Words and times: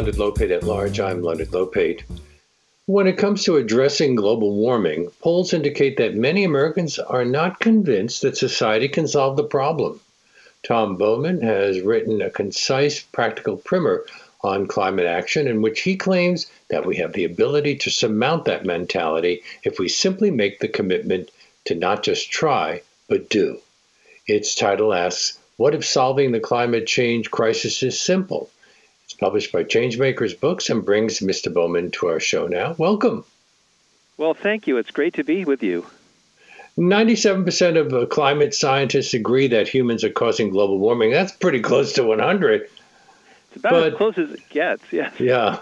Leonard 0.00 0.16
Lopate 0.16 0.50
at 0.50 0.62
Large. 0.62 0.98
I'm 0.98 1.22
Leonard 1.22 1.50
Lopate. 1.50 2.04
When 2.86 3.06
it 3.06 3.18
comes 3.18 3.44
to 3.44 3.58
addressing 3.58 4.14
global 4.14 4.54
warming, 4.54 5.10
polls 5.20 5.52
indicate 5.52 5.98
that 5.98 6.14
many 6.14 6.42
Americans 6.42 6.98
are 6.98 7.26
not 7.26 7.60
convinced 7.60 8.22
that 8.22 8.38
society 8.38 8.88
can 8.88 9.06
solve 9.06 9.36
the 9.36 9.44
problem. 9.44 10.00
Tom 10.62 10.96
Bowman 10.96 11.42
has 11.42 11.82
written 11.82 12.22
a 12.22 12.30
concise, 12.30 13.00
practical 13.00 13.58
primer 13.58 14.06
on 14.40 14.66
climate 14.66 15.04
action 15.04 15.46
in 15.46 15.60
which 15.60 15.82
he 15.82 15.98
claims 15.98 16.50
that 16.70 16.86
we 16.86 16.96
have 16.96 17.12
the 17.12 17.24
ability 17.24 17.76
to 17.76 17.90
surmount 17.90 18.46
that 18.46 18.64
mentality 18.64 19.42
if 19.64 19.78
we 19.78 19.90
simply 19.90 20.30
make 20.30 20.60
the 20.60 20.68
commitment 20.68 21.30
to 21.66 21.74
not 21.74 22.02
just 22.02 22.30
try, 22.30 22.80
but 23.06 23.28
do. 23.28 23.60
Its 24.26 24.54
title 24.54 24.94
asks 24.94 25.38
What 25.58 25.74
if 25.74 25.84
solving 25.84 26.32
the 26.32 26.40
climate 26.40 26.86
change 26.86 27.30
crisis 27.30 27.82
is 27.82 28.00
simple? 28.00 28.48
It's 29.10 29.18
published 29.18 29.50
by 29.50 29.64
Changemakers 29.64 30.38
Books 30.38 30.70
and 30.70 30.84
brings 30.84 31.18
Mr. 31.18 31.52
Bowman 31.52 31.90
to 31.90 32.06
our 32.06 32.20
show 32.20 32.46
now. 32.46 32.76
Welcome. 32.78 33.24
Well, 34.16 34.34
thank 34.34 34.68
you. 34.68 34.76
It's 34.76 34.92
great 34.92 35.14
to 35.14 35.24
be 35.24 35.44
with 35.44 35.64
you. 35.64 35.84
97% 36.78 37.76
of 37.76 38.08
climate 38.08 38.54
scientists 38.54 39.12
agree 39.12 39.48
that 39.48 39.66
humans 39.66 40.04
are 40.04 40.10
causing 40.10 40.50
global 40.50 40.78
warming. 40.78 41.10
That's 41.10 41.32
pretty 41.32 41.58
close 41.58 41.94
to 41.94 42.04
100. 42.04 42.60
It's 42.62 43.56
about 43.56 43.72
but, 43.72 43.92
as 43.94 43.94
close 43.94 44.16
as 44.16 44.30
it 44.30 44.48
gets, 44.48 44.84
yes. 44.92 45.12
Yeah. 45.18 45.58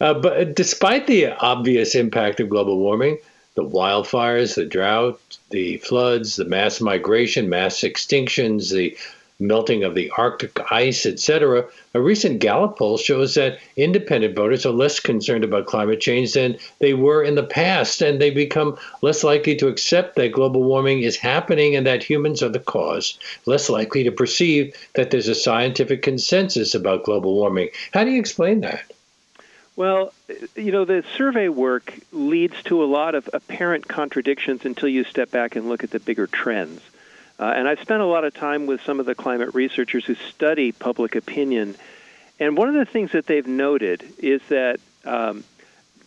Uh, 0.00 0.14
but 0.14 0.56
despite 0.56 1.06
the 1.06 1.26
obvious 1.26 1.94
impact 1.94 2.40
of 2.40 2.48
global 2.48 2.78
warming, 2.78 3.18
the 3.54 3.64
wildfires, 3.64 4.54
the 4.54 4.64
drought, 4.64 5.20
the 5.50 5.76
floods, 5.76 6.36
the 6.36 6.46
mass 6.46 6.80
migration, 6.80 7.50
mass 7.50 7.80
extinctions, 7.80 8.72
the 8.72 8.96
melting 9.40 9.82
of 9.82 9.94
the 9.94 10.10
Arctic 10.16 10.60
ice, 10.70 11.06
etc., 11.06 11.64
a 11.94 12.00
recent 12.00 12.38
Gallup 12.38 12.78
poll 12.78 12.98
shows 12.98 13.34
that 13.34 13.58
independent 13.76 14.36
voters 14.36 14.66
are 14.66 14.72
less 14.72 15.00
concerned 15.00 15.42
about 15.42 15.66
climate 15.66 16.00
change 16.00 16.34
than 16.34 16.58
they 16.78 16.94
were 16.94 17.22
in 17.22 17.34
the 17.34 17.42
past, 17.42 18.02
and 18.02 18.20
they 18.20 18.30
become 18.30 18.76
less 19.02 19.24
likely 19.24 19.56
to 19.56 19.68
accept 19.68 20.16
that 20.16 20.32
global 20.32 20.62
warming 20.62 21.02
is 21.02 21.16
happening 21.16 21.74
and 21.74 21.86
that 21.86 22.02
humans 22.02 22.42
are 22.42 22.48
the 22.48 22.60
cause, 22.60 23.18
less 23.46 23.68
likely 23.68 24.04
to 24.04 24.12
perceive 24.12 24.74
that 24.94 25.10
there's 25.10 25.28
a 25.28 25.34
scientific 25.34 26.02
consensus 26.02 26.74
about 26.74 27.04
global 27.04 27.34
warming. 27.34 27.70
How 27.92 28.04
do 28.04 28.10
you 28.10 28.20
explain 28.20 28.60
that? 28.60 28.84
Well, 29.76 30.12
you 30.56 30.72
know, 30.72 30.84
the 30.84 31.02
survey 31.16 31.48
work 31.48 31.94
leads 32.12 32.62
to 32.64 32.82
a 32.82 32.84
lot 32.84 33.14
of 33.14 33.30
apparent 33.32 33.88
contradictions 33.88 34.66
until 34.66 34.90
you 34.90 35.04
step 35.04 35.30
back 35.30 35.56
and 35.56 35.68
look 35.68 35.82
at 35.82 35.90
the 35.90 36.00
bigger 36.00 36.26
trends. 36.26 36.82
Uh, 37.40 37.54
and 37.56 37.66
I've 37.66 37.80
spent 37.80 38.02
a 38.02 38.06
lot 38.06 38.24
of 38.24 38.34
time 38.34 38.66
with 38.66 38.82
some 38.82 39.00
of 39.00 39.06
the 39.06 39.14
climate 39.14 39.54
researchers 39.54 40.04
who 40.04 40.14
study 40.14 40.72
public 40.72 41.16
opinion. 41.16 41.74
And 42.38 42.54
one 42.54 42.68
of 42.68 42.74
the 42.74 42.84
things 42.84 43.12
that 43.12 43.26
they've 43.26 43.46
noted 43.46 44.04
is 44.18 44.42
that 44.50 44.78
um, 45.06 45.44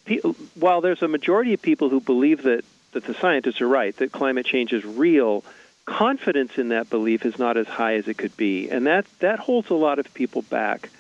pe- 0.06 0.20
while 0.54 0.82
there's 0.82 1.02
a 1.02 1.08
majority 1.08 1.56
of 1.56 1.62
people 1.62 1.90
who 1.90 2.00
believe 2.00 2.44
that, 2.44 2.64
that 2.92 3.06
the 3.06 3.16
scientists 3.16 3.62
are 3.62 3.68
right, 3.68 3.98
that 3.98 4.12
climate 4.12 4.46
change 4.46 4.74
is 4.74 4.86
real, 4.86 5.44
confidence 5.86 6.60
in 6.60 6.70
that 6.70 6.92
belief 6.92 7.26
is 7.26 7.40
not 7.40 7.58
as 7.58 7.66
high 7.66 7.96
as 7.96 8.08
it 8.08 8.16
could 8.16 8.38
be. 8.38 8.70
And 8.70 8.86
that, 8.86 9.08
that 9.20 9.40
holds 9.40 9.72
a 9.72 9.76
lot 9.76 9.98
of 9.98 10.14
people 10.14 10.44
back. 10.44 10.92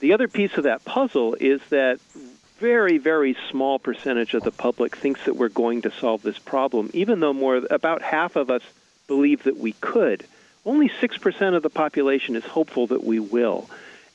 The 0.00 0.14
other 0.14 0.26
piece 0.26 0.56
of 0.56 0.64
that 0.64 0.84
puzzle 0.84 1.36
is 1.38 1.60
that 1.70 2.00
very, 2.58 2.98
very 2.98 3.36
small 3.52 3.78
percentage 3.78 4.34
of 4.34 4.42
the 4.42 4.50
public 4.50 4.96
thinks 4.96 5.24
that 5.26 5.36
we're 5.36 5.48
going 5.48 5.82
to 5.82 5.92
solve 5.92 6.22
this 6.22 6.40
problem, 6.40 6.90
even 6.92 7.20
though 7.20 7.32
more 7.32 7.62
about 7.70 8.02
half 8.02 8.34
of 8.34 8.50
us 8.50 8.62
believe 9.06 9.44
that 9.44 9.58
we 9.58 9.72
could. 9.72 10.24
Only 10.66 10.88
6% 10.88 11.56
of 11.56 11.62
the 11.62 11.70
population 11.70 12.36
is 12.36 12.44
hopeful 12.44 12.86
that 12.88 13.04
we 13.04 13.20
will. 13.20 13.68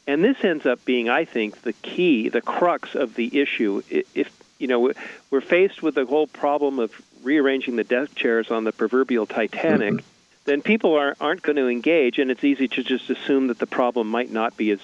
And 0.08 0.24
this 0.24 0.44
ends 0.44 0.66
up 0.66 0.84
being, 0.86 1.10
I 1.10 1.26
think, 1.26 1.62
the 1.62 1.74
key, 1.74 2.30
the 2.30 2.42
crux 2.42 2.96
of 2.96 3.14
the 3.14 3.40
issue. 3.40 3.84
If, 3.90 4.32
you 4.58 4.68
know, 4.68 4.92
we're 5.30 5.42
faced 5.42 5.84
with 5.84 5.96
the 5.96 6.06
whole 6.06 6.26
problem 6.26 6.80
of 6.80 6.92
rearranging 7.22 7.76
the 7.76 7.84
deck 7.84 8.16
chairs 8.16 8.50
on 8.50 8.64
the 8.64 8.72
proverbial 8.72 9.28
Titanic, 9.28 9.94
mm-hmm. 9.94 10.06
then 10.46 10.64
people 10.64 10.96
are, 10.96 11.16
aren't 11.22 11.44
going 11.44 11.58
to 11.58 11.68
engage, 11.68 12.18
and 12.18 12.32
it's 12.32 12.44
easy 12.44 12.68
to 12.70 12.84
just 12.84 13.10
assume 13.12 13.48
that 13.48 13.60
the 13.60 13.68
problem 13.68 14.08
might 14.08 14.32
not 14.32 14.58
be 14.58 14.72
as, 14.72 14.80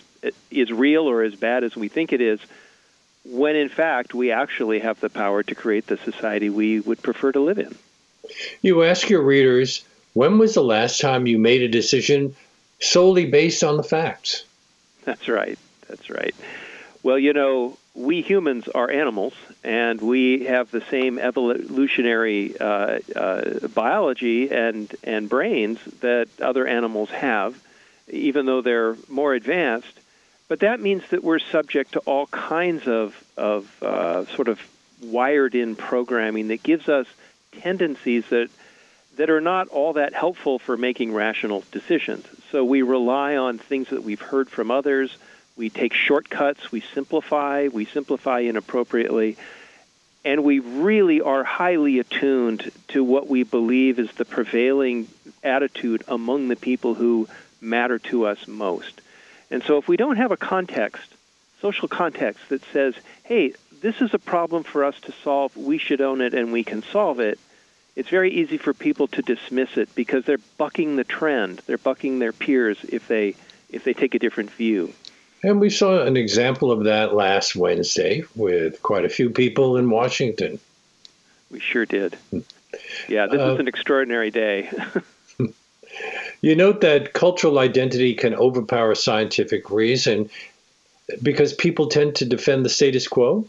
as 0.55 0.71
real 0.71 1.09
or 1.09 1.23
as 1.23 1.33
bad 1.35 1.63
as 1.63 1.75
we 1.75 1.87
think 1.87 2.13
it 2.13 2.21
is, 2.21 2.39
when 3.25 3.55
in 3.55 3.69
fact 3.69 4.13
we 4.13 4.31
actually 4.31 4.79
have 4.79 4.99
the 4.99 5.09
power 5.09 5.41
to 5.41 5.55
create 5.55 5.87
the 5.87 5.97
society 5.97 6.51
we 6.51 6.79
would 6.79 7.01
prefer 7.01 7.31
to 7.31 7.39
live 7.39 7.57
in. 7.57 7.75
You 8.61 8.83
ask 8.83 9.09
your 9.09 9.23
readers 9.23 9.83
when 10.15 10.37
was 10.37 10.53
the 10.53 10.63
last 10.63 11.01
time 11.01 11.27
you 11.27 11.37
made 11.37 11.61
a 11.61 11.67
decision 11.67 12.35
solely 12.79 13.25
based 13.25 13.63
on 13.63 13.75
the 13.75 13.83
facts? 13.83 14.45
That's 15.03 15.27
right. 15.27 15.59
That's 15.89 16.09
right. 16.09 16.33
Well, 17.03 17.19
you 17.19 17.33
know, 17.33 17.77
we 17.93 18.21
humans 18.21 18.67
are 18.69 18.89
animals, 18.89 19.33
and 19.61 20.01
we 20.01 20.45
have 20.45 20.71
the 20.71 20.81
same 20.89 21.19
evolutionary 21.19 22.57
uh, 22.57 22.99
uh, 23.13 23.67
biology 23.67 24.49
and 24.49 24.93
and 25.03 25.27
brains 25.29 25.79
that 25.99 26.29
other 26.41 26.65
animals 26.65 27.09
have, 27.09 27.61
even 28.09 28.45
though 28.45 28.61
they're 28.61 28.95
more 29.09 29.33
advanced. 29.33 29.99
But 30.47 30.61
that 30.61 30.79
means 30.79 31.03
that 31.09 31.25
we're 31.25 31.39
subject 31.39 31.91
to 31.91 31.99
all 31.99 32.27
kinds 32.27 32.87
of 32.87 33.21
of 33.35 33.83
uh, 33.83 34.25
sort 34.27 34.47
of 34.47 34.61
wired-in 35.03 35.75
programming 35.75 36.47
that 36.47 36.63
gives 36.63 36.87
us 36.87 37.05
tendencies 37.51 38.25
that 38.29 38.49
that 39.17 39.29
are 39.29 39.41
not 39.41 39.67
all 39.69 39.93
that 39.93 40.13
helpful 40.13 40.59
for 40.59 40.77
making 40.77 41.13
rational 41.13 41.63
decisions. 41.71 42.25
So 42.51 42.63
we 42.63 42.81
rely 42.81 43.35
on 43.35 43.57
things 43.57 43.89
that 43.89 44.03
we've 44.03 44.21
heard 44.21 44.49
from 44.49 44.71
others. 44.71 45.17
We 45.55 45.69
take 45.69 45.93
shortcuts. 45.93 46.71
We 46.71 46.81
simplify. 46.81 47.67
We 47.71 47.85
simplify 47.85 48.39
inappropriately. 48.39 49.37
And 50.23 50.43
we 50.43 50.59
really 50.59 51.21
are 51.21 51.43
highly 51.43 51.99
attuned 51.99 52.71
to 52.89 53.03
what 53.03 53.27
we 53.27 53.43
believe 53.43 53.99
is 53.99 54.11
the 54.13 54.25
prevailing 54.25 55.07
attitude 55.43 56.03
among 56.07 56.47
the 56.47 56.55
people 56.55 56.95
who 56.95 57.27
matter 57.61 57.99
to 57.99 58.25
us 58.25 58.47
most. 58.47 59.01
And 59.51 59.63
so 59.63 59.77
if 59.77 59.87
we 59.87 59.97
don't 59.97 60.17
have 60.17 60.31
a 60.31 60.37
context, 60.37 61.13
social 61.61 61.87
context, 61.87 62.49
that 62.49 62.63
says, 62.73 62.95
hey, 63.23 63.53
this 63.81 64.01
is 64.01 64.13
a 64.13 64.19
problem 64.19 64.63
for 64.63 64.83
us 64.83 64.99
to 65.01 65.13
solve, 65.23 65.55
we 65.55 65.77
should 65.77 66.01
own 66.01 66.21
it 66.21 66.33
and 66.33 66.51
we 66.51 66.63
can 66.63 66.81
solve 66.81 67.19
it, 67.19 67.39
it's 67.95 68.09
very 68.09 68.31
easy 68.31 68.57
for 68.57 68.73
people 68.73 69.07
to 69.07 69.21
dismiss 69.21 69.77
it 69.77 69.93
because 69.95 70.25
they're 70.25 70.39
bucking 70.57 70.95
the 70.95 71.03
trend. 71.03 71.61
They're 71.65 71.77
bucking 71.77 72.19
their 72.19 72.33
peers 72.33 72.77
if 72.89 73.07
they 73.07 73.35
if 73.69 73.83
they 73.83 73.93
take 73.93 74.15
a 74.15 74.19
different 74.19 74.51
view. 74.51 74.93
And 75.43 75.59
we 75.59 75.69
saw 75.69 76.01
an 76.01 76.17
example 76.17 76.71
of 76.71 76.85
that 76.85 77.13
last 77.13 77.55
Wednesday 77.55 78.23
with 78.35 78.81
quite 78.81 79.05
a 79.05 79.09
few 79.09 79.29
people 79.29 79.77
in 79.77 79.89
Washington. 79.89 80.59
We 81.51 81.59
sure 81.59 81.85
did. 81.85 82.17
Yeah, 83.07 83.27
this 83.27 83.39
uh, 83.39 83.53
is 83.53 83.59
an 83.59 83.67
extraordinary 83.67 84.31
day. 84.31 84.71
you 86.41 86.55
note 86.55 86.81
that 86.81 87.13
cultural 87.13 87.59
identity 87.59 88.13
can 88.15 88.33
overpower 88.33 88.95
scientific 88.95 89.69
reason 89.69 90.29
because 91.21 91.53
people 91.53 91.87
tend 91.87 92.15
to 92.15 92.25
defend 92.25 92.65
the 92.65 92.69
status 92.69 93.07
quo? 93.07 93.47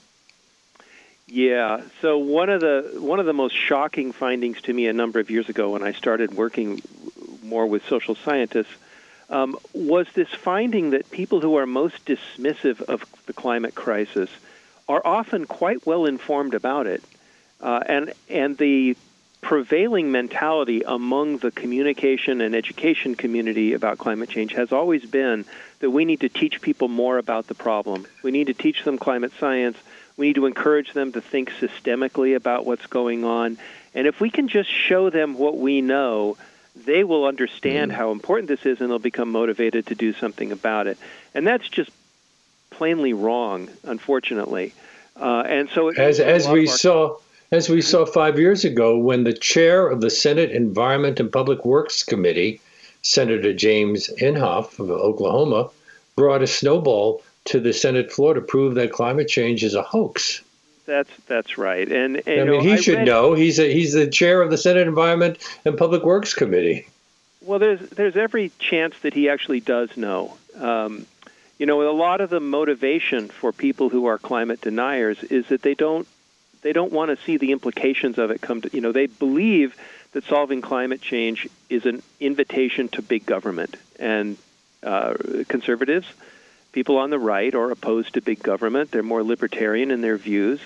Yeah. 1.26 1.82
So 2.02 2.18
one 2.18 2.50
of 2.50 2.60
the 2.60 2.98
one 2.98 3.18
of 3.18 3.26
the 3.26 3.32
most 3.32 3.52
shocking 3.52 4.12
findings 4.12 4.60
to 4.62 4.72
me 4.72 4.86
a 4.86 4.92
number 4.92 5.18
of 5.18 5.28
years 5.30 5.48
ago 5.48 5.70
when 5.70 5.82
I 5.82 5.92
started 5.92 6.34
working 6.34 6.80
more 7.42 7.66
with 7.66 7.84
social 7.86 8.14
scientists 8.14 8.72
um, 9.28 9.56
was 9.72 10.06
this 10.14 10.28
finding 10.28 10.90
that 10.90 11.10
people 11.10 11.40
who 11.40 11.56
are 11.56 11.66
most 11.66 12.04
dismissive 12.04 12.80
of 12.82 13.04
the 13.26 13.32
climate 13.32 13.74
crisis 13.74 14.30
are 14.88 15.02
often 15.04 15.46
quite 15.46 15.84
well 15.84 16.06
informed 16.06 16.54
about 16.54 16.86
it, 16.86 17.02
uh, 17.60 17.80
and 17.86 18.12
and 18.28 18.56
the 18.56 18.96
prevailing 19.40 20.12
mentality 20.12 20.82
among 20.86 21.38
the 21.38 21.50
communication 21.50 22.40
and 22.40 22.54
education 22.54 23.16
community 23.16 23.74
about 23.74 23.98
climate 23.98 24.28
change 24.28 24.52
has 24.52 24.72
always 24.72 25.04
been 25.04 25.44
that 25.80 25.90
we 25.90 26.04
need 26.04 26.20
to 26.20 26.28
teach 26.28 26.60
people 26.60 26.88
more 26.88 27.18
about 27.18 27.46
the 27.48 27.54
problem. 27.54 28.06
We 28.22 28.30
need 28.30 28.46
to 28.46 28.54
teach 28.54 28.84
them 28.84 28.96
climate 28.96 29.32
science 29.38 29.76
we 30.16 30.28
need 30.28 30.36
to 30.36 30.46
encourage 30.46 30.92
them 30.92 31.12
to 31.12 31.20
think 31.20 31.50
systemically 31.52 32.34
about 32.36 32.66
what's 32.66 32.86
going 32.86 33.24
on. 33.24 33.58
And 33.94 34.06
if 34.06 34.20
we 34.20 34.30
can 34.30 34.48
just 34.48 34.70
show 34.70 35.10
them 35.10 35.38
what 35.38 35.58
we 35.58 35.80
know, 35.80 36.36
they 36.84 37.04
will 37.04 37.24
understand 37.24 37.90
mm-hmm. 37.90 38.00
how 38.00 38.12
important 38.12 38.48
this 38.48 38.64
is 38.66 38.80
and 38.80 38.90
they'll 38.90 38.98
become 38.98 39.30
motivated 39.30 39.86
to 39.86 39.94
do 39.94 40.12
something 40.12 40.52
about 40.52 40.86
it. 40.86 40.98
And 41.34 41.46
that's 41.46 41.68
just 41.68 41.90
plainly 42.70 43.12
wrong, 43.12 43.68
unfortunately. 43.84 44.74
Uh, 45.18 45.42
and 45.46 45.70
so, 45.70 45.88
as 45.88 46.20
as 46.20 46.46
we 46.46 46.66
saw, 46.66 47.16
as 47.50 47.70
we 47.70 47.80
saw 47.80 48.04
five 48.04 48.38
years 48.38 48.64
ago, 48.64 48.98
when 48.98 49.24
the 49.24 49.32
chair 49.32 49.88
of 49.88 50.00
the 50.02 50.10
Senate 50.10 50.50
Environment 50.50 51.18
and 51.18 51.32
Public 51.32 51.64
Works 51.64 52.02
Committee, 52.02 52.60
Senator 53.00 53.54
James 53.54 54.10
Inhofe 54.20 54.78
of 54.78 54.90
Oklahoma, 54.90 55.70
brought 56.16 56.42
a 56.42 56.46
snowball 56.46 57.22
to 57.46 57.60
the 57.60 57.72
Senate 57.72 58.12
floor 58.12 58.34
to 58.34 58.40
prove 58.40 58.74
that 58.74 58.92
climate 58.92 59.28
change 59.28 59.64
is 59.64 59.74
a 59.74 59.82
hoax. 59.82 60.42
That's 60.84 61.10
that's 61.26 61.58
right, 61.58 61.90
and, 61.90 62.22
and 62.28 62.40
I 62.40 62.44
mean 62.44 62.60
he 62.60 62.74
I 62.74 62.76
should 62.76 62.98
read, 62.98 63.06
know. 63.06 63.34
He's 63.34 63.58
a, 63.58 63.72
he's 63.72 63.92
the 63.92 64.06
chair 64.06 64.40
of 64.40 64.50
the 64.50 64.58
Senate 64.58 64.86
Environment 64.86 65.38
and 65.64 65.76
Public 65.76 66.04
Works 66.04 66.32
Committee. 66.32 66.86
Well, 67.40 67.58
there's 67.58 67.80
there's 67.90 68.16
every 68.16 68.52
chance 68.60 68.94
that 69.00 69.12
he 69.12 69.28
actually 69.28 69.60
does 69.60 69.96
know. 69.96 70.36
Um, 70.56 71.06
you 71.58 71.66
know, 71.66 71.88
a 71.88 71.90
lot 71.90 72.20
of 72.20 72.30
the 72.30 72.38
motivation 72.38 73.28
for 73.28 73.50
people 73.50 73.88
who 73.88 74.06
are 74.06 74.18
climate 74.18 74.60
deniers 74.60 75.22
is 75.24 75.48
that 75.48 75.62
they 75.62 75.74
don't 75.74 76.06
they 76.62 76.72
don't 76.72 76.92
want 76.92 77.16
to 77.16 77.24
see 77.24 77.36
the 77.36 77.52
implications 77.52 78.18
of 78.18 78.30
it 78.30 78.40
come 78.40 78.60
to 78.60 78.70
you 78.72 78.80
know 78.80 78.92
they 78.92 79.06
believe 79.06 79.76
that 80.12 80.24
solving 80.24 80.60
climate 80.60 81.00
change 81.00 81.48
is 81.68 81.84
an 81.84 82.02
invitation 82.20 82.88
to 82.88 83.02
big 83.02 83.26
government 83.26 83.76
and 83.98 84.36
uh, 84.82 85.14
conservatives 85.48 86.06
people 86.76 86.98
on 86.98 87.08
the 87.08 87.18
right 87.18 87.54
are 87.54 87.70
opposed 87.70 88.12
to 88.12 88.20
big 88.20 88.42
government 88.42 88.90
they're 88.90 89.02
more 89.02 89.22
libertarian 89.22 89.90
in 89.90 90.02
their 90.02 90.18
views 90.18 90.60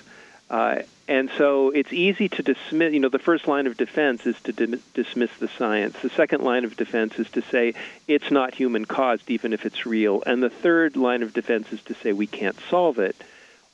uh, 0.51 0.83
and 1.07 1.31
so 1.39 1.71
it's 1.71 1.93
easy 1.93 2.29
to 2.29 2.43
dismiss, 2.43 2.93
you 2.93 3.01
know, 3.01 3.09
the 3.09 3.19
first 3.19 3.47
line 3.47 3.67
of 3.67 3.77
defense 3.77 4.27
is 4.27 4.41
to 4.43 4.53
di- 4.53 4.81
dismiss 4.95 5.31
the 5.39 5.49
science. 5.49 5.97
The 6.01 6.11
second 6.11 6.43
line 6.43 6.65
of 6.65 6.77
defense 6.77 7.19
is 7.19 7.31
to 7.31 7.43
say 7.43 7.75
it's 8.09 8.31
not 8.31 8.55
human 8.55 8.85
caused, 8.85 9.31
even 9.31 9.53
if 9.53 9.65
it's 9.65 9.87
real. 9.87 10.23
And 10.27 10.43
the 10.43 10.51
third 10.51 10.97
line 10.97 11.23
of 11.23 11.33
defense 11.33 11.73
is 11.73 11.83
to 11.83 11.95
say 11.95 12.13
we 12.13 12.27
can't 12.27 12.57
solve 12.69 12.99
it, 12.99 13.17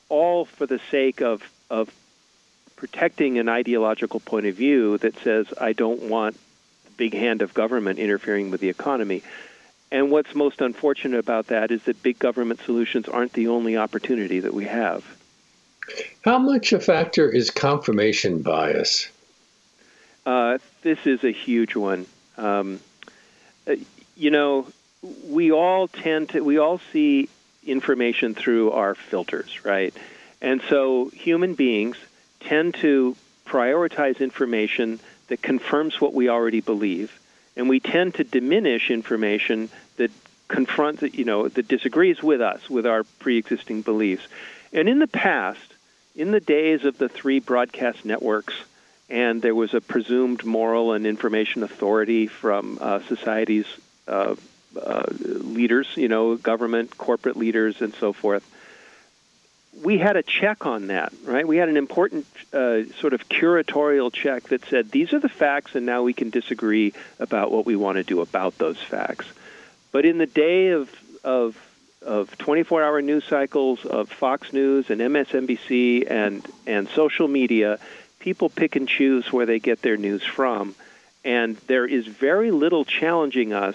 all 0.08 0.44
for 0.44 0.66
the 0.66 0.80
sake 0.90 1.22
of, 1.22 1.42
of 1.70 1.90
protecting 2.76 3.38
an 3.38 3.48
ideological 3.48 4.20
point 4.20 4.46
of 4.46 4.54
view 4.54 4.98
that 4.98 5.18
says 5.18 5.46
I 5.58 5.72
don't 5.74 6.04
want 6.04 6.36
the 6.84 6.90
big 6.96 7.14
hand 7.14 7.40
of 7.40 7.54
government 7.54 7.98
interfering 7.98 8.50
with 8.50 8.60
the 8.60 8.68
economy. 8.68 9.22
And 9.96 10.10
what's 10.10 10.34
most 10.34 10.60
unfortunate 10.60 11.18
about 11.18 11.46
that 11.46 11.70
is 11.70 11.82
that 11.84 12.02
big 12.02 12.18
government 12.18 12.60
solutions 12.66 13.08
aren't 13.08 13.32
the 13.32 13.48
only 13.48 13.78
opportunity 13.78 14.40
that 14.40 14.52
we 14.52 14.66
have. 14.66 15.02
How 16.20 16.36
much 16.38 16.74
a 16.74 16.80
factor 16.80 17.30
is 17.30 17.50
confirmation 17.50 18.42
bias? 18.42 19.08
Uh, 20.26 20.58
this 20.82 20.98
is 21.06 21.24
a 21.24 21.30
huge 21.30 21.74
one. 21.76 22.04
Um, 22.36 22.78
uh, 23.66 23.76
you 24.18 24.30
know, 24.30 24.66
we 25.28 25.50
all 25.50 25.88
tend 25.88 26.28
to, 26.30 26.44
we 26.44 26.58
all 26.58 26.78
see 26.92 27.30
information 27.64 28.34
through 28.34 28.72
our 28.72 28.94
filters, 28.94 29.64
right? 29.64 29.94
And 30.42 30.60
so 30.68 31.08
human 31.08 31.54
beings 31.54 31.96
tend 32.40 32.74
to 32.82 33.16
prioritize 33.46 34.20
information 34.20 35.00
that 35.28 35.40
confirms 35.40 36.02
what 36.02 36.12
we 36.12 36.28
already 36.28 36.60
believe, 36.60 37.18
and 37.56 37.70
we 37.70 37.80
tend 37.80 38.16
to 38.16 38.24
diminish 38.24 38.90
information 38.90 39.70
confronts, 40.48 41.02
you 41.02 41.24
know, 41.24 41.48
that 41.48 41.68
disagrees 41.68 42.22
with 42.22 42.40
us, 42.40 42.68
with 42.70 42.86
our 42.86 43.04
pre-existing 43.18 43.82
beliefs. 43.82 44.26
And 44.72 44.88
in 44.88 44.98
the 44.98 45.06
past, 45.06 45.74
in 46.14 46.30
the 46.30 46.40
days 46.40 46.84
of 46.84 46.98
the 46.98 47.08
three 47.08 47.40
broadcast 47.40 48.04
networks, 48.04 48.54
and 49.08 49.40
there 49.42 49.54
was 49.54 49.74
a 49.74 49.80
presumed 49.80 50.44
moral 50.44 50.92
and 50.92 51.06
information 51.06 51.62
authority 51.62 52.26
from 52.26 52.78
uh, 52.80 53.00
society's 53.08 53.66
uh, 54.08 54.34
uh, 54.80 55.04
leaders, 55.20 55.88
you 55.94 56.08
know, 56.08 56.36
government, 56.36 56.96
corporate 56.98 57.36
leaders, 57.36 57.80
and 57.80 57.94
so 57.94 58.12
forth. 58.12 58.44
We 59.82 59.98
had 59.98 60.16
a 60.16 60.22
check 60.22 60.64
on 60.64 60.86
that, 60.86 61.12
right? 61.24 61.46
We 61.46 61.58
had 61.58 61.68
an 61.68 61.76
important 61.76 62.26
uh, 62.52 62.84
sort 62.98 63.12
of 63.12 63.28
curatorial 63.28 64.12
check 64.12 64.44
that 64.44 64.64
said 64.64 64.90
these 64.90 65.12
are 65.12 65.18
the 65.18 65.28
facts, 65.28 65.74
and 65.74 65.84
now 65.84 66.02
we 66.02 66.14
can 66.14 66.30
disagree 66.30 66.94
about 67.18 67.52
what 67.52 67.66
we 67.66 67.76
want 67.76 67.96
to 67.96 68.02
do 68.02 68.22
about 68.22 68.56
those 68.58 68.78
facts. 68.78 69.26
But 69.96 70.04
in 70.04 70.18
the 70.18 70.26
day 70.26 70.72
of 70.72 70.90
of 71.24 71.56
of 72.02 72.36
24-hour 72.36 73.00
news 73.00 73.24
cycles 73.24 73.86
of 73.86 74.10
Fox 74.10 74.52
News 74.52 74.90
and 74.90 75.00
MSNBC 75.00 76.10
and 76.10 76.46
and 76.66 76.86
social 76.90 77.28
media, 77.28 77.78
people 78.18 78.50
pick 78.50 78.76
and 78.76 78.86
choose 78.86 79.32
where 79.32 79.46
they 79.46 79.58
get 79.58 79.80
their 79.80 79.96
news 79.96 80.22
from, 80.22 80.74
and 81.24 81.56
there 81.66 81.86
is 81.86 82.06
very 82.06 82.50
little 82.50 82.84
challenging 82.84 83.54
us 83.54 83.74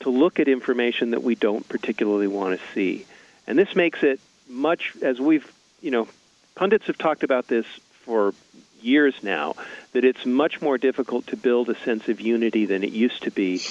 to 0.00 0.10
look 0.10 0.38
at 0.40 0.46
information 0.46 1.12
that 1.12 1.22
we 1.22 1.34
don't 1.34 1.66
particularly 1.66 2.28
want 2.28 2.60
to 2.60 2.66
see, 2.74 3.06
and 3.46 3.58
this 3.58 3.74
makes 3.74 4.02
it 4.02 4.20
much 4.46 4.92
as 5.00 5.18
we've 5.18 5.50
you 5.80 5.90
know 5.90 6.06
pundits 6.54 6.86
have 6.88 6.98
talked 6.98 7.22
about 7.22 7.46
this 7.46 7.64
for 8.04 8.34
years 8.82 9.14
now 9.22 9.54
that 9.94 10.04
it's 10.04 10.26
much 10.26 10.60
more 10.60 10.76
difficult 10.76 11.28
to 11.28 11.36
build 11.38 11.70
a 11.70 11.74
sense 11.76 12.10
of 12.10 12.20
unity 12.20 12.66
than 12.66 12.84
it 12.84 12.92
used 12.92 13.22
to 13.22 13.30
be 13.30 13.62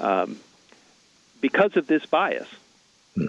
um, 0.00 0.38
because 1.44 1.76
of 1.76 1.86
this 1.86 2.06
bias. 2.06 2.48
Hmm. 3.14 3.26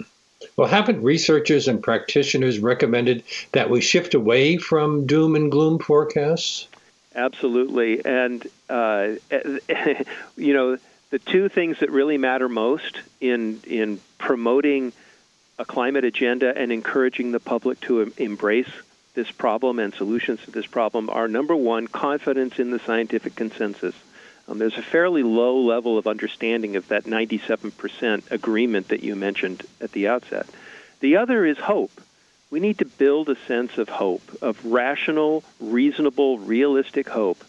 Well, 0.55 0.69
haven't 0.69 1.03
researchers 1.03 1.67
and 1.67 1.83
practitioners 1.83 2.59
recommended 2.59 3.25
that 3.51 3.69
we 3.69 3.81
shift 3.81 4.13
away 4.13 4.55
from 4.55 5.05
doom 5.05 5.35
and 5.35 5.51
gloom 5.51 5.79
forecasts? 5.79 6.69
Absolutely. 7.13 8.05
And, 8.05 8.47
uh, 8.69 9.15
you 10.37 10.53
know, 10.53 10.77
the 11.09 11.19
two 11.19 11.49
things 11.49 11.79
that 11.79 11.91
really 11.91 12.17
matter 12.17 12.47
most 12.47 13.01
in, 13.19 13.59
in 13.67 13.99
promoting 14.17 14.93
a 15.59 15.65
climate 15.65 16.05
agenda 16.05 16.57
and 16.57 16.71
encouraging 16.71 17.33
the 17.33 17.41
public 17.41 17.81
to 17.81 18.13
embrace 18.15 18.71
this 19.13 19.29
problem 19.29 19.77
and 19.77 19.93
solutions 19.93 20.41
to 20.43 20.51
this 20.51 20.67
problem 20.67 21.09
are 21.09 21.27
number 21.27 21.53
one, 21.55 21.87
confidence 21.87 22.59
in 22.59 22.71
the 22.71 22.79
scientific 22.79 23.35
consensus. 23.35 23.93
Um, 24.47 24.59
there's 24.59 24.77
a 24.77 24.83
fairly 24.83 25.23
low 25.23 25.59
level 25.59 25.97
of 25.97 26.07
understanding 26.07 26.75
of 26.75 26.87
that 26.89 27.05
97% 27.05 28.31
agreement 28.31 28.89
that 28.89 29.03
you 29.03 29.15
mentioned 29.15 29.63
at 29.81 29.91
the 29.91 30.07
outset. 30.07 30.47
The 30.99 31.17
other 31.17 31.45
is 31.45 31.57
hope. 31.57 32.01
We 32.51 32.59
need 32.59 32.77
to 32.77 32.85
build 32.85 33.29
a 33.29 33.35
sense 33.47 33.77
of 33.77 33.89
hope, 33.89 34.37
of 34.41 34.63
rational, 34.65 35.43
reasonable, 35.59 36.37
realistic 36.37 37.09
hope 37.09 37.43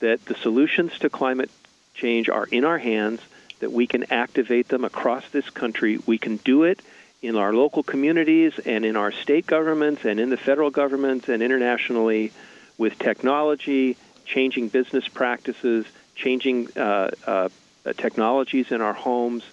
that 0.00 0.24
the 0.24 0.34
solutions 0.34 0.98
to 0.98 1.08
climate 1.08 1.50
change 1.94 2.28
are 2.28 2.46
in 2.46 2.64
our 2.64 2.78
hands, 2.78 3.20
that 3.60 3.70
we 3.70 3.86
can 3.86 4.12
activate 4.12 4.68
them 4.68 4.84
across 4.84 5.28
this 5.30 5.48
country. 5.48 6.00
We 6.06 6.18
can 6.18 6.36
do 6.38 6.64
it 6.64 6.80
in 7.22 7.36
our 7.36 7.52
local 7.52 7.84
communities 7.84 8.58
and 8.66 8.84
in 8.84 8.96
our 8.96 9.12
state 9.12 9.46
governments 9.46 10.04
and 10.04 10.18
in 10.18 10.30
the 10.30 10.36
federal 10.36 10.70
governments 10.70 11.28
and 11.28 11.40
internationally 11.40 12.32
with 12.76 12.98
technology, 12.98 13.96
changing 14.24 14.68
business 14.68 15.06
practices 15.06 15.86
changing 16.14 16.68
uh, 16.76 17.10
uh, 17.26 17.48
technologies 17.96 18.70
in 18.70 18.80
our 18.80 18.92
homes. 18.92 19.44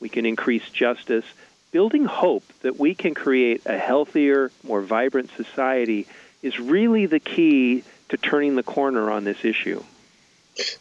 We 0.00 0.08
can 0.08 0.26
increase 0.26 0.68
justice. 0.70 1.24
Building 1.70 2.04
hope 2.04 2.44
that 2.60 2.78
we 2.78 2.94
can 2.94 3.14
create 3.14 3.62
a 3.66 3.78
healthier, 3.78 4.50
more 4.62 4.82
vibrant 4.82 5.30
society 5.36 6.06
is 6.42 6.58
really 6.58 7.06
the 7.06 7.20
key 7.20 7.84
to 8.10 8.16
turning 8.16 8.56
the 8.56 8.62
corner 8.62 9.10
on 9.10 9.24
this 9.24 9.44
issue. 9.44 9.82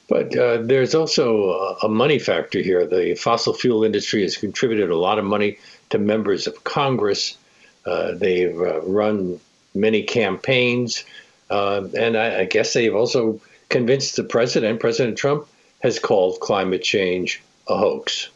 But 0.09 0.35
uh, 0.35 0.57
there's 0.63 0.93
also 0.95 1.77
a 1.81 1.87
money 1.87 2.19
factor 2.19 2.59
here. 2.59 2.85
The 2.85 3.15
fossil 3.15 3.53
fuel 3.53 3.85
industry 3.85 4.23
has 4.23 4.35
contributed 4.35 4.89
a 4.89 4.97
lot 4.97 5.17
of 5.17 5.23
money 5.23 5.59
to 5.91 5.97
members 5.97 6.47
of 6.47 6.63
Congress. 6.63 7.37
Uh, 7.85 8.13
they've 8.15 8.59
uh, 8.59 8.81
run 8.81 9.39
many 9.73 10.03
campaigns, 10.03 11.05
uh, 11.49 11.87
and 11.97 12.17
I, 12.17 12.41
I, 12.41 12.45
guess 12.45 12.73
they've 12.73 12.93
also 12.93 13.39
convinced 13.71 14.15
the 14.15 14.23
president, 14.23 14.79
President 14.79 15.17
Trump, 15.17 15.47
has 15.81 15.97
called 15.97 16.39
climate 16.39 16.83
change 16.83 17.41
a 17.67 17.75
hoax. 17.75 18.29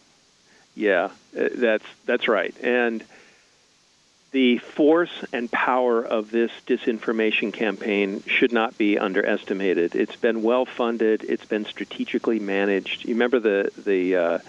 Yeah, 0.76 1.10
uh, 1.38 1.50
that's 1.54 1.86
that's 2.06 2.28
right. 2.28 2.56
And 2.64 3.04
the 4.32 4.58
force 4.58 5.24
and 5.32 5.50
power 5.50 6.04
of 6.04 6.32
this 6.32 6.52
disinformation 6.68 7.54
campaign 7.54 8.22
should 8.28 8.52
not 8.52 8.78
be 8.78 8.98
underestimated. 8.98 9.96
It's 9.96 10.16
been 10.18 10.44
well 10.44 10.66
funded. 10.66 11.24
It's 11.24 11.46
been 11.46 11.66
strategically 11.66 12.40
managed. 12.40 13.06
You 13.06 13.14
remember 13.14 13.40
the 13.40 13.72
the 13.78 14.16
uh, 14.16 14.40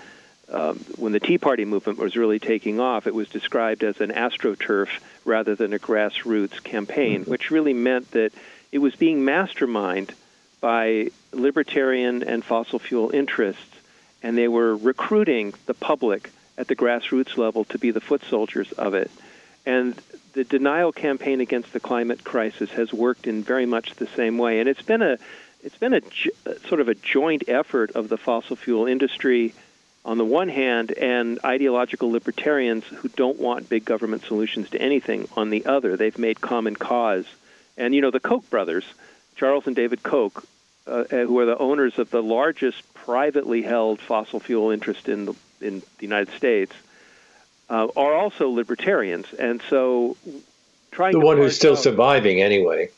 um, 0.51 0.79
when 0.97 1.13
the 1.13 1.21
Tea 1.21 1.39
Party 1.39 1.65
movement 1.65 1.99
was 1.99 2.17
really 2.17 2.39
taking 2.39 2.81
off, 2.81 3.07
it 3.07 3.15
was 3.15 3.29
described 3.29 3.83
as 3.85 4.01
an 4.01 4.11
astroturf 4.11 4.89
rather 5.25 5.55
than 5.55 5.73
a 5.73 5.79
grassroots 5.79 6.63
campaign, 6.63 7.23
mm-hmm. 7.23 7.31
which 7.31 7.51
really 7.51 7.75
meant 7.75 8.11
that 8.13 8.33
it 8.73 8.79
was 8.79 8.95
being 8.97 9.21
masterminded 9.21 10.15
by 10.61 11.11
libertarian 11.33 12.23
and 12.23 12.45
fossil 12.45 12.79
fuel 12.79 13.11
interests, 13.11 13.63
and 14.23 14.37
they 14.37 14.49
were 14.49 14.77
recruiting 14.77 15.55
the 15.67 15.75
public 15.75 16.31
at 16.59 16.69
the 16.69 16.77
grassroots 16.77 17.37
level 17.37 17.65
to 17.65 17.79
be 17.79 17.91
the 17.91 18.01
foot 18.01 18.23
soldiers 18.29 18.73
of 18.73 18.95
it. 18.95 19.11
And 19.65 20.01
the 20.33 20.45
denial 20.45 20.93
campaign 20.93 21.41
against 21.41 21.73
the 21.73 21.81
climate 21.81 22.25
crisis 22.25 22.71
has 22.71 22.93
worked 22.93 23.27
in 23.27 23.43
very 23.43 23.67
much 23.67 23.95
the 23.95 24.07
same 24.07 24.39
way, 24.39 24.61
and 24.61 24.69
it's 24.69 24.83
been 24.83 25.03
a 25.03 25.19
it's 25.63 25.79
been 25.79 25.95
a 25.95 26.03
uh, 26.47 26.55
sort 26.69 26.81
of 26.81 26.89
a 26.89 26.95
joint 26.95 27.49
effort 27.49 27.91
of 27.93 28.09
the 28.09 28.17
fossil 28.17 28.55
fuel 28.55 28.87
industry 28.87 29.53
on 30.05 30.19
the 30.19 30.25
one 30.25 30.49
hand 30.49 30.93
and 30.93 31.41
ideological 31.45 32.11
libertarians 32.11 32.85
who 32.85 33.09
don't 33.09 33.41
want 33.41 33.69
big 33.69 33.85
government 33.85 34.23
solutions 34.23 34.71
to 34.71 34.81
anything 34.81 35.29
on 35.37 35.51
the 35.51 35.67
other. 35.67 35.97
They've 35.97 36.19
made 36.19 36.41
common 36.41 36.77
cause. 36.77 37.27
And 37.77 37.95
you 37.95 38.01
know, 38.01 38.13
the 38.13 38.21
Koch 38.21 38.49
brothers 38.49 38.85
Charles 39.37 39.67
and 39.67 39.77
David 39.77 40.03
Koch, 40.03 40.45
uh, 40.87 41.05
who 41.05 41.39
are 41.39 41.47
the 41.47 41.59
owners 41.59 41.99
of 41.99 42.11
the 42.11 42.23
largest 42.23 42.83
privately 42.95 43.63
held 43.63 44.01
fossil 44.01 44.41
fuel 44.41 44.71
interest 44.71 45.09
in 45.09 45.27
the 45.27 45.35
in 45.61 45.81
the 45.81 46.03
United 46.03 46.35
States, 46.35 46.73
uh, 47.71 47.89
are 47.97 48.15
also 48.15 48.51
libertarians, 48.51 49.33
and 49.33 49.63
so 49.71 50.17
trying 50.91 51.13
the 51.13 51.21
one 51.21 51.37
who's 51.37 51.57
still 51.57 51.73
out, 51.73 51.79
surviving 51.79 52.41
anyway. 52.43 52.91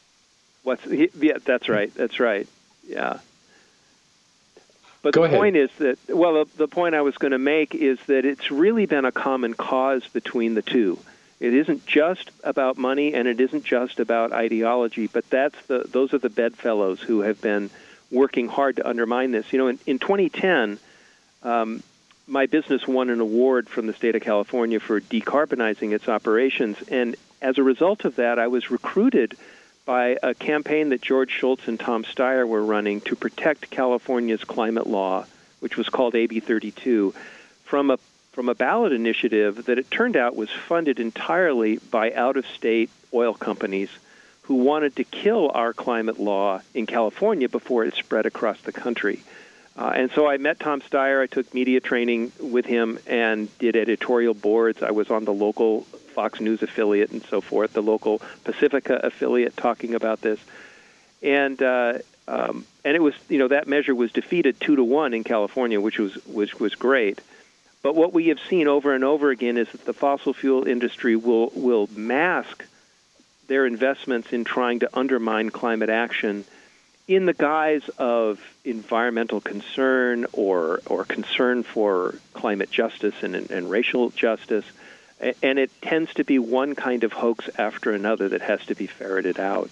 What's 0.63 0.85
yeah? 0.87 1.39
That's 1.45 1.69
right. 1.69 1.95
That's 1.95 2.21
right. 2.21 2.47
Yeah. 2.87 3.19
But 5.03 5.15
Go 5.15 5.23
the 5.23 5.29
ahead. 5.29 5.39
point 5.39 5.57
is 5.57 5.71
that, 5.79 5.99
well, 6.09 6.45
the, 6.45 6.57
the 6.57 6.69
point 6.69 6.95
I 6.95 7.03
was 7.03 7.17
going 7.17 7.31
to 7.31 7.39
make 7.39 7.75
is 7.75 7.99
that 8.07 8.25
it's 8.25 8.51
really 8.51 8.87
been 8.87 9.05
a 9.05 9.13
common 9.13 9.55
cause 9.55 10.07
between 10.09 10.55
the 10.55 10.63
two. 10.63 10.99
It 11.41 11.55
isn't 11.55 11.87
just 11.87 12.31
about 12.43 12.79
money 12.79 13.15
and 13.15 13.29
it 13.29 13.41
isn't 13.41 13.65
just 13.65 14.01
about 14.01 14.33
ideology, 14.33 15.07
but 15.07 15.29
that's 15.31 15.61
the 15.67 15.85
those 15.87 16.13
are 16.13 16.19
the 16.19 16.31
bedfellows 16.31 17.01
who 17.01 17.21
have 17.21 17.41
been 17.41 17.71
working 18.11 18.49
hard 18.49 18.77
to 18.77 18.89
undermine 18.89 19.31
this. 19.31 19.53
You 19.53 19.59
know, 19.59 19.69
in, 19.69 19.79
in 19.87 19.99
2010, 19.99 20.79
um, 21.43 21.83
my 22.27 22.47
business 22.47 22.87
won 22.87 23.11
an 23.11 23.21
award 23.21 23.69
from 23.69 23.87
the 23.87 23.93
state 23.93 24.17
of 24.17 24.23
California 24.23 24.81
for 24.81 25.01
decarbonizing 25.01 25.93
its 25.93 26.09
operations, 26.09 26.77
and 26.89 27.15
as 27.41 27.59
a 27.59 27.63
result 27.63 28.05
of 28.05 28.17
that, 28.17 28.39
I 28.39 28.49
was 28.49 28.71
recruited 28.71 29.37
by 29.85 30.19
a 30.23 30.35
campaign 30.35 30.91
that 30.91 31.01
George 31.01 31.31
Shultz 31.31 31.69
and 31.69 31.79
Tom 31.81 32.05
Steyer 32.05 32.47
were 32.47 32.63
running 32.63 33.01
to 33.03 33.17
protect 33.17 33.71
California's 33.71 34.45
climate 34.45 34.87
law, 34.87 35.25
which 35.61 35.77
was 35.77 35.89
called 35.89 36.15
AB 36.15 36.41
32, 36.41 37.15
from 37.65 37.91
a 37.91 37.99
from 38.33 38.49
a 38.49 38.55
ballot 38.55 38.93
initiative 38.93 39.65
that 39.67 39.79
it 39.79 39.91
turned 39.91 40.17
out 40.17 40.37
was 40.37 40.51
funded 40.51 41.01
entirely 41.01 41.79
by 41.91 42.13
out 42.13 42.37
of 42.37 42.47
state 42.47 42.91
oil 43.13 43.35
companies 43.35 43.91
who 44.43 44.55
wanted 44.55 44.97
to 44.97 45.05
kill 45.05 45.51
our 45.55 45.73
climate 45.73 46.19
law 46.19 46.61
in 46.73 46.87
California 46.87 47.49
before 47.49 47.85
it 47.85 47.95
spread 47.95 48.27
across 48.27 48.61
the 48.63 48.73
country. 48.73 49.21
Uh, 49.77 49.93
and 49.95 50.11
so 50.11 50.27
I 50.27 50.39
met 50.39 50.59
Tom 50.59 50.81
Steyer. 50.81 51.23
I 51.23 51.27
took 51.27 51.53
media 51.55 51.81
training 51.81 52.33
with 52.41 52.67
him 52.67 52.99
and 53.07 53.49
did 53.59 53.77
editorial 53.77 54.35
boards. 54.35 54.83
I 54.83 54.91
was 54.91 55.11
on 55.11 55.25
the 55.25 55.33
local 55.33 55.83
Fox 55.83 56.41
News 56.41 56.63
affiliate 56.63 57.11
and 57.11 57.23
so 57.23 57.41
forth, 57.41 57.75
the 57.75 57.83
local 57.83 58.21
Pacifica 58.43 58.99
affiliate 59.05 59.57
talking 59.57 59.95
about 59.95 60.21
this. 60.21 60.41
And 61.23 61.63
uh, 61.63 61.99
um, 62.27 62.67
and 62.85 62.97
it 62.97 63.01
was 63.01 63.15
you 63.29 63.39
know 63.39 63.49
that 63.49 63.69
measure 63.69 63.95
was 63.95 64.11
defeated 64.13 64.59
two 64.61 64.77
to 64.77 64.83
one 64.83 65.15
in 65.15 65.25
California, 65.25 65.81
which 65.81 65.99
was 65.99 66.15
which 66.27 66.59
was 66.59 66.75
great. 66.75 67.21
But 67.89 67.97
what 67.97 68.13
we 68.13 68.29
have 68.29 68.39
seen 68.51 68.69
over 68.69 68.95
and 68.95 69.03
over 69.03 69.31
again 69.31 69.57
is 69.57 69.67
that 69.73 69.87
the 69.87 69.95
fossil 69.95 70.35
fuel 70.35 70.69
industry 70.69 71.17
will 71.17 71.51
will 71.55 71.89
mask 71.97 72.67
their 73.47 73.65
investments 73.65 74.31
in 74.31 74.45
trying 74.45 74.81
to 74.81 74.91
undermine 74.93 75.49
climate 75.49 75.89
action 75.89 76.45
in 77.07 77.25
the 77.25 77.33
guise 77.33 77.89
of 77.97 78.41
environmental 78.63 79.41
concern 79.41 80.27
or 80.35 80.83
or 80.85 81.07
concern 81.07 81.63
for 81.63 82.17
climate 82.35 82.71
justice 82.71 83.15
and, 83.23 83.35
and 83.35 83.71
racial 83.71 84.11
justice. 84.11 84.67
And 85.43 85.59
it 85.59 85.71
tends 85.81 86.13
to 86.13 86.25
be 86.25 86.39
one 86.39 86.75
kind 86.75 87.05
of 87.05 87.15
hoax 87.15 87.49
after 87.57 87.93
another 87.93 88.29
that 88.29 88.43
has 88.43 88.67
to 88.67 88.75
be 88.75 88.87
ferreted 88.87 89.41
out. 89.41 89.71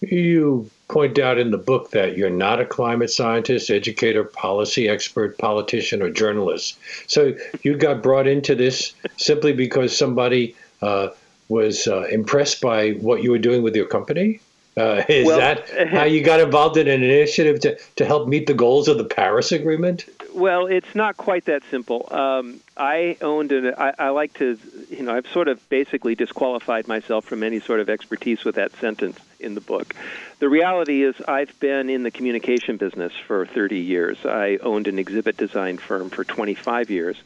You 0.00 0.68
point 0.90 1.18
out 1.18 1.38
in 1.38 1.50
the 1.50 1.58
book 1.58 1.90
that 1.92 2.16
you're 2.16 2.28
not 2.28 2.60
a 2.60 2.66
climate 2.66 3.10
scientist, 3.10 3.70
educator, 3.70 4.24
policy 4.24 4.88
expert, 4.88 5.38
politician, 5.38 6.02
or 6.02 6.10
journalist. 6.10 6.78
So 7.06 7.34
you 7.62 7.76
got 7.76 8.02
brought 8.02 8.26
into 8.26 8.54
this 8.54 8.92
simply 9.16 9.52
because 9.52 9.96
somebody 9.96 10.56
uh, 10.82 11.08
was 11.48 11.86
uh, 11.86 12.02
impressed 12.10 12.60
by 12.60 12.92
what 12.92 13.22
you 13.22 13.30
were 13.30 13.38
doing 13.38 13.62
with 13.62 13.76
your 13.76 13.86
company? 13.86 14.40
Uh, 14.76 15.02
is 15.08 15.26
well, 15.26 15.38
that 15.38 15.68
how 15.88 16.04
you 16.04 16.22
got 16.22 16.40
involved 16.40 16.76
in 16.76 16.86
an 16.86 17.02
initiative 17.02 17.60
to, 17.60 17.76
to 17.96 18.04
help 18.04 18.28
meet 18.28 18.46
the 18.46 18.54
goals 18.54 18.88
of 18.88 18.98
the 18.98 19.04
Paris 19.04 19.52
Agreement? 19.52 20.06
Well, 20.32 20.66
it's 20.66 20.94
not 20.94 21.16
quite 21.16 21.44
that 21.46 21.62
simple. 21.70 22.08
Um, 22.12 22.60
I 22.76 23.16
owned 23.20 23.50
an. 23.52 23.74
I, 23.76 23.92
I 23.98 24.08
like 24.10 24.32
to, 24.34 24.58
you 24.90 25.04
know, 25.04 25.14
I've 25.14 25.28
sort 25.28 25.48
of 25.48 25.66
basically 25.68 26.14
disqualified 26.14 26.88
myself 26.88 27.24
from 27.24 27.42
any 27.42 27.60
sort 27.60 27.80
of 27.80 27.88
expertise 27.88 28.44
with 28.44 28.56
that 28.56 28.72
sentence 28.76 29.18
in 29.38 29.54
the 29.54 29.60
book. 29.60 29.94
The 30.40 30.48
reality 30.48 31.04
is, 31.04 31.14
I've 31.26 31.58
been 31.60 31.88
in 31.88 32.02
the 32.02 32.10
communication 32.10 32.76
business 32.76 33.12
for 33.26 33.46
30 33.46 33.78
years. 33.78 34.18
I 34.26 34.58
owned 34.62 34.88
an 34.88 34.98
exhibit 34.98 35.36
design 35.36 35.78
firm 35.78 36.10
for 36.10 36.24
25 36.24 36.90
years. 36.90 37.16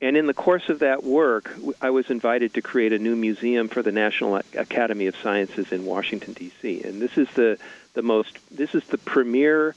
And 0.00 0.16
in 0.16 0.26
the 0.26 0.34
course 0.34 0.68
of 0.68 0.80
that 0.80 1.02
work, 1.02 1.56
I 1.80 1.90
was 1.90 2.10
invited 2.10 2.54
to 2.54 2.62
create 2.62 2.92
a 2.92 2.98
new 2.98 3.16
museum 3.16 3.68
for 3.68 3.82
the 3.82 3.90
National 3.90 4.36
Academy 4.54 5.06
of 5.06 5.16
Sciences 5.16 5.72
in 5.72 5.86
Washington 5.86 6.34
D.C. 6.34 6.82
And 6.82 7.02
this 7.02 7.16
is 7.18 7.28
the 7.34 7.58
the 7.94 8.02
most 8.02 8.38
this 8.56 8.76
is 8.76 8.84
the 8.84 8.98
premier 8.98 9.74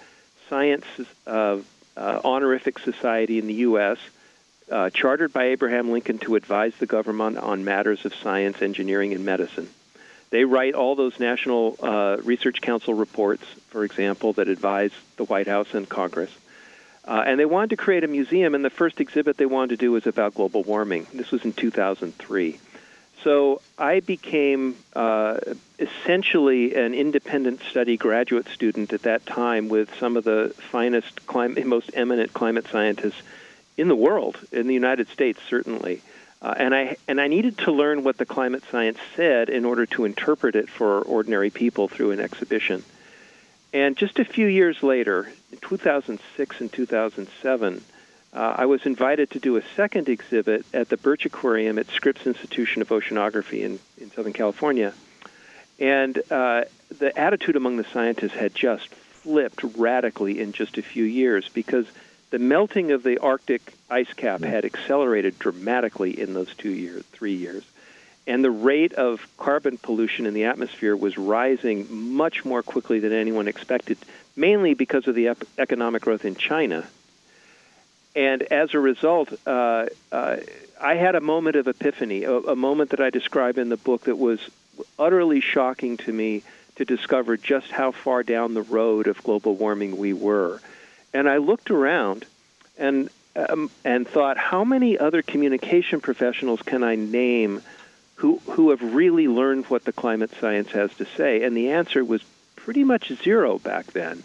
science 0.48 0.86
uh, 1.26 1.58
uh, 1.98 2.22
honorific 2.24 2.78
society 2.78 3.40
in 3.40 3.48
the 3.48 3.56
U.S. 3.66 3.98
Uh, 4.72 4.90
chartered 4.90 5.34
by 5.34 5.48
Abraham 5.48 5.92
Lincoln 5.92 6.18
to 6.20 6.36
advise 6.36 6.74
the 6.80 6.86
government 6.86 7.38
on 7.38 7.66
matters 7.66 8.06
of 8.06 8.16
science, 8.16 8.62
engineering, 8.62 9.14
and 9.14 9.26
medicine. 9.26 9.70
They 10.30 10.46
write 10.46 10.76
all 10.76 10.96
those 10.96 11.20
National 11.20 11.76
uh, 11.84 12.18
Research 12.24 12.62
Council 12.62 12.94
reports, 12.94 13.44
for 13.68 13.84
example, 13.84 14.32
that 14.34 14.48
advise 14.48 14.92
the 15.18 15.26
White 15.26 15.48
House 15.48 15.74
and 15.74 15.90
Congress. 15.90 16.32
Uh, 17.04 17.22
and 17.26 17.38
they 17.38 17.46
wanted 17.46 17.72
to 17.72 17.76
create 17.76 18.06
a 18.06 18.08
museum, 18.08 18.56
and 18.56 18.64
the 18.64 18.70
first 18.70 19.02
exhibit 19.02 19.36
they 19.36 19.46
wanted 19.46 19.72
to 19.72 19.78
do 19.78 19.92
was 19.92 20.08
about 20.08 20.36
global 20.36 20.64
warming. 20.64 21.06
This 21.14 21.32
was 21.32 21.44
in 21.44 21.52
2003. 21.52 22.58
So 23.26 23.62
I 23.78 24.00
became 24.00 24.78
uh, 24.96 25.40
essentially 25.80 26.76
an 26.76 26.94
independent 26.94 27.62
study 27.70 27.98
graduate 27.98 28.48
student 28.48 28.94
at 28.94 29.02
that 29.02 29.26
time 29.26 29.68
with 29.68 29.94
some 30.00 30.16
of 30.16 30.24
the 30.24 30.54
finest, 30.72 31.26
climate, 31.28 31.66
most 31.66 31.92
eminent 31.94 32.34
climate 32.34 32.68
scientists 32.68 33.22
in 33.78 33.88
the 33.88 33.96
world, 33.96 34.38
in 34.52 34.68
the 34.68 34.74
United 34.74 35.10
States, 35.10 35.40
certainly. 35.50 36.02
Uh, 36.42 36.56
and 36.58 36.74
I 36.74 36.98
and 37.08 37.22
I 37.22 37.28
needed 37.28 37.60
to 37.60 37.72
learn 37.72 38.04
what 38.04 38.18
the 38.18 38.26
climate 38.26 38.64
science 38.72 38.98
said 39.16 39.50
in 39.50 39.64
order 39.64 39.86
to 39.88 40.06
interpret 40.06 40.56
it 40.56 40.70
for 40.70 41.02
ordinary 41.02 41.52
people 41.52 41.88
through 41.88 42.12
an 42.12 42.20
exhibition. 42.20 42.84
And 43.74 43.96
just 43.96 44.20
a 44.20 44.26
few 44.26 44.48
years 44.48 44.82
later, 44.84 45.32
in 45.52 45.60
2006 45.60 46.62
and 46.62 46.74
2007, 46.74 47.82
uh, 48.34 48.56
I 48.58 48.66
was 48.66 48.86
invited 48.86 49.30
to 49.32 49.40
do 49.40 49.58
a 49.58 49.62
second 49.76 50.10
exhibit 50.10 50.66
at 50.74 50.90
the 50.90 50.98
Birch 50.98 51.26
Aquarium 51.26 51.78
at 51.78 51.88
Scripps 51.88 52.26
Institution 52.26 52.82
of 52.82 52.90
Oceanography 52.90 53.62
in, 53.62 53.80
in 54.00 54.12
Southern 54.12 54.34
California. 54.34 54.94
And 55.80 56.18
uh, 56.32 56.66
the 56.98 57.18
attitude 57.18 57.56
among 57.56 57.78
the 57.78 57.86
scientists 57.86 58.34
had 58.34 58.54
just 58.54 58.90
flipped 58.90 59.64
radically 59.76 60.40
in 60.40 60.52
just 60.52 60.78
a 60.78 60.82
few 60.82 61.04
years 61.04 61.48
because 61.50 61.86
the 62.32 62.40
melting 62.40 62.92
of 62.92 63.04
the 63.04 63.20
Arctic 63.20 63.74
ice 63.90 64.12
cap 64.14 64.42
had 64.42 64.66
accelerated 64.66 65.38
dramatically 65.38 66.20
in 66.20 66.34
those 66.34 66.54
two 66.56 66.72
years, 66.72 67.04
three 67.12 67.36
years. 67.36 67.64
And 68.26 68.44
the 68.44 68.52
rate 68.52 68.94
of 68.94 69.28
carbon 69.38 69.78
pollution 69.78 70.26
in 70.26 70.34
the 70.34 70.46
atmosphere 70.46 70.96
was 70.96 71.18
rising 71.18 72.14
much 72.14 72.46
more 72.46 72.64
quickly 72.64 73.00
than 73.00 73.12
anyone 73.12 73.48
expected, 73.48 73.98
mainly 74.36 74.74
because 74.74 75.08
of 75.08 75.16
the 75.16 75.30
ep- 75.30 75.44
economic 75.58 76.04
growth 76.04 76.24
in 76.24 76.36
China. 76.36 76.88
And 78.16 78.44
as 78.44 78.74
a 78.74 78.80
result, 78.80 79.34
uh, 79.46 79.88
uh, 80.12 80.38
I 80.80 80.96
had 80.96 81.16
a 81.16 81.22
moment 81.22 81.58
of 81.58 81.68
epiphany, 81.68 82.24
a, 82.24 82.34
a 82.34 82.56
moment 82.56 82.92
that 82.92 83.02
I 83.02 83.10
describe 83.10 83.58
in 83.58 83.70
the 83.70 83.78
book 83.78 84.06
that 84.06 84.18
was 84.18 84.40
utterly 84.98 85.42
shocking 85.42 85.98
to 85.98 86.14
me 86.14 86.44
to 86.76 86.86
discover 86.86 87.38
just 87.38 87.72
how 87.72 87.92
far 87.92 88.24
down 88.24 88.54
the 88.54 88.62
road 88.62 89.08
of 89.08 89.22
global 89.24 89.56
warming 89.56 89.98
we 89.98 90.14
were. 90.14 90.62
And 91.14 91.30
I 91.30 91.38
looked 91.38 91.72
around 91.72 92.26
and 92.78 93.10
um, 93.36 93.72
and 93.86 94.08
thought, 94.08 94.38
how 94.38 94.64
many 94.64 94.98
other 94.98 95.22
communication 95.22 96.02
professionals 96.02 96.62
can 96.62 96.84
I 96.84 96.96
name 96.96 97.62
who 98.16 98.40
who 98.46 98.72
have 98.72 98.82
really 98.82 99.28
learned 99.28 99.66
what 99.68 99.86
the 99.86 99.94
climate 99.94 100.32
science 100.40 100.72
has 100.72 100.94
to 100.96 101.06
say? 101.06 101.44
And 101.44 101.56
the 101.56 101.72
answer 101.72 102.04
was 102.04 102.24
pretty 102.56 102.84
much 102.84 103.12
zero 103.24 103.58
back 103.58 103.88
then. 103.88 104.24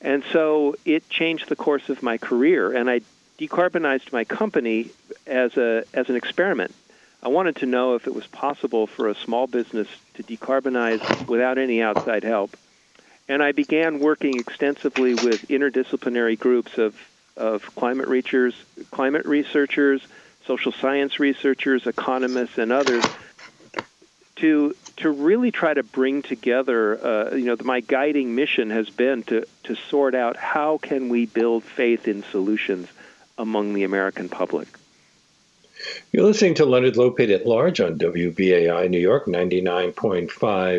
And 0.00 0.22
so 0.32 0.76
it 0.84 1.08
changed 1.08 1.48
the 1.48 1.56
course 1.56 1.88
of 1.88 2.02
my 2.02 2.18
career, 2.18 2.72
and 2.72 2.88
I 2.88 3.00
decarbonized 3.38 4.12
my 4.12 4.24
company 4.24 4.90
as 5.26 5.56
a 5.56 5.84
as 5.92 6.08
an 6.08 6.16
experiment. 6.16 6.74
I 7.22 7.28
wanted 7.28 7.56
to 7.56 7.66
know 7.66 7.96
if 7.96 8.06
it 8.06 8.14
was 8.14 8.26
possible 8.28 8.86
for 8.86 9.08
a 9.08 9.14
small 9.14 9.48
business 9.48 9.88
to 10.14 10.22
decarbonize 10.22 11.26
without 11.26 11.58
any 11.58 11.82
outside 11.82 12.22
help. 12.22 12.56
And 13.28 13.42
I 13.42 13.52
began 13.52 13.98
working 13.98 14.38
extensively 14.38 15.14
with 15.14 15.48
interdisciplinary 15.48 16.38
groups 16.38 16.78
of, 16.78 16.96
of 17.36 17.74
climate 17.74 18.08
researchers, 18.08 18.54
climate 18.90 19.26
researchers, 19.26 20.00
social 20.46 20.72
science 20.72 21.20
researchers, 21.20 21.86
economists, 21.86 22.58
and 22.58 22.72
others 22.72 23.04
to 24.36 24.74
to 24.96 25.10
really 25.10 25.52
try 25.52 25.72
to 25.72 25.82
bring 25.82 26.22
together. 26.22 27.04
Uh, 27.04 27.34
you 27.34 27.44
know, 27.44 27.56
my 27.62 27.80
guiding 27.80 28.34
mission 28.34 28.70
has 28.70 28.88
been 28.90 29.22
to 29.24 29.46
to 29.64 29.74
sort 29.74 30.14
out 30.14 30.36
how 30.36 30.78
can 30.78 31.08
we 31.08 31.26
build 31.26 31.62
faith 31.64 32.08
in 32.08 32.24
solutions 32.24 32.88
among 33.36 33.74
the 33.74 33.84
American 33.84 34.28
public. 34.28 34.68
You're 36.12 36.24
listening 36.24 36.54
to 36.54 36.64
Leonard 36.64 36.94
Lopate 36.94 37.34
at 37.34 37.46
Large 37.46 37.80
on 37.80 37.98
WBAI 37.98 38.88
New 38.88 38.98
York 38.98 39.26
99.5 39.26 40.32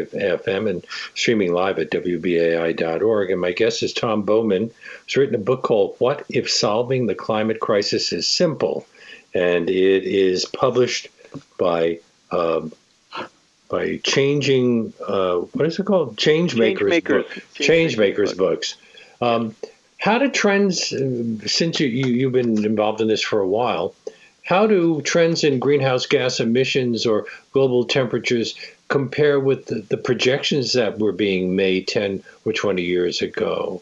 FM 0.09 0.69
and 0.69 0.85
streaming 1.15 1.53
live 1.53 1.79
at 1.79 1.91
WBAI.org. 1.91 3.31
And 3.31 3.41
my 3.41 3.51
guest 3.51 3.83
is 3.83 3.93
Tom 3.93 4.23
Bowman, 4.23 4.71
who's 5.05 5.17
written 5.17 5.35
a 5.35 5.39
book 5.39 5.63
called 5.63 5.95
What 5.99 6.25
If 6.29 6.49
Solving 6.49 7.05
the 7.05 7.15
Climate 7.15 7.59
Crisis 7.59 8.11
is 8.11 8.27
Simple? 8.27 8.85
And 9.33 9.69
it 9.69 10.03
is 10.03 10.45
published 10.45 11.09
by 11.57 11.99
um, 12.31 12.73
by 13.69 13.97
changing 13.97 14.93
uh, 15.07 15.37
what 15.37 15.67
is 15.67 15.79
it 15.79 15.85
called? 15.85 16.17
Change 16.17 16.55
Makers, 16.55 16.89
Change 16.89 16.89
Makers, 16.89 17.25
book. 17.25 17.43
Change 17.53 17.97
Makers 17.97 18.33
books. 18.33 18.75
Um, 19.21 19.55
How 19.97 20.17
do 20.17 20.29
trends, 20.29 20.91
uh, 20.91 21.45
since 21.45 21.79
you, 21.79 21.87
you, 21.87 22.25
have 22.25 22.33
been 22.33 22.65
involved 22.65 23.01
in 23.01 23.07
this 23.07 23.21
for 23.21 23.39
a 23.39 23.47
while, 23.47 23.93
how 24.49 24.65
do 24.65 24.99
trends 25.03 25.43
in 25.43 25.59
greenhouse 25.59 26.07
gas 26.07 26.39
emissions 26.39 27.05
or 27.05 27.27
global 27.51 27.85
temperatures 27.85 28.55
compare 28.87 29.39
with 29.39 29.67
the, 29.67 29.81
the 29.89 29.97
projections 29.97 30.73
that 30.73 30.97
were 30.97 31.11
being 31.11 31.55
made 31.55 31.87
10 31.87 32.23
or 32.45 32.51
20 32.51 32.81
years 32.81 33.21
ago? 33.21 33.79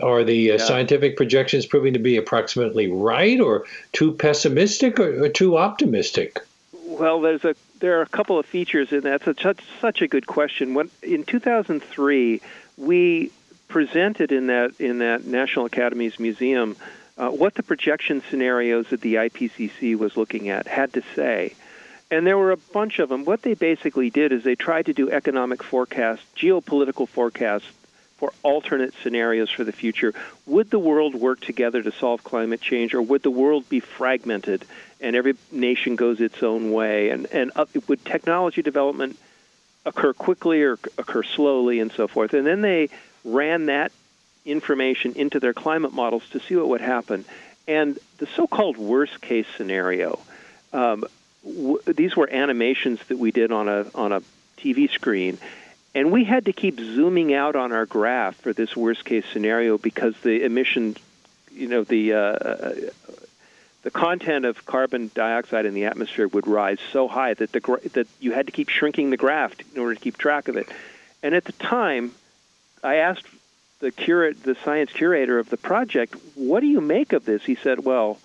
Are 0.00 0.22
the 0.22 0.52
uh, 0.52 0.54
yeah. 0.54 0.64
scientific 0.64 1.16
projections 1.16 1.66
proving 1.66 1.94
to 1.94 1.98
be 1.98 2.16
approximately 2.16 2.86
right 2.86 3.40
or 3.40 3.64
too 3.92 4.12
pessimistic 4.12 5.00
or, 5.00 5.24
or 5.24 5.28
too 5.30 5.58
optimistic? 5.58 6.38
Well, 6.84 7.20
there's 7.20 7.44
a 7.44 7.56
there 7.80 7.98
are 7.98 8.02
a 8.02 8.06
couple 8.06 8.38
of 8.38 8.46
features 8.46 8.92
in 8.92 9.00
that. 9.00 9.26
It's 9.26 9.42
such, 9.42 9.64
such 9.80 10.00
a 10.02 10.06
good 10.06 10.28
question. 10.28 10.74
When 10.74 10.90
in 11.02 11.24
2003, 11.24 12.40
we 12.76 13.32
presented 13.66 14.30
in 14.30 14.46
that 14.46 14.78
in 14.78 14.98
that 14.98 15.24
National 15.24 15.66
Academies 15.66 16.20
Museum 16.20 16.76
uh, 17.18 17.30
what 17.30 17.54
the 17.54 17.62
projection 17.62 18.22
scenarios 18.30 18.86
that 18.90 19.00
the 19.00 19.16
IPCC 19.16 19.98
was 19.98 20.16
looking 20.16 20.48
at 20.48 20.66
had 20.68 20.92
to 20.92 21.02
say. 21.14 21.54
And 22.10 22.26
there 22.26 22.38
were 22.38 22.52
a 22.52 22.56
bunch 22.56 23.00
of 23.00 23.08
them. 23.08 23.24
What 23.24 23.42
they 23.42 23.54
basically 23.54 24.08
did 24.08 24.32
is 24.32 24.42
they 24.42 24.54
tried 24.54 24.86
to 24.86 24.94
do 24.94 25.10
economic 25.10 25.62
forecasts, 25.62 26.24
geopolitical 26.36 27.06
forecasts 27.06 27.68
for 28.16 28.32
alternate 28.42 28.94
scenarios 29.02 29.50
for 29.50 29.64
the 29.64 29.72
future. 29.72 30.14
Would 30.46 30.70
the 30.70 30.78
world 30.78 31.14
work 31.14 31.40
together 31.40 31.82
to 31.82 31.92
solve 31.92 32.24
climate 32.24 32.60
change, 32.60 32.94
or 32.94 33.02
would 33.02 33.22
the 33.22 33.30
world 33.30 33.68
be 33.68 33.80
fragmented 33.80 34.64
and 35.00 35.14
every 35.14 35.34
nation 35.52 35.96
goes 35.96 36.20
its 36.20 36.42
own 36.42 36.72
way? 36.72 37.10
And, 37.10 37.26
and 37.26 37.52
uh, 37.54 37.66
would 37.88 38.04
technology 38.04 38.62
development 38.62 39.18
occur 39.84 40.12
quickly 40.12 40.62
or 40.62 40.78
occur 40.96 41.22
slowly 41.22 41.78
and 41.78 41.92
so 41.92 42.08
forth? 42.08 42.32
And 42.32 42.46
then 42.46 42.62
they 42.62 42.88
ran 43.24 43.66
that 43.66 43.92
information 44.48 45.14
into 45.14 45.40
their 45.40 45.52
climate 45.52 45.92
models 45.92 46.28
to 46.30 46.40
see 46.40 46.56
what 46.56 46.68
would 46.68 46.80
happen. 46.80 47.24
And 47.66 47.98
the 48.16 48.26
so-called 48.26 48.78
worst-case 48.78 49.46
scenario, 49.56 50.18
um, 50.72 51.04
w- 51.44 51.80
these 51.86 52.16
were 52.16 52.28
animations 52.30 53.00
that 53.08 53.18
we 53.18 53.30
did 53.30 53.52
on 53.52 53.68
a 53.68 53.86
on 53.94 54.12
a 54.12 54.22
TV 54.56 54.90
screen, 54.90 55.38
and 55.94 56.10
we 56.10 56.24
had 56.24 56.46
to 56.46 56.52
keep 56.52 56.80
zooming 56.80 57.34
out 57.34 57.56
on 57.56 57.72
our 57.72 57.86
graph 57.86 58.36
for 58.36 58.52
this 58.52 58.74
worst-case 58.74 59.24
scenario 59.32 59.76
because 59.78 60.14
the 60.22 60.44
emission, 60.44 60.96
you 61.52 61.68
know, 61.68 61.84
the 61.84 62.14
uh, 62.14 62.90
the 63.82 63.90
content 63.90 64.44
of 64.44 64.64
carbon 64.66 65.10
dioxide 65.14 65.64
in 65.66 65.74
the 65.74 65.84
atmosphere 65.84 66.28
would 66.28 66.46
rise 66.46 66.78
so 66.92 67.06
high 67.06 67.34
that 67.34 67.52
the 67.52 67.60
gra- 67.60 67.88
that 67.90 68.06
you 68.20 68.32
had 68.32 68.46
to 68.46 68.52
keep 68.52 68.68
shrinking 68.68 69.10
the 69.10 69.16
graph 69.16 69.54
in 69.74 69.80
order 69.80 69.94
to 69.94 70.00
keep 70.00 70.16
track 70.18 70.48
of 70.48 70.56
it. 70.56 70.68
And 71.22 71.34
at 71.34 71.44
the 71.44 71.52
time, 71.52 72.12
I 72.82 72.96
asked 72.96 73.26
the 73.80 73.90
curate, 73.90 74.42
the 74.42 74.56
science 74.64 74.92
curator 74.92 75.38
of 75.38 75.50
the 75.50 75.56
project, 75.56 76.16
"What 76.34 76.60
do 76.60 76.66
you 76.66 76.80
make 76.80 77.12
of 77.12 77.24
this?" 77.24 77.44
He 77.44 77.54
said, 77.54 77.84
"Well, 77.84 78.18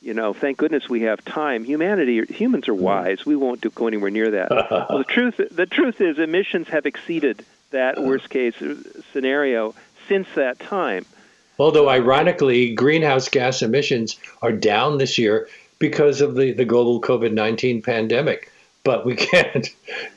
you 0.00 0.14
know, 0.14 0.32
thank 0.32 0.58
goodness 0.58 0.88
we 0.88 1.02
have 1.02 1.24
time. 1.24 1.64
Humanity, 1.64 2.24
humans 2.26 2.68
are 2.68 2.72
mm-hmm. 2.72 2.82
wise. 2.82 3.26
We 3.26 3.36
won't 3.36 3.60
do, 3.60 3.70
go 3.70 3.86
anywhere 3.86 4.10
near 4.10 4.30
that." 4.30 4.50
well, 4.70 4.98
the 4.98 5.04
truth, 5.04 5.40
the 5.50 5.66
truth 5.66 6.00
is, 6.00 6.18
emissions 6.18 6.68
have 6.68 6.86
exceeded 6.86 7.44
that 7.70 7.98
uh-huh. 7.98 8.06
worst 8.06 8.30
case 8.30 8.54
scenario 9.12 9.74
since 10.08 10.28
that 10.34 10.58
time. 10.58 11.04
Although, 11.58 11.90
ironically, 11.90 12.74
greenhouse 12.74 13.28
gas 13.28 13.62
emissions 13.62 14.18
are 14.40 14.52
down 14.52 14.98
this 14.98 15.18
year 15.18 15.48
because 15.78 16.20
of 16.20 16.34
the, 16.34 16.52
the 16.52 16.64
global 16.64 17.00
COVID 17.00 17.32
19 17.32 17.82
pandemic. 17.82 18.50
But 18.84 19.04
we 19.04 19.14
can't 19.32 19.68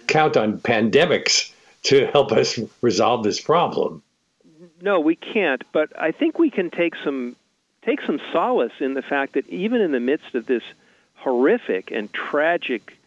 count 0.08 0.38
on 0.38 0.60
pandemics 0.60 1.52
to 1.84 2.08
help 2.08 2.32
us 2.32 2.60
resolve 2.82 3.24
this 3.24 3.42
problem 3.42 4.02
no, 4.84 5.00
we 5.00 5.16
can't. 5.16 5.64
But 5.72 5.98
I 6.00 6.12
think 6.12 6.38
we 6.38 6.52
can 6.52 6.70
take 6.70 6.94
some 7.04 7.38
take 7.86 8.02
some 8.02 8.20
solace 8.34 8.74
in 8.80 8.94
the 8.94 9.02
fact 9.02 9.34
that 9.34 9.48
even 9.48 9.82
in 9.82 9.92
the 9.94 10.00
midst 10.00 10.36
of 10.36 10.46
this 10.46 10.64
horrific 11.16 11.92
and 11.92 12.12
tragic 12.12 12.98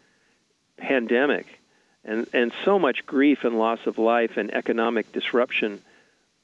pandemic, 0.79 1.61
and 2.03 2.27
and 2.33 2.51
so 2.65 2.79
much 2.79 3.05
grief 3.05 3.45
and 3.45 3.59
loss 3.59 3.81
of 3.87 3.99
life 3.99 4.39
and 4.39 4.55
economic 4.55 5.13
disruption, 5.13 5.83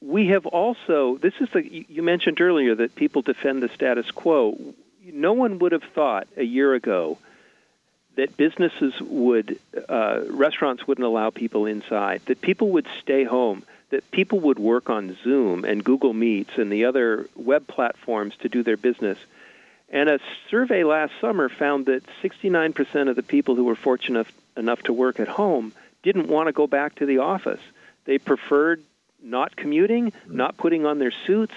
we 0.02 0.28
have 0.28 0.44
also. 0.44 1.16
This 1.16 1.34
is 1.40 1.48
the 1.54 1.66
you 1.88 2.02
mentioned 2.02 2.42
earlier 2.42 2.74
that 2.74 2.94
people 2.94 3.22
defend 3.22 3.62
the 3.62 3.70
status 3.70 4.10
quo. 4.10 4.58
No 5.02 5.32
one 5.32 5.58
would 5.60 5.72
have 5.72 5.84
thought 5.94 6.28
a 6.36 6.44
year 6.44 6.74
ago 6.74 7.16
that 8.16 8.36
businesses 8.36 8.92
would, 9.00 9.58
uh, 9.88 10.20
restaurants 10.28 10.86
wouldn't 10.86 11.06
allow 11.06 11.30
people 11.30 11.64
inside, 11.64 12.20
that 12.26 12.42
people 12.42 12.70
would 12.72 12.86
stay 13.00 13.24
home, 13.24 13.64
that 13.92 14.10
people 14.10 14.40
would 14.40 14.58
work 14.58 14.88
on 14.88 15.16
Zoom 15.22 15.64
and 15.66 15.84
Google 15.84 16.14
Meets 16.14 16.56
and 16.56 16.72
the 16.72 16.86
other 16.86 17.28
web 17.36 17.68
platforms 17.68 18.34
to 18.40 18.48
do 18.48 18.62
their 18.62 18.78
business. 18.78 19.18
And 19.90 20.08
a 20.08 20.18
survey 20.50 20.82
last 20.82 21.12
summer 21.20 21.50
found 21.50 21.84
that 21.86 22.02
69% 22.22 23.10
of 23.10 23.16
the 23.16 23.22
people 23.22 23.54
who 23.54 23.64
were 23.64 23.76
fortunate 23.76 24.26
enough 24.56 24.82
to 24.84 24.94
work 24.94 25.20
at 25.20 25.28
home 25.28 25.74
didn't 26.02 26.28
want 26.28 26.46
to 26.46 26.52
go 26.52 26.66
back 26.66 26.94
to 26.96 27.06
the 27.06 27.18
office. 27.18 27.60
They 28.06 28.16
preferred 28.16 28.82
not 29.22 29.56
commuting, 29.56 30.14
not 30.26 30.56
putting 30.56 30.86
on 30.86 30.98
their 30.98 31.12
suits. 31.26 31.54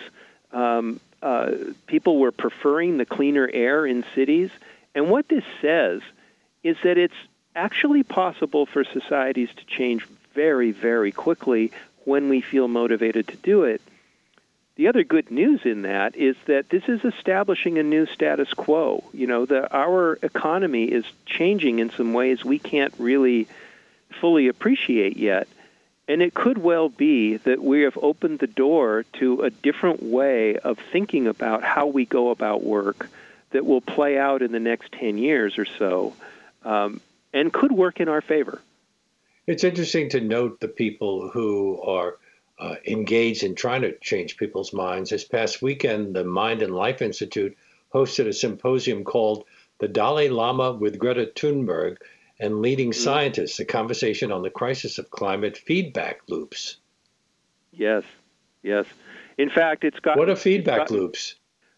Um, 0.51 0.99
uh, 1.23 1.51
people 1.87 2.19
were 2.19 2.33
preferring 2.33 2.97
the 2.97 3.05
cleaner 3.05 3.49
air 3.51 3.85
in 3.85 4.03
cities. 4.13 4.51
And 4.93 5.09
what 5.09 5.29
this 5.29 5.45
says 5.61 6.01
is 6.63 6.75
that 6.83 6.97
it's 6.97 7.15
actually 7.55 8.03
possible 8.03 8.65
for 8.65 8.83
societies 8.83 9.49
to 9.55 9.65
change 9.65 10.05
very, 10.33 10.71
very 10.71 11.13
quickly 11.13 11.71
when 12.05 12.29
we 12.29 12.41
feel 12.41 12.67
motivated 12.67 13.27
to 13.27 13.35
do 13.37 13.63
it. 13.63 13.81
The 14.75 14.87
other 14.89 15.03
good 15.03 15.31
news 15.31 15.61
in 15.63 15.83
that 15.83 16.17
is 16.17 16.35
that 16.47 16.69
this 16.69 16.83
is 16.87 17.03
establishing 17.05 17.77
a 17.77 17.83
new 17.83 18.05
status 18.07 18.53
quo. 18.53 19.03
You 19.13 19.27
know, 19.27 19.45
the, 19.45 19.73
our 19.73 20.19
economy 20.21 20.85
is 20.85 21.05
changing 21.25 21.79
in 21.79 21.91
some 21.91 22.13
ways 22.13 22.43
we 22.43 22.59
can't 22.59 22.93
really 22.99 23.47
fully 24.19 24.49
appreciate 24.49 25.15
yet. 25.15 25.47
And 26.07 26.21
it 26.21 26.33
could 26.33 26.57
well 26.57 26.89
be 26.89 27.37
that 27.37 27.63
we 27.63 27.81
have 27.81 27.97
opened 27.97 28.39
the 28.39 28.47
door 28.47 29.05
to 29.13 29.41
a 29.41 29.49
different 29.49 30.03
way 30.03 30.57
of 30.57 30.77
thinking 30.91 31.25
about 31.27 31.63
how 31.63 31.87
we 31.87 32.05
go 32.05 32.29
about 32.29 32.63
work 32.63 33.09
that 33.51 33.65
will 33.65 33.81
play 33.81 34.17
out 34.17 34.41
in 34.41 34.51
the 34.51 34.59
next 34.59 34.91
10 34.91 35.17
years 35.17 35.57
or 35.57 35.65
so 35.65 36.13
um, 36.63 36.99
and 37.33 37.51
could 37.53 37.71
work 37.71 37.99
in 38.01 38.09
our 38.09 38.21
favor. 38.21 38.61
It's 39.47 39.63
interesting 39.63 40.09
to 40.09 40.21
note 40.21 40.59
the 40.59 40.67
people 40.67 41.29
who 41.29 41.79
are 41.81 42.17
uh, 42.57 42.75
engaged 42.87 43.43
in 43.43 43.53
trying 43.53 43.81
to 43.81 43.97
change 43.99 44.37
people's 44.37 44.73
minds. 44.73 45.09
This 45.09 45.23
past 45.23 45.61
weekend, 45.61 46.15
the 46.15 46.23
Mind 46.23 46.61
and 46.61 46.73
Life 46.73 47.01
Institute 47.01 47.55
hosted 47.93 48.27
a 48.27 48.33
symposium 48.33 49.03
called 49.03 49.45
The 49.79 49.87
Dalai 49.87 50.29
Lama 50.29 50.71
with 50.71 50.97
Greta 50.97 51.31
Thunberg 51.35 51.97
and 52.39 52.61
Leading 52.61 52.89
mm-hmm. 52.89 53.03
Scientists, 53.03 53.59
a 53.59 53.65
conversation 53.65 54.31
on 54.31 54.41
the 54.41 54.49
crisis 54.49 54.97
of 54.97 55.11
climate 55.11 55.57
feedback 55.57 56.21
loops. 56.27 56.77
Yes, 57.71 58.03
yes. 58.63 58.85
In 59.37 59.49
fact, 59.49 59.83
it's 59.83 59.99
got. 59.99 60.17
What 60.17 60.29
are 60.29 60.35
feedback 60.35 60.87
got, 60.87 60.91
loops? 60.91 61.35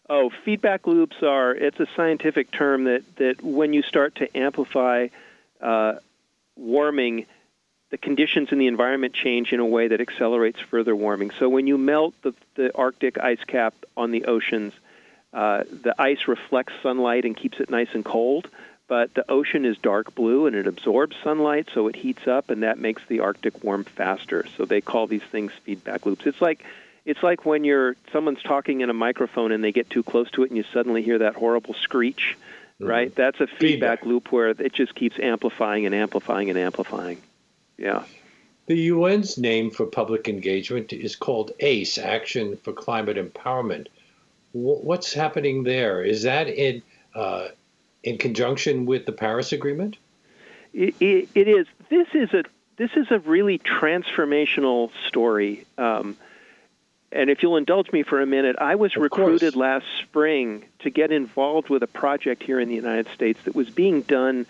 Oh, 0.08 0.30
feedback 0.44 0.86
loops 0.86 1.16
are, 1.22 1.54
it's 1.54 1.78
a 1.80 1.86
scientific 1.94 2.50
term 2.50 2.84
that, 2.84 3.02
that 3.16 3.42
when 3.42 3.72
you 3.74 3.82
start 3.82 4.14
to 4.16 4.36
amplify 4.36 5.08
uh, 5.60 5.96
warming, 6.56 7.26
the 7.90 7.98
conditions 7.98 8.48
in 8.52 8.58
the 8.58 8.66
environment 8.66 9.14
change 9.14 9.52
in 9.52 9.60
a 9.60 9.66
way 9.66 9.88
that 9.88 10.00
accelerates 10.00 10.60
further 10.60 10.94
warming. 10.94 11.30
So 11.38 11.48
when 11.48 11.66
you 11.66 11.78
melt 11.78 12.14
the, 12.22 12.34
the 12.54 12.76
Arctic 12.76 13.18
ice 13.18 13.42
cap 13.46 13.74
on 13.96 14.10
the 14.10 14.26
oceans, 14.26 14.72
uh, 15.32 15.64
the 15.70 15.94
ice 15.98 16.28
reflects 16.28 16.72
sunlight 16.82 17.24
and 17.24 17.36
keeps 17.36 17.60
it 17.60 17.70
nice 17.70 17.88
and 17.94 18.04
cold, 18.04 18.48
but 18.88 19.14
the 19.14 19.30
ocean 19.30 19.64
is 19.64 19.76
dark 19.78 20.14
blue 20.14 20.46
and 20.46 20.56
it 20.56 20.66
absorbs 20.66 21.16
sunlight, 21.22 21.68
so 21.72 21.88
it 21.88 21.96
heats 21.96 22.26
up, 22.26 22.50
and 22.50 22.62
that 22.62 22.78
makes 22.78 23.02
the 23.08 23.20
Arctic 23.20 23.62
warm 23.62 23.84
faster. 23.84 24.46
So 24.56 24.64
they 24.64 24.80
call 24.80 25.06
these 25.06 25.22
things 25.22 25.52
feedback 25.64 26.06
loops. 26.06 26.26
It's 26.26 26.40
like 26.40 26.64
it's 27.04 27.22
like 27.22 27.46
when 27.46 27.64
you're 27.64 27.96
someone's 28.12 28.42
talking 28.42 28.82
in 28.82 28.90
a 28.90 28.94
microphone 28.94 29.52
and 29.52 29.64
they 29.64 29.72
get 29.72 29.88
too 29.88 30.02
close 30.02 30.30
to 30.32 30.42
it 30.42 30.50
and 30.50 30.56
you 30.58 30.64
suddenly 30.74 31.02
hear 31.02 31.18
that 31.18 31.36
horrible 31.36 31.74
screech, 31.74 32.36
mm-hmm. 32.80 32.86
right? 32.86 33.14
That's 33.14 33.40
a 33.40 33.46
feedback, 33.46 33.58
feedback 33.60 34.06
loop 34.06 34.32
where 34.32 34.48
it 34.48 34.72
just 34.74 34.94
keeps 34.94 35.18
amplifying 35.18 35.86
and 35.86 35.94
amplifying 35.94 36.50
and 36.50 36.58
amplifying. 36.58 37.18
Yeah. 37.78 38.04
The 38.66 38.90
UN's 38.90 39.38
name 39.38 39.70
for 39.70 39.86
public 39.86 40.28
engagement 40.28 40.92
is 40.92 41.16
called 41.16 41.52
ACE, 41.60 41.96
Action 41.96 42.58
for 42.58 42.72
Climate 42.72 43.16
Empowerment. 43.16 43.86
What's 44.52 45.12
happening 45.12 45.62
there? 45.62 46.02
Is 46.02 46.22
that 46.24 46.48
in 46.48 46.82
uh, 47.14 47.48
in 48.02 48.18
conjunction 48.18 48.84
with 48.86 49.06
the 49.06 49.12
Paris 49.12 49.52
Agreement? 49.52 49.96
It, 50.74 50.94
it, 51.00 51.28
it 51.34 51.48
is. 51.48 51.66
This 51.88 52.08
is 52.12 52.32
a 52.34 52.44
this 52.76 52.90
is 52.94 53.06
a 53.10 53.18
really 53.20 53.58
transformational 53.58 54.90
story. 55.06 55.66
Um, 55.78 56.16
and 57.10 57.30
if 57.30 57.42
you'll 57.42 57.56
indulge 57.56 57.90
me 57.90 58.02
for 58.02 58.20
a 58.20 58.26
minute, 58.26 58.56
I 58.58 58.74
was 58.74 58.94
of 58.94 59.02
recruited 59.02 59.54
course. 59.54 59.56
last 59.56 59.86
spring 60.02 60.64
to 60.80 60.90
get 60.90 61.10
involved 61.10 61.70
with 61.70 61.82
a 61.82 61.86
project 61.86 62.42
here 62.42 62.60
in 62.60 62.68
the 62.68 62.74
United 62.74 63.08
States 63.14 63.40
that 63.44 63.54
was 63.54 63.70
being 63.70 64.02
done 64.02 64.46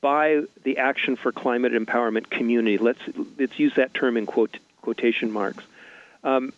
by 0.00 0.42
the 0.62 0.78
Action 0.78 1.16
for 1.16 1.32
Climate 1.32 1.72
Empowerment 1.72 2.30
community. 2.30 2.78
Let's 2.78 3.00
let's 3.38 3.58
use 3.58 3.74
that 3.76 3.94
term 3.94 4.16
in 4.16 4.26
quote, 4.26 4.58
quotation 4.82 5.30
marks. 5.32 5.64
Um, 6.24 6.52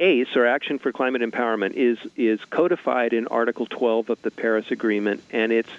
ACE, 0.00 0.34
or 0.34 0.46
Action 0.46 0.78
for 0.78 0.92
Climate 0.92 1.22
Empowerment, 1.22 1.72
is 1.74 1.98
is 2.16 2.44
codified 2.46 3.12
in 3.12 3.28
Article 3.28 3.66
12 3.66 4.10
of 4.10 4.22
the 4.22 4.30
Paris 4.30 4.70
Agreement, 4.70 5.22
and 5.30 5.52
it's 5.52 5.70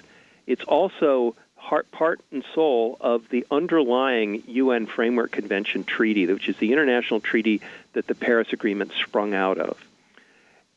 it's 0.46 0.64
also 0.64 1.34
heart, 1.56 1.90
part 1.90 2.20
and 2.30 2.44
soul 2.54 2.96
of 3.00 3.28
the 3.28 3.44
underlying 3.50 4.42
UN 4.46 4.86
Framework 4.86 5.32
Convention 5.32 5.84
treaty, 5.84 6.26
which 6.26 6.48
is 6.48 6.56
the 6.58 6.72
international 6.72 7.20
treaty 7.20 7.60
that 7.92 8.06
the 8.06 8.14
Paris 8.14 8.48
Agreement 8.52 8.92
sprung 8.92 9.34
out 9.34 9.58
of. 9.58 9.76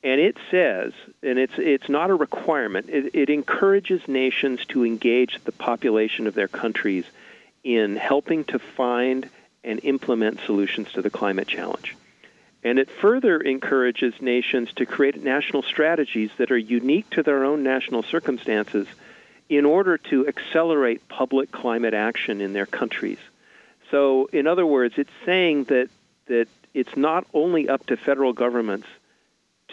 And 0.02 0.22
it 0.22 0.38
says, 0.50 0.94
and 1.22 1.38
it's 1.38 1.56
it's 1.58 1.90
not 1.90 2.10
a 2.10 2.16
requirement. 2.16 2.90
It, 2.90 3.14
it 3.14 3.30
encourages 3.30 4.08
nations 4.08 4.66
to 4.68 4.86
engage 4.86 5.44
the 5.44 5.52
population 5.52 6.26
of 6.26 6.36
their 6.36 6.48
countries 6.48 7.06
in 7.64 7.98
helping 7.98 8.46
to 8.46 8.60
find 8.60 9.30
and 9.64 9.82
implement 9.84 10.40
solutions 10.46 10.92
to 10.94 11.02
the 11.02 11.10
climate 11.10 11.48
challenge. 11.48 11.98
And 12.64 12.80
it 12.80 12.90
further 12.90 13.40
encourages 13.40 14.14
nations 14.22 14.72
to 14.74 14.86
create 14.86 15.22
national 15.22 15.64
strategies 15.64 16.30
that 16.38 16.52
are 16.52 16.58
unique 16.58 17.10
to 17.12 17.24
their 17.24 17.44
own 17.44 17.64
national 17.64 18.04
circumstances 18.04 18.88
in 19.50 19.66
order 19.66 19.98
to 19.98 20.28
accelerate 20.28 21.08
public 21.08 21.52
climate 21.52 21.94
action 21.94 22.42
in 22.42 22.54
their 22.54 22.66
countries. 22.66 23.18
So, 23.92 24.30
in 24.32 24.46
other 24.46 24.66
words, 24.66 24.96
it's 24.98 25.10
saying 25.26 25.66
that, 25.66 25.90
that 26.28 26.48
it's 26.74 26.96
not 26.96 27.26
only 27.34 27.68
up 27.68 27.86
to 27.88 27.98
federal 27.98 28.34
governments 28.34 28.88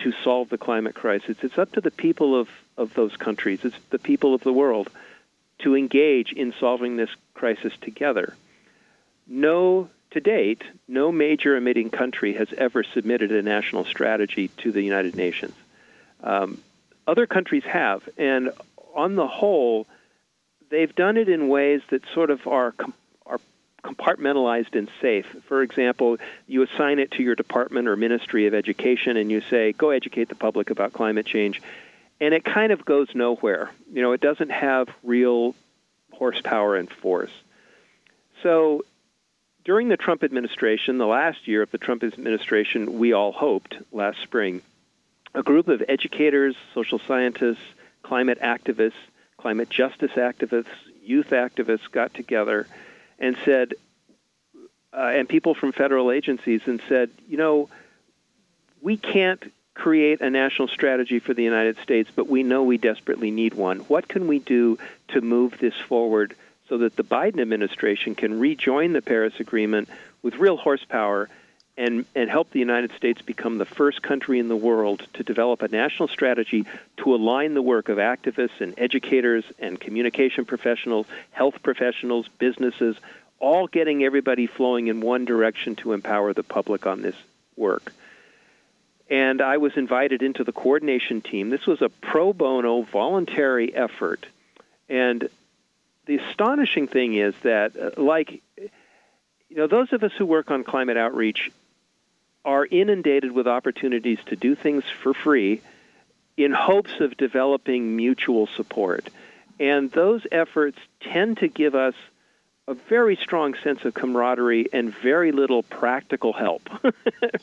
to 0.02 0.12
solve 0.22 0.48
the 0.48 0.58
climate 0.58 0.94
crisis, 0.94 1.36
it's 1.42 1.58
up 1.58 1.72
to 1.72 1.80
the 1.80 1.90
people 1.90 2.38
of, 2.38 2.48
of 2.76 2.94
those 2.94 3.16
countries, 3.16 3.64
it's 3.64 3.76
the 3.90 3.98
people 3.98 4.34
of 4.34 4.42
the 4.42 4.52
world 4.52 4.90
to 5.58 5.74
engage 5.74 6.32
in 6.32 6.52
solving 6.60 6.96
this 6.96 7.10
crisis 7.34 7.72
together. 7.80 8.34
No, 9.26 9.88
to 10.10 10.20
date, 10.20 10.62
no 10.86 11.10
major 11.10 11.56
emitting 11.56 11.90
country 11.90 12.34
has 12.34 12.48
ever 12.56 12.84
submitted 12.84 13.32
a 13.32 13.42
national 13.42 13.84
strategy 13.84 14.48
to 14.58 14.70
the 14.70 14.82
United 14.82 15.16
Nations. 15.16 15.54
Um, 16.22 16.60
other 17.06 17.26
countries 17.26 17.64
have, 17.64 18.08
and 18.18 18.50
on 18.94 19.16
the 19.16 19.26
whole, 19.26 19.86
they've 20.70 20.94
done 20.94 21.16
it 21.16 21.28
in 21.28 21.48
ways 21.48 21.80
that 21.90 22.02
sort 22.14 22.30
of 22.30 22.46
are 22.46 22.74
are 22.74 22.74
compartmentalized 23.86 24.74
and 24.74 24.88
safe. 25.00 25.26
For 25.48 25.62
example, 25.62 26.18
you 26.46 26.62
assign 26.62 26.98
it 26.98 27.12
to 27.12 27.22
your 27.22 27.36
department 27.36 27.86
or 27.88 27.96
ministry 27.96 28.46
of 28.46 28.54
education, 28.54 29.16
and 29.16 29.30
you 29.30 29.40
say, 29.40 29.72
"Go 29.72 29.90
educate 29.90 30.28
the 30.28 30.34
public 30.34 30.70
about 30.70 30.92
climate 30.92 31.26
change," 31.26 31.62
and 32.20 32.34
it 32.34 32.44
kind 32.44 32.72
of 32.72 32.84
goes 32.84 33.08
nowhere. 33.14 33.70
You 33.92 34.02
know, 34.02 34.12
it 34.12 34.20
doesn't 34.20 34.50
have 34.50 34.88
real 35.02 35.54
horsepower 36.12 36.76
and 36.76 36.90
force. 36.90 37.32
So. 38.42 38.82
During 39.64 39.88
the 39.88 39.96
Trump 39.96 40.22
administration, 40.22 40.98
the 40.98 41.08
last 41.08 41.48
year 41.48 41.60
of 41.60 41.72
the 41.72 41.78
Trump 41.78 42.04
administration, 42.04 43.00
we 43.00 43.12
all 43.12 43.32
hoped 43.32 43.74
last 43.90 44.18
spring, 44.22 44.62
a 45.34 45.42
group 45.42 45.66
of 45.66 45.82
educators, 45.88 46.54
social 46.72 47.00
scientists, 47.00 47.66
climate 48.04 48.38
activists, 48.40 49.02
climate 49.38 49.68
justice 49.68 50.12
activists, 50.12 50.76
youth 51.02 51.30
activists 51.30 51.90
got 51.90 52.14
together 52.14 52.68
and 53.18 53.36
said, 53.44 53.74
uh, 54.92 55.12
and 55.14 55.28
people 55.28 55.54
from 55.54 55.72
federal 55.72 56.10
agencies, 56.10 56.62
and 56.66 56.80
said, 56.88 57.10
you 57.28 57.36
know, 57.36 57.68
we 58.80 58.96
can't 58.96 59.42
create 59.74 60.20
a 60.22 60.30
national 60.30 60.68
strategy 60.68 61.18
for 61.18 61.34
the 61.34 61.42
United 61.42 61.76
States, 61.82 62.10
but 62.14 62.28
we 62.28 62.42
know 62.42 62.62
we 62.62 62.78
desperately 62.78 63.30
need 63.30 63.54
one. 63.54 63.80
What 63.80 64.08
can 64.08 64.26
we 64.26 64.38
do 64.38 64.78
to 65.08 65.20
move 65.20 65.58
this 65.60 65.74
forward 65.88 66.34
so 66.68 66.78
that 66.78 66.96
the 66.96 67.04
Biden 67.04 67.40
administration 67.40 68.14
can 68.14 68.40
rejoin 68.40 68.92
the 68.92 69.02
Paris 69.02 69.34
Agreement 69.38 69.88
with 70.22 70.36
real 70.36 70.56
horsepower 70.56 71.28
and, 71.76 72.06
and 72.14 72.30
help 72.30 72.50
the 72.50 72.58
United 72.58 72.92
States 72.92 73.20
become 73.22 73.58
the 73.58 73.64
first 73.64 74.02
country 74.02 74.38
in 74.38 74.48
the 74.48 74.56
world 74.56 75.06
to 75.14 75.22
develop 75.22 75.62
a 75.62 75.68
national 75.68 76.08
strategy 76.08 76.64
to 76.98 77.14
align 77.14 77.54
the 77.54 77.62
work 77.62 77.88
of 77.88 77.98
activists 77.98 78.60
and 78.60 78.74
educators 78.78 79.44
and 79.58 79.78
communication 79.78 80.44
professionals, 80.44 81.06
health 81.32 81.62
professionals, 81.62 82.28
businesses, 82.38 82.96
all 83.38 83.66
getting 83.66 84.04
everybody 84.04 84.46
flowing 84.46 84.86
in 84.86 85.00
one 85.00 85.24
direction 85.26 85.76
to 85.76 85.92
empower 85.92 86.32
the 86.32 86.42
public 86.42 86.86
on 86.86 87.02
this 87.02 87.16
work. 87.56 87.92
And 89.08 89.40
I 89.40 89.58
was 89.58 89.76
invited 89.76 90.22
into 90.22 90.42
the 90.42 90.52
coordination 90.52 91.20
team. 91.20 91.50
This 91.50 91.66
was 91.66 91.82
a 91.82 91.88
pro 91.88 92.32
bono 92.32 92.82
voluntary 92.82 93.74
effort. 93.74 94.26
And 94.88 95.28
the 96.06 96.16
astonishing 96.16 96.88
thing 96.88 97.14
is 97.14 97.34
that, 97.42 97.76
uh, 97.76 98.02
like, 98.02 98.42
you 98.56 99.56
know, 99.56 99.66
those 99.66 99.92
of 99.92 100.02
us 100.02 100.12
who 100.18 100.26
work 100.26 100.50
on 100.50 100.64
climate 100.64 100.96
outreach 100.96 101.50
are 102.46 102.64
inundated 102.64 103.32
with 103.32 103.46
opportunities 103.46 104.18
to 104.26 104.36
do 104.36 104.54
things 104.54 104.84
for 105.02 105.12
free 105.12 105.60
in 106.36 106.52
hopes 106.52 107.00
of 107.00 107.16
developing 107.16 107.96
mutual 107.96 108.46
support. 108.56 109.08
And 109.58 109.90
those 109.90 110.22
efforts 110.30 110.78
tend 111.00 111.38
to 111.38 111.48
give 111.48 111.74
us 111.74 111.94
a 112.68 112.74
very 112.74 113.16
strong 113.16 113.54
sense 113.62 113.84
of 113.84 113.94
camaraderie 113.94 114.68
and 114.72 114.94
very 114.94 115.32
little 115.32 115.62
practical 115.62 116.32
help, 116.32 116.68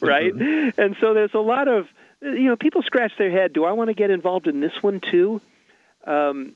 right? 0.02 0.34
Mm-hmm. 0.34 0.80
And 0.80 0.96
so 1.00 1.14
there's 1.14 1.34
a 1.34 1.40
lot 1.40 1.68
of, 1.68 1.88
you 2.22 2.46
know, 2.46 2.56
people 2.56 2.82
scratch 2.82 3.14
their 3.18 3.32
head 3.32 3.54
do 3.54 3.66
I 3.66 3.74
want 3.74 3.90
to 3.90 3.94
get 3.94 4.10
involved 4.10 4.48
in 4.48 4.60
this 4.60 4.82
one 4.82 5.00
too? 5.00 5.42
Um, 6.06 6.56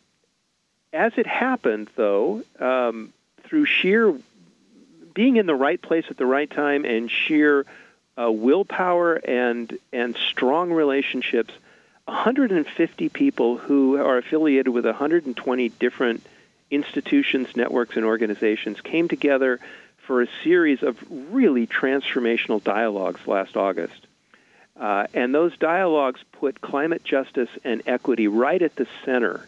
as 0.94 1.14
it 1.18 1.28
happened, 1.28 1.90
though, 1.96 2.44
um, 2.60 3.14
through 3.44 3.66
sheer 3.66 4.14
being 5.14 5.38
in 5.38 5.46
the 5.46 5.56
right 5.56 5.82
place 5.82 6.06
at 6.10 6.18
the 6.18 6.26
right 6.26 6.50
time 6.50 6.86
and 6.86 7.10
sheer 7.10 7.66
uh, 8.20 8.32
willpower 8.32 9.16
and 9.16 9.78
and 9.94 10.16
strong 10.16 10.72
relationships. 10.72 11.54
150 12.06 13.10
people 13.10 13.58
who 13.58 13.98
are 13.98 14.18
affiliated 14.18 14.70
with 14.70 14.86
120 14.86 15.70
different 15.70 16.26
institutions, 16.72 17.56
networks, 17.56 17.98
and 17.98 18.06
organizations 18.06 18.80
came 18.80 19.10
together 19.10 19.60
for 19.98 20.22
a 20.22 20.28
series 20.42 20.84
of 20.84 20.98
really 21.10 21.68
transformational 21.68 22.64
dialogues 22.64 23.20
last 23.28 23.58
August. 23.58 24.08
Uh, 24.80 25.08
and 25.14 25.34
those 25.34 25.58
dialogues 25.58 26.22
put 26.34 26.62
climate 26.62 27.04
justice 27.04 27.50
and 27.64 27.82
equity 27.88 28.28
right 28.28 28.62
at 28.62 28.76
the 28.76 28.88
center 29.04 29.46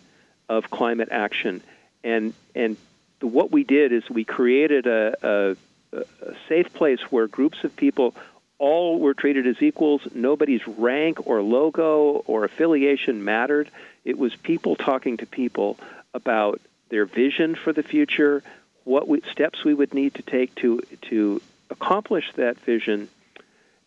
of 0.50 0.70
climate 0.70 1.10
action. 1.12 1.62
And 2.04 2.34
and 2.56 2.76
the, 3.20 3.28
what 3.28 3.52
we 3.52 3.64
did 3.64 3.92
is 3.92 4.10
we 4.10 4.26
created 4.26 4.88
a, 4.88 5.16
a, 5.22 5.56
a 5.94 6.36
safe 6.48 6.74
place 6.74 7.00
where 7.12 7.28
groups 7.28 7.64
of 7.64 7.76
people 7.76 8.16
all 8.60 9.00
were 9.00 9.14
treated 9.14 9.48
as 9.48 9.62
equals. 9.62 10.02
Nobody's 10.14 10.66
rank 10.68 11.26
or 11.26 11.42
logo 11.42 12.24
or 12.28 12.44
affiliation 12.44 13.24
mattered. 13.24 13.72
It 14.06 14.20
was 14.20 14.36
people 14.36 14.76
talking 14.76 15.18
to 15.18 15.26
people 15.26 15.80
about 16.14 16.62
their 16.90 17.06
vision 17.06 17.56
for 17.56 17.74
the 17.74 17.84
future, 17.84 18.44
what 18.84 19.08
we, 19.08 19.22
steps 19.32 19.64
we 19.64 19.74
would 19.74 19.94
need 19.94 20.16
to 20.16 20.22
take 20.22 20.54
to 20.56 20.82
to 21.04 21.42
accomplish 21.70 22.32
that 22.36 22.58
vision. 22.60 23.08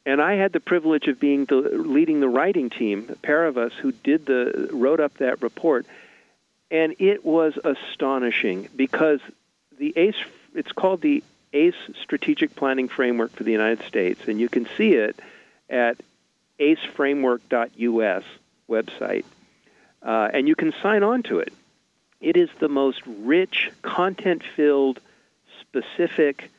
And 0.05 0.21
I 0.21 0.35
had 0.35 0.53
the 0.53 0.61
privilege 0.61 1.07
of 1.07 1.21
being 1.21 1.45
the, 1.45 1.57
leading 1.57 2.19
the 2.21 2.29
writing 2.29 2.71
team, 2.71 3.07
a 3.09 3.17
pair 3.17 3.47
of 3.47 3.57
us 3.57 3.73
who 3.81 3.93
did 3.93 4.27
the 4.27 4.69
wrote 4.73 5.01
up 5.01 5.19
that 5.19 5.43
report, 5.43 5.87
and 6.71 6.97
it 6.99 7.25
was 7.25 7.57
astonishing 7.63 8.69
because 8.75 9.21
the 9.79 9.93
ACE 9.97 10.17
it's 10.55 10.73
called 10.73 11.01
the 11.01 11.23
ACE 11.53 11.75
Strategic 12.03 12.55
Planning 12.57 12.89
Framework 12.89 13.33
for 13.33 13.45
the 13.45 13.53
United 13.53 13.83
States, 13.87 14.21
and 14.27 14.41
you 14.41 14.49
can 14.49 14.67
see 14.77 14.95
it 14.95 15.19
at 15.69 15.99
aceframework.us 16.59 18.25
website, 18.69 19.25
uh, 20.03 20.29
and 20.33 20.49
you 20.49 20.55
can 20.55 20.73
sign 20.83 21.03
on 21.03 21.23
to 21.25 21.39
it. 21.39 21.53
It 22.21 22.37
is 22.37 22.49
the 22.61 22.69
most 22.69 23.03
rich, 23.07 23.71
content-filled, 23.83 25.01
specific, 25.61 26.51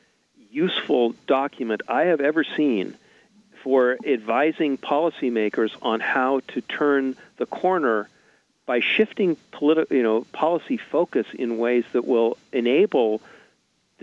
useful 0.51 1.15
document 1.25 1.81
I 1.87 2.03
have 2.03 2.21
ever 2.21 2.43
seen 2.43 2.95
for 3.63 3.97
advising 4.05 4.77
policymakers 4.77 5.71
on 5.81 6.01
how 6.01 6.41
to 6.49 6.61
turn 6.61 7.15
the 7.37 7.45
corner 7.45 8.09
by 8.65 8.79
shifting 8.81 9.37
politi- 9.51 9.89
you 9.91 10.03
know, 10.03 10.25
policy 10.31 10.77
focus 10.77 11.25
in 11.33 11.57
ways 11.57 11.85
that 11.93 12.05
will 12.05 12.37
enable 12.51 13.21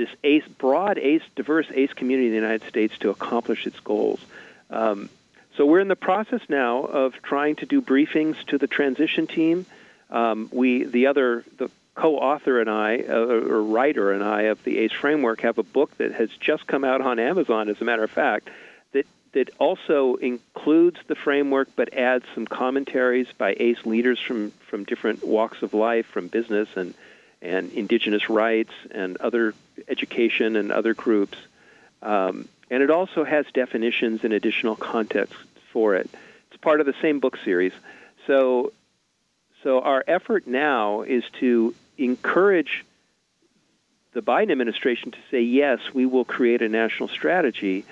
this 0.01 0.09
ACE, 0.25 0.49
broad 0.57 0.97
ACE, 0.97 1.23
diverse 1.37 1.67
ACE 1.75 1.93
community 1.93 2.29
in 2.29 2.33
the 2.33 2.41
United 2.41 2.67
States 2.67 2.97
to 3.01 3.11
accomplish 3.11 3.67
its 3.67 3.79
goals. 3.81 4.19
Um, 4.71 5.11
so 5.59 5.67
we're 5.67 5.81
in 5.81 5.89
the 5.89 5.97
process 6.11 6.41
now 6.49 6.85
of 6.85 7.13
trying 7.23 7.57
to 7.57 7.67
do 7.67 7.83
briefings 7.83 8.43
to 8.47 8.57
the 8.57 8.67
transition 8.67 9.27
team. 9.27 9.67
Um, 10.09 10.49
we, 10.53 10.85
the 10.85 11.09
other, 11.09 11.45
the 11.59 11.71
co-author 11.95 12.63
and 12.63 12.71
I, 12.71 13.05
uh, 13.07 13.15
or 13.15 13.63
writer 13.63 14.11
and 14.11 14.25
I 14.25 14.43
of 14.45 14.65
the 14.65 14.79
ACE 14.79 14.93
framework, 14.93 15.43
have 15.43 15.59
a 15.59 15.63
book 15.63 15.95
that 15.99 16.13
has 16.13 16.31
just 16.41 16.67
come 16.67 16.83
out 16.83 17.03
on 17.03 17.19
Amazon, 17.19 17.69
as 17.69 17.79
a 17.83 17.85
matter 17.85 18.03
of 18.03 18.11
fact, 18.11 18.49
that 18.93 19.07
that 19.33 19.51
also 19.59 20.15
includes 20.15 20.99
the 21.09 21.15
framework 21.15 21.69
but 21.77 21.93
adds 21.93 22.25
some 22.35 22.47
commentaries 22.47 23.29
by 23.37 23.55
ACE 23.61 23.85
leaders 23.85 24.19
from 24.19 24.53
from 24.71 24.85
different 24.85 25.27
walks 25.27 25.61
of 25.61 25.75
life, 25.75 26.07
from 26.07 26.29
business 26.29 26.69
and 26.75 26.95
and 27.43 27.73
indigenous 27.73 28.29
rights 28.29 28.73
and 28.91 29.17
other 29.19 29.55
education 29.89 30.57
and 30.57 30.71
other 30.73 30.95
groups. 30.95 31.39
Um, 32.03 32.49
and 32.71 32.83
it 32.83 32.91
also 32.91 33.25
has 33.25 33.47
definitions 33.53 34.25
and 34.25 34.33
additional 34.33 34.77
context 34.77 35.35
for 35.73 35.97
it. 35.97 36.09
It's 36.49 36.61
part 36.61 36.81
of 36.81 36.87
the 36.87 36.95
same 37.01 37.21
book 37.21 37.39
series. 37.45 37.73
So, 38.27 38.73
so 39.63 39.81
our 39.81 40.05
effort 40.07 40.47
now 40.47 41.03
is 41.03 41.25
to 41.41 41.75
encourage 41.99 42.85
the 44.13 44.23
Biden 44.23 44.51
administration 44.51 45.13
to 45.13 45.19
say 45.31 45.43
yes, 45.43 45.81
we 45.95 46.07
will 46.07 46.25
create 46.25 46.63
a 46.63 46.69
national 46.69 47.09
strategy, 47.09 47.85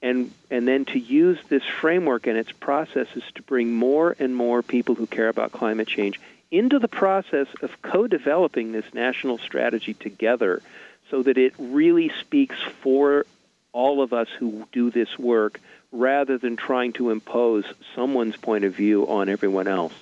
and 0.00 0.32
and 0.50 0.68
then 0.68 0.84
to 0.86 0.98
use 0.98 1.38
this 1.48 1.64
framework 1.64 2.26
and 2.28 2.38
its 2.38 2.52
processes 2.52 3.24
to 3.34 3.42
bring 3.42 3.72
more 3.72 4.14
and 4.20 4.36
more 4.36 4.62
people 4.62 4.94
who 4.94 5.06
care 5.06 5.28
about 5.28 5.50
climate 5.50 5.88
change 5.88 6.20
into 6.50 6.78
the 6.78 6.88
process 6.88 7.46
of 7.62 7.82
co-developing 7.82 8.72
this 8.72 8.86
national 8.94 9.38
strategy 9.38 9.94
together, 9.94 10.62
so 11.10 11.22
that 11.22 11.38
it 11.38 11.54
really 11.58 12.10
speaks 12.20 12.56
for 12.82 13.26
all 13.72 14.02
of 14.02 14.12
us 14.12 14.28
who 14.38 14.66
do 14.72 14.90
this 14.90 15.18
work 15.18 15.60
rather 15.92 16.38
than 16.38 16.56
trying 16.56 16.92
to 16.92 17.10
impose 17.10 17.64
someone's 17.94 18.36
point 18.36 18.64
of 18.64 18.74
view 18.74 19.06
on 19.08 19.28
everyone 19.28 19.68
else. 19.68 19.92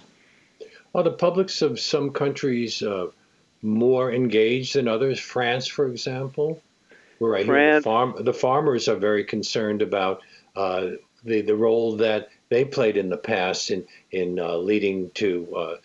Are 0.95 1.03
the 1.03 1.13
publics 1.13 1.63
of 1.63 1.79
some 1.79 2.11
countries 2.11 2.83
uh, 2.83 3.09
more 3.63 4.13
engaged 4.13 4.75
than 4.75 4.89
others? 4.89 5.21
France, 5.21 5.67
for 5.67 5.89
example, 5.89 6.63
where 7.19 7.37
I 7.37 7.45
France, 7.45 7.85
the, 7.85 7.91
farm, 7.91 8.15
the 8.25 8.33
farmers 8.33 8.89
are 8.89 8.97
very 8.97 9.25
concerned 9.25 9.83
about 9.83 10.23
uh, 10.55 10.91
the 11.25 11.43
the 11.43 11.55
role 11.55 11.97
that 11.97 12.31
they 12.49 12.65
played 12.65 12.97
in 12.97 13.11
the 13.11 13.17
past 13.17 13.71
in 13.71 13.85
in 14.11 14.39
uh, 14.39 14.57
leading 14.57 15.11
to 15.11 15.55
uh, 15.55 15.77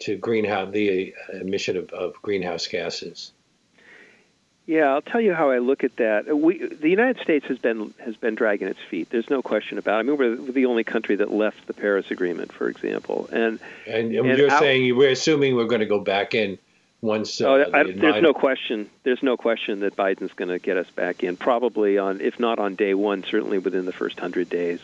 to 0.00 0.16
greenhouse 0.16 0.72
the 0.72 1.14
emission 1.32 1.76
of, 1.76 1.90
of 1.90 2.14
greenhouse 2.22 2.66
gases. 2.66 3.32
Yeah, 4.66 4.92
I'll 4.92 5.02
tell 5.02 5.20
you 5.20 5.32
how 5.32 5.50
I 5.50 5.58
look 5.58 5.84
at 5.84 5.96
that. 5.96 6.36
We, 6.36 6.66
the 6.66 6.90
United 6.90 7.22
States 7.22 7.46
has 7.46 7.58
been 7.58 7.94
has 8.04 8.16
been 8.16 8.34
dragging 8.34 8.66
its 8.66 8.80
feet. 8.90 9.08
There's 9.10 9.30
no 9.30 9.40
question 9.40 9.78
about. 9.78 9.96
it. 9.96 9.98
I 10.00 10.02
mean, 10.02 10.16
we're 10.18 10.52
the 10.52 10.66
only 10.66 10.82
country 10.82 11.14
that 11.16 11.30
left 11.30 11.68
the 11.68 11.72
Paris 11.72 12.10
Agreement, 12.10 12.52
for 12.52 12.68
example. 12.68 13.28
And 13.32 13.60
and, 13.86 14.12
and 14.12 14.38
you're 14.38 14.50
saying 14.50 14.96
we're 14.96 15.12
assuming 15.12 15.54
we're 15.54 15.66
going 15.66 15.80
to 15.80 15.86
go 15.86 16.00
back 16.00 16.34
in 16.34 16.58
once. 17.00 17.40
Uh, 17.40 17.46
oh, 17.46 17.70
I, 17.72 17.84
there's 17.84 18.20
no 18.20 18.34
question. 18.34 18.90
There's 19.04 19.22
no 19.22 19.36
question 19.36 19.80
that 19.80 19.94
Biden's 19.94 20.32
going 20.32 20.48
to 20.48 20.58
get 20.58 20.76
us 20.76 20.90
back 20.90 21.22
in. 21.22 21.36
Probably 21.36 21.96
on, 21.96 22.20
if 22.20 22.40
not 22.40 22.58
on 22.58 22.74
day 22.74 22.94
one, 22.94 23.22
certainly 23.22 23.58
within 23.58 23.86
the 23.86 23.92
first 23.92 24.18
hundred 24.18 24.50
days. 24.50 24.80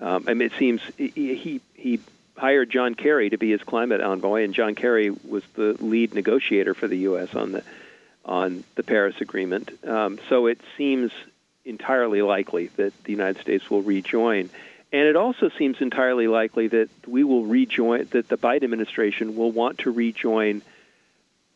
Um, 0.00 0.26
I 0.28 0.34
mean, 0.34 0.46
it 0.48 0.52
seems 0.58 0.82
he, 0.98 1.08
he 1.08 1.60
he 1.72 2.00
hired 2.36 2.70
John 2.70 2.94
Kerry 2.94 3.30
to 3.30 3.38
be 3.38 3.50
his 3.50 3.62
climate 3.62 4.00
envoy, 4.00 4.44
and 4.44 4.54
John 4.54 4.74
Kerry 4.74 5.10
was 5.10 5.42
the 5.54 5.76
lead 5.80 6.14
negotiator 6.14 6.74
for 6.74 6.88
the 6.88 6.98
U.S. 6.98 7.34
on 7.34 7.52
the 7.52 7.62
on 8.24 8.64
the 8.74 8.82
Paris 8.82 9.20
Agreement. 9.20 9.70
Um, 9.86 10.18
so 10.28 10.46
it 10.46 10.58
seems 10.78 11.12
entirely 11.64 12.22
likely 12.22 12.68
that 12.76 12.92
the 13.04 13.12
United 13.12 13.40
States 13.40 13.68
will 13.70 13.82
rejoin. 13.82 14.48
And 14.92 15.02
it 15.08 15.16
also 15.16 15.50
seems 15.58 15.80
entirely 15.80 16.26
likely 16.26 16.68
that 16.68 16.88
we 17.06 17.24
will 17.24 17.44
rejoin, 17.44 18.06
that 18.12 18.28
the 18.28 18.38
Biden 18.38 18.64
administration 18.64 19.36
will 19.36 19.50
want 19.50 19.78
to 19.78 19.90
rejoin 19.90 20.62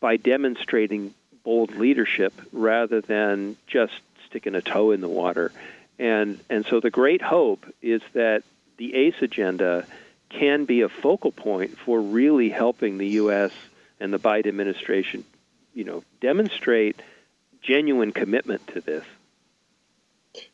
by 0.01 0.17
demonstrating 0.17 1.14
bold 1.45 1.75
leadership 1.75 2.33
rather 2.53 3.01
than 3.01 3.57
just 3.67 3.95
sticking 4.27 4.55
a 4.55 4.61
toe 4.61 4.91
in 4.91 5.01
the 5.01 5.09
water. 5.09 5.53
And, 5.99 6.41
and 6.51 6.67
so 6.67 6.81
the 6.81 6.91
great 6.91 7.23
hope 7.23 7.64
is 7.81 8.03
that 8.12 8.43
the 8.77 8.95
ACE 8.95 9.23
agenda 9.23 9.87
can 10.29 10.64
be 10.64 10.83
a 10.83 10.88
focal 10.88 11.33
point 11.33 11.79
for 11.79 12.01
really 12.01 12.49
helping 12.49 12.99
the 12.99 13.09
U.S. 13.09 13.53
and 14.01 14.12
the 14.12 14.19
Biden 14.19 14.47
administration 14.47 15.25
you 15.75 15.85
know, 15.85 16.03
demonstrate 16.21 17.01
genuine 17.62 18.12
commitment 18.12 18.67
to 18.69 18.81
this. 18.81 19.05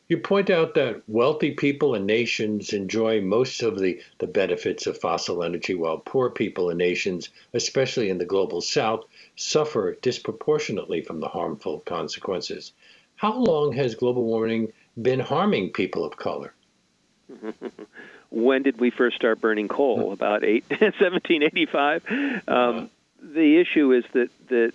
You 0.08 0.18
point 0.18 0.50
out 0.50 0.74
that 0.74 1.02
wealthy 1.08 1.52
people 1.52 1.94
and 1.94 2.06
nations 2.06 2.74
enjoy 2.74 3.20
most 3.20 3.62
of 3.62 3.78
the, 3.78 4.00
the 4.18 4.26
benefits 4.26 4.86
of 4.86 5.00
fossil 5.00 5.42
energy, 5.42 5.74
while 5.74 5.98
poor 5.98 6.30
people 6.30 6.68
and 6.68 6.78
nations, 6.78 7.30
especially 7.54 8.10
in 8.10 8.18
the 8.18 8.26
global 8.26 8.60
south, 8.60 9.04
suffer 9.36 9.96
disproportionately 10.02 11.00
from 11.00 11.20
the 11.20 11.28
harmful 11.28 11.80
consequences. 11.80 12.72
How 13.16 13.34
long 13.34 13.72
has 13.72 13.94
global 13.94 14.24
warming 14.24 14.72
been 15.00 15.20
harming 15.20 15.72
people 15.72 16.04
of 16.04 16.16
color? 16.16 16.53
when 18.30 18.62
did 18.62 18.78
we 18.78 18.90
first 18.90 19.16
start 19.16 19.40
burning 19.40 19.68
coal? 19.68 20.12
About 20.14 20.44
eight, 20.44 20.64
1785. 20.68 22.02
Um, 22.08 22.44
uh, 22.46 22.86
the 23.22 23.58
issue 23.58 23.92
is 23.92 24.04
that, 24.12 24.30
that 24.48 24.72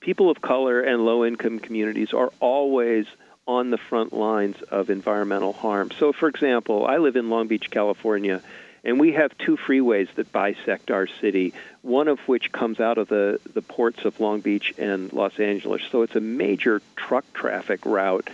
people 0.00 0.30
of 0.30 0.40
color 0.40 0.80
and 0.80 1.04
low 1.04 1.24
income 1.24 1.58
communities 1.58 2.12
are 2.12 2.30
always 2.40 3.06
on 3.46 3.70
the 3.70 3.78
front 3.78 4.12
lines 4.12 4.60
of 4.62 4.90
environmental 4.90 5.52
harm. 5.52 5.90
So, 5.98 6.12
for 6.12 6.28
example, 6.28 6.86
I 6.86 6.98
live 6.98 7.16
in 7.16 7.30
Long 7.30 7.46
Beach, 7.46 7.70
California, 7.70 8.42
and 8.84 9.00
we 9.00 9.12
have 9.12 9.36
two 9.38 9.56
freeways 9.56 10.12
that 10.14 10.32
bisect 10.32 10.90
our 10.90 11.06
city, 11.20 11.54
one 11.82 12.08
of 12.08 12.18
which 12.20 12.52
comes 12.52 12.80
out 12.80 12.98
of 12.98 13.08
the, 13.08 13.40
the 13.52 13.62
ports 13.62 14.04
of 14.04 14.20
Long 14.20 14.40
Beach 14.40 14.74
and 14.78 15.12
Los 15.12 15.38
Angeles. 15.38 15.82
So 15.90 16.02
it's 16.02 16.16
a 16.16 16.20
major 16.20 16.80
truck 16.96 17.24
traffic 17.32 17.84
route. 17.84 18.30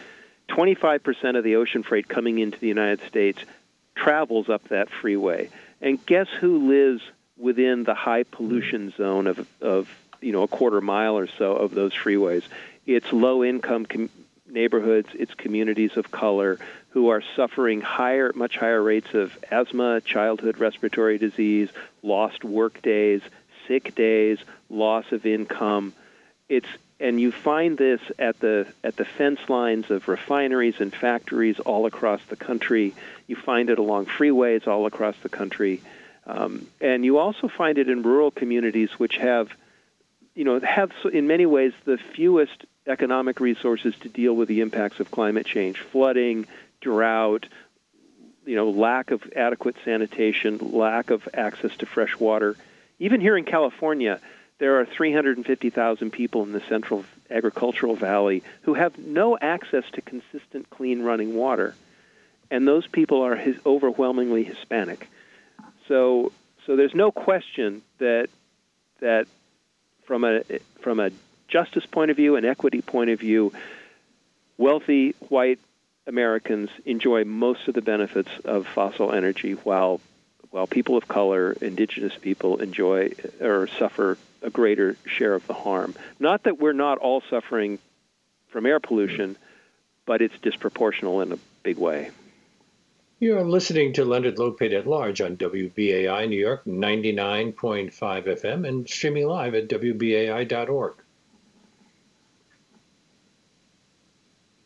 25% 0.52 1.38
of 1.38 1.44
the 1.44 1.56
ocean 1.56 1.82
freight 1.82 2.08
coming 2.08 2.38
into 2.38 2.58
the 2.58 2.68
United 2.68 3.00
States 3.08 3.40
travels 3.94 4.48
up 4.48 4.68
that 4.68 4.90
freeway. 4.90 5.48
And 5.80 6.04
guess 6.04 6.28
who 6.28 6.68
lives 6.68 7.02
within 7.38 7.84
the 7.84 7.94
high 7.94 8.22
pollution 8.22 8.92
zone 8.96 9.26
of, 9.26 9.46
of 9.60 9.88
you 10.20 10.32
know 10.32 10.42
a 10.42 10.48
quarter 10.48 10.80
mile 10.80 11.18
or 11.18 11.26
so 11.26 11.56
of 11.56 11.74
those 11.74 11.92
freeways. 11.92 12.44
It's 12.86 13.12
low 13.12 13.42
income 13.42 13.86
com- 13.86 14.10
neighborhoods, 14.48 15.08
it's 15.14 15.34
communities 15.34 15.96
of 15.96 16.10
color 16.10 16.58
who 16.90 17.08
are 17.08 17.22
suffering 17.34 17.80
higher, 17.80 18.32
much 18.34 18.56
higher 18.56 18.82
rates 18.82 19.14
of 19.14 19.36
asthma, 19.50 20.02
childhood 20.02 20.58
respiratory 20.58 21.16
disease, 21.16 21.70
lost 22.02 22.44
work 22.44 22.82
days, 22.82 23.22
sick 23.66 23.94
days, 23.94 24.38
loss 24.68 25.10
of 25.10 25.24
income. 25.24 25.94
It's 26.50 26.68
and 27.02 27.20
you 27.20 27.32
find 27.32 27.76
this 27.76 28.00
at 28.18 28.38
the 28.40 28.66
at 28.82 28.96
the 28.96 29.04
fence 29.04 29.40
lines 29.48 29.90
of 29.90 30.08
refineries 30.08 30.76
and 30.78 30.94
factories 30.94 31.58
all 31.60 31.84
across 31.86 32.20
the 32.28 32.36
country. 32.36 32.94
You 33.26 33.36
find 33.36 33.68
it 33.68 33.78
along 33.78 34.06
freeways 34.06 34.66
all 34.66 34.86
across 34.86 35.16
the 35.22 35.28
country, 35.28 35.82
um, 36.26 36.66
and 36.80 37.04
you 37.04 37.18
also 37.18 37.48
find 37.48 37.76
it 37.76 37.88
in 37.88 38.02
rural 38.02 38.30
communities 38.30 38.90
which 38.98 39.16
have 39.16 39.50
you 40.34 40.44
know, 40.44 40.60
have 40.60 40.92
in 41.12 41.26
many 41.26 41.46
ways 41.46 41.72
the 41.84 41.98
fewest 41.98 42.64
economic 42.86 43.40
resources 43.40 43.94
to 44.00 44.08
deal 44.08 44.34
with 44.34 44.48
the 44.48 44.60
impacts 44.60 45.00
of 45.00 45.10
climate 45.10 45.46
change, 45.46 45.78
flooding, 45.78 46.46
drought, 46.80 47.46
you 48.44 48.56
know, 48.56 48.70
lack 48.70 49.10
of 49.10 49.22
adequate 49.36 49.76
sanitation, 49.84 50.58
lack 50.58 51.10
of 51.10 51.28
access 51.34 51.76
to 51.76 51.86
fresh 51.86 52.18
water. 52.18 52.56
Even 52.98 53.20
here 53.20 53.36
in 53.36 53.44
California, 53.44 54.20
there 54.62 54.78
are 54.78 54.86
350,000 54.86 56.12
people 56.12 56.44
in 56.44 56.52
the 56.52 56.62
Central 56.68 57.04
Agricultural 57.28 57.96
Valley 57.96 58.44
who 58.62 58.74
have 58.74 58.96
no 58.96 59.36
access 59.36 59.82
to 59.94 60.00
consistent, 60.00 60.70
clean 60.70 61.02
running 61.02 61.34
water. 61.34 61.74
And 62.48 62.68
those 62.68 62.86
people 62.86 63.22
are 63.22 63.34
his, 63.34 63.56
overwhelmingly 63.66 64.44
Hispanic. 64.44 65.10
So, 65.88 66.30
so 66.64 66.76
there's 66.76 66.94
no 66.94 67.10
question 67.10 67.82
that 67.98 68.28
that 69.00 69.26
from 70.04 70.22
a 70.22 70.42
from 70.78 71.00
a 71.00 71.10
justice 71.48 71.84
point 71.84 72.12
of 72.12 72.16
view, 72.16 72.36
an 72.36 72.44
equity 72.44 72.82
point 72.82 73.10
of 73.10 73.18
view, 73.18 73.52
wealthy 74.58 75.16
white 75.28 75.58
Americans 76.06 76.70
enjoy 76.84 77.24
most 77.24 77.66
of 77.66 77.74
the 77.74 77.82
benefits 77.82 78.30
of 78.44 78.68
fossil 78.68 79.10
energy, 79.10 79.54
while 79.54 80.00
while 80.52 80.68
people 80.68 80.96
of 80.96 81.08
color, 81.08 81.50
indigenous 81.60 82.16
people 82.16 82.58
enjoy 82.58 83.10
or 83.40 83.66
suffer 83.66 84.18
a 84.42 84.50
greater 84.50 84.96
share 85.06 85.34
of 85.34 85.46
the 85.46 85.54
harm. 85.54 85.94
Not 86.18 86.44
that 86.44 86.58
we're 86.58 86.72
not 86.72 86.98
all 86.98 87.22
suffering 87.30 87.78
from 88.48 88.66
air 88.66 88.80
pollution, 88.80 89.36
but 90.06 90.20
it's 90.20 90.34
disproportional 90.36 91.22
in 91.22 91.32
a 91.32 91.38
big 91.62 91.78
way. 91.78 92.10
You're 93.20 93.44
listening 93.44 93.92
to 93.94 94.04
Leonard 94.04 94.36
Lopate 94.36 94.76
at 94.76 94.86
Large 94.86 95.20
on 95.20 95.36
WBAI 95.36 96.28
New 96.28 96.40
York 96.40 96.64
99.5 96.64 97.92
FM 97.92 98.66
and 98.66 98.88
streaming 98.88 99.28
live 99.28 99.54
at 99.54 99.68
WBAI.org. 99.68 100.94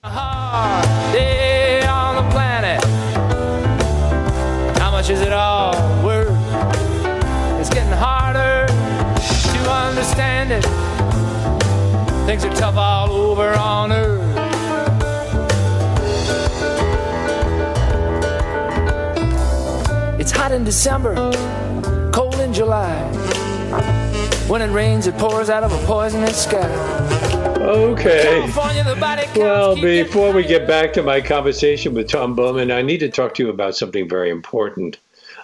A 0.05 1.11
day 1.12 1.85
on 1.87 2.25
the 2.25 2.31
planet. 2.31 3.06
Things 12.27 12.45
are 12.45 12.53
tough 12.55 12.75
all 12.77 13.12
over 13.12 13.53
on 13.55 13.93
Earth. 13.93 14.21
It's 20.19 20.33
hot 20.33 20.51
in 20.51 20.65
December, 20.65 21.15
cold 22.12 22.35
in 22.41 22.53
July. 22.53 23.01
When 24.49 24.61
it 24.61 24.73
rains, 24.73 25.07
it 25.07 25.17
pours 25.19 25.51
out 25.51 25.62
of 25.62 25.73
a 25.73 25.87
poisonous 25.87 26.43
sky. 26.43 26.69
Okay. 27.61 28.41
Well, 29.37 29.77
before 29.81 30.33
we 30.33 30.43
get 30.43 30.67
back 30.67 30.93
to 30.95 31.05
my 31.05 31.21
conversation 31.21 31.95
with 31.95 32.09
Tom 32.09 32.35
Bowman, 32.35 32.73
I 32.73 32.83
need 32.83 32.99
to 32.99 33.09
talk 33.09 33.35
to 33.35 33.45
you 33.45 33.51
about 33.51 33.77
something 33.77 34.09
very 34.09 34.31
important. 34.31 34.99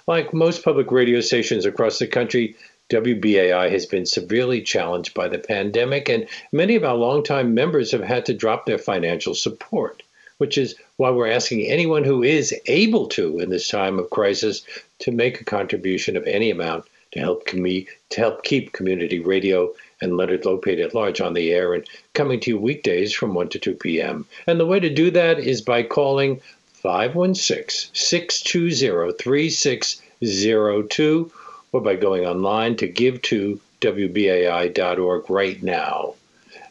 Like 0.09 0.35
most 0.35 0.65
public 0.65 0.91
radio 0.91 1.21
stations 1.21 1.65
across 1.65 2.01
the 2.01 2.09
country, 2.09 2.57
WBAI 2.93 3.71
has 3.71 3.87
been 3.87 4.05
severely 4.05 4.61
challenged 4.61 5.15
by 5.15 5.27
the 5.27 5.39
pandemic, 5.39 6.11
and 6.11 6.29
many 6.53 6.77
of 6.77 6.85
our 6.85 6.95
longtime 6.95 7.55
members 7.55 7.91
have 7.91 8.03
had 8.03 8.27
to 8.27 8.35
drop 8.35 8.67
their 8.67 8.77
financial 8.77 9.35
support, 9.35 10.03
which 10.37 10.59
is 10.59 10.75
why 10.99 11.11
we're 11.11 11.31
asking 11.31 11.67
anyone 11.67 12.05
who 12.05 12.23
is 12.23 12.55
able 12.67 13.07
to 13.09 13.39
in 13.39 13.49
this 13.49 13.67
time 13.67 13.99
of 13.99 14.11
crisis 14.11 14.63
to 14.99 15.11
make 15.11 15.41
a 15.41 15.45
contribution 15.45 16.19
of 16.19 16.27
any 16.27 16.51
amount 16.51 16.85
to 17.13 17.21
help, 17.21 17.47
com- 17.47 17.65
to 17.65 17.87
help 18.17 18.45
keep 18.45 18.73
community 18.73 19.21
radio 19.21 19.73
and 20.03 20.19
Leonard 20.19 20.43
Lopate 20.43 20.85
at 20.85 20.95
large 20.95 21.23
on 21.23 21.33
the 21.33 21.51
air 21.53 21.73
and 21.73 21.89
coming 22.13 22.41
to 22.41 22.51
you 22.51 22.59
weekdays 22.59 23.15
from 23.15 23.33
1 23.33 23.49
to 23.51 23.59
2 23.59 23.75
p.m. 23.77 24.27
And 24.47 24.61
the 24.61 24.67
way 24.67 24.81
to 24.81 24.91
do 24.91 25.11
that 25.13 25.39
is 25.39 25.63
by 25.63 25.83
calling 25.83 26.43
516 26.75 27.91
620 27.95 29.17
3602 29.17 31.33
or 31.73 31.81
by 31.81 31.97
going 31.97 32.25
online 32.25 32.77
to 32.77 32.87
give 32.87 33.21
to 33.23 33.61
WBAI.org 33.81 35.29
right 35.29 35.61
now. 35.63 36.15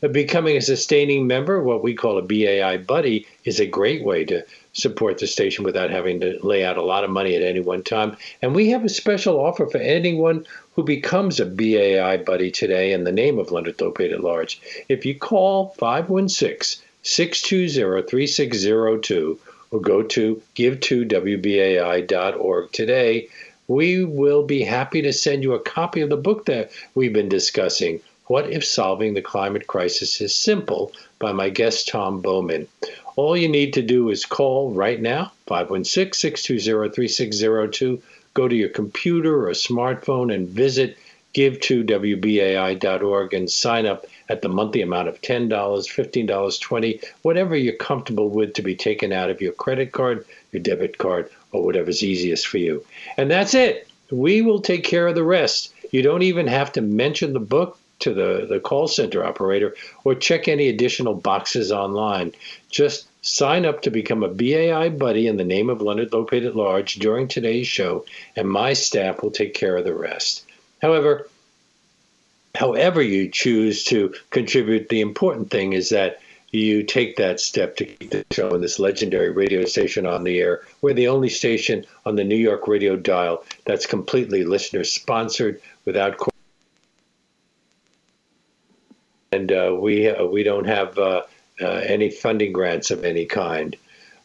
Uh, 0.04 0.08
becoming 0.08 0.58
a 0.58 0.62
sustaining 0.62 1.28
member, 1.28 1.62
what 1.62 1.84
we 1.84 1.94
call 1.94 2.18
a 2.18 2.22
BAI 2.22 2.78
buddy, 2.78 3.28
is 3.44 3.60
a 3.60 3.66
great 3.66 4.04
way 4.04 4.24
to 4.26 4.46
support 4.74 5.18
the 5.18 5.28
station 5.28 5.66
without 5.66 5.90
having 5.90 6.22
to 6.22 6.40
lay 6.46 6.64
out 6.64 6.78
a 6.78 6.84
lot 6.84 7.04
of 7.04 7.10
money 7.10 7.36
at 7.36 7.42
any 7.42 7.60
one 7.60 7.84
time. 7.84 8.16
And 8.42 8.56
we 8.56 8.70
have 8.70 8.86
a 8.86 8.90
special 8.90 9.38
offer 9.40 9.68
for 9.68 9.80
anyone 9.80 10.46
who 10.76 10.84
becomes 10.84 11.40
a 11.40 11.46
BAI 11.46 12.18
buddy 12.18 12.52
today 12.52 12.94
in 12.94 13.04
the 13.04 13.12
name 13.12 13.38
of 13.38 13.52
Leonard 13.52 13.78
Lopate 13.78 14.14
at 14.14 14.24
Large. 14.24 14.62
If 14.88 15.06
you 15.06 15.14
call 15.16 15.76
516 15.78 16.82
620 17.04 18.08
3602 18.08 19.40
or 19.72 19.82
go 19.82 20.04
to 20.04 20.42
give2wbai.org 20.56 22.72
today, 22.72 23.28
we 23.72 24.04
will 24.04 24.44
be 24.44 24.64
happy 24.64 25.02
to 25.02 25.14
send 25.14 25.44
you 25.44 25.54
a 25.54 25.60
copy 25.60 26.02
of 26.02 26.10
the 26.10 26.18
book 26.18 26.46
that 26.46 26.72
we've 26.94 27.14
been 27.14 27.30
discussing. 27.30 28.02
What 28.28 28.50
if 28.50 28.64
solving 28.64 29.14
the 29.14 29.22
climate 29.22 29.68
crisis 29.68 30.22
is 30.22 30.36
simple? 30.36 30.92
by 31.22 31.32
my 31.32 31.50
guest 31.50 31.88
Tom 31.88 32.20
Bowman. 32.20 32.68
All 33.16 33.38
you 33.38 33.48
need 33.48 33.74
to 33.74 33.82
do 33.82 34.10
is 34.10 34.26
call 34.26 34.72
right 34.72 35.00
now, 35.00 35.32
516 35.46 36.14
620 36.14 36.94
3602. 36.94 38.02
Go 38.34 38.48
to 38.48 38.56
your 38.56 38.70
computer 38.70 39.48
or 39.48 39.52
smartphone 39.52 40.34
and 40.34 40.50
visit 40.50 40.98
give2wbai.org 41.34 43.34
and 43.34 43.50
sign 43.50 43.86
up 43.86 44.06
at 44.28 44.42
the 44.42 44.50
monthly 44.50 44.82
amount 44.82 45.08
of 45.08 45.22
$10, 45.22 45.50
$15, 45.50 46.28
$20, 46.28 47.06
whatever 47.22 47.56
you're 47.56 47.76
comfortable 47.76 48.30
with 48.30 48.54
to 48.54 48.62
be 48.62 48.76
taken 48.76 49.14
out 49.14 49.30
of 49.30 49.42
your 49.42 49.54
credit 49.54 49.92
card, 49.92 50.26
your 50.52 50.62
debit 50.62 50.98
card, 50.98 51.30
or 51.52 51.64
whatever's 51.64 52.04
easiest 52.04 52.48
for 52.48 52.58
you. 52.58 52.86
And 53.18 53.30
that's 53.30 53.54
it. 53.54 53.88
We 54.12 54.42
will 54.42 54.62
take 54.62 54.84
care 54.84 55.08
of 55.08 55.16
the 55.16 55.24
rest. 55.24 55.74
You 55.92 56.02
don't 56.02 56.22
even 56.24 56.48
have 56.48 56.72
to 56.74 56.82
mention 56.82 57.34
the 57.34 57.40
book 57.40 57.78
to 58.00 58.14
the, 58.14 58.46
the 58.50 58.60
call 58.60 58.88
center 58.88 59.24
operator 59.24 59.76
or 60.04 60.16
check 60.16 60.48
any 60.48 60.68
additional 60.68 61.14
boxes 61.14 61.72
online. 61.72 62.34
Just 62.70 63.08
sign 63.22 63.66
up 63.66 63.84
to 63.84 63.92
become 63.92 64.24
a 64.24 64.28
BAI 64.28 64.90
buddy 64.90 65.28
in 65.28 65.38
the 65.38 65.44
name 65.44 65.70
of 65.70 65.82
Leonard 65.82 66.12
Lopate 66.12 66.46
at 66.46 66.56
Large 66.56 66.96
during 66.96 67.28
today's 67.28 67.68
show, 67.68 68.06
and 68.36 68.50
my 68.50 68.74
staff 68.74 69.22
will 69.22 69.32
take 69.32 69.54
care 69.54 69.78
of 69.78 69.86
the 69.86 69.94
rest. 69.94 70.46
However, 70.82 71.30
however 72.56 73.02
you 73.02 73.30
choose 73.30 73.84
to 73.86 74.14
contribute, 74.32 74.90
the 74.90 75.02
important 75.02 75.52
thing 75.52 75.74
is 75.74 75.90
that 75.90 76.20
you 76.52 76.84
take 76.84 77.16
that 77.16 77.40
step 77.40 77.78
to 77.78 77.86
keep 77.86 78.12
the 78.12 78.26
show 78.32 78.52
and 78.52 78.64
this 78.64 78.80
legendary 78.80 79.30
radio 79.30 79.66
station 79.66 80.06
on 80.06 80.24
the 80.24 80.40
air. 80.40 80.62
We're 80.82 80.94
the 80.94 81.08
only 81.08 81.30
station 81.30 81.86
on 82.06 82.16
the 82.16 82.24
New 82.24 82.36
York 82.36 82.68
radio 82.68 82.96
dial 82.96 83.46
that's 83.66 83.86
completely 83.86 84.44
listener 84.44 84.84
sponsored 84.84 85.62
without 85.86 86.18
and 89.32 89.52
uh, 89.52 89.76
we 89.80 90.10
uh, 90.10 90.26
we 90.26 90.44
don't 90.44 90.68
have 90.68 90.98
uh, 90.98 91.22
uh, 91.62 91.66
any 91.66 92.10
funding 92.10 92.52
grants 92.52 92.92
of 92.92 93.06
any 93.06 93.26
kind. 93.26 93.78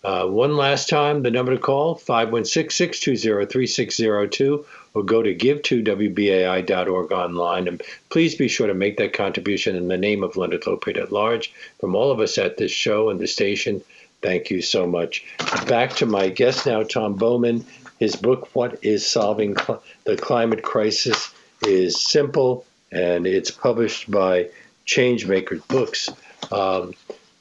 Uh, 0.05 0.27
one 0.27 0.57
last 0.57 0.89
time, 0.89 1.23
the 1.23 1.31
number 1.31 1.55
to 1.55 1.61
call 1.61 1.99
516-620-3602 1.99 4.65
or 4.95 5.03
go 5.03 5.23
to 5.23 5.35
give2wbai.org 5.35 7.13
online. 7.13 7.69
And 7.69 7.83
please 8.09 8.35
be 8.35 8.49
sure 8.49 8.67
to 8.67 8.75
make 8.75 8.97
that 8.99 9.13
contribution 9.13 9.77
in 9.77 9.89
the 9.89 9.99
name 9.99 10.23
of 10.23 10.37
Leonard 10.37 10.63
Lopate 10.63 10.97
at 10.97 11.13
large. 11.13 11.53
From 11.81 11.95
all 11.95 12.11
of 12.11 12.21
us 12.21 12.39
at 12.39 12.57
this 12.57 12.71
show 12.71 13.11
and 13.11 13.21
the 13.21 13.27
station, 13.27 13.83
thank 14.23 14.51
you 14.51 14.63
so 14.63 14.87
much. 14.87 15.25
Back 15.67 15.95
to 15.97 16.07
my 16.07 16.29
guest 16.29 16.67
now, 16.67 16.83
Tom 16.83 17.15
Bowman. 17.15 17.65
His 17.99 18.17
book, 18.17 18.49
What 18.55 18.85
is 18.85 19.07
Solving 19.07 19.57
Cl- 19.57 19.83
the 20.05 20.17
Climate 20.17 20.63
Crisis, 20.63 21.33
is 21.63 22.01
simple 22.01 22.65
and 22.93 23.27
it's 23.27 23.51
published 23.51 24.11
by 24.11 24.49
Changemakers 24.87 25.67
books. 25.69 26.11
Um, 26.53 26.93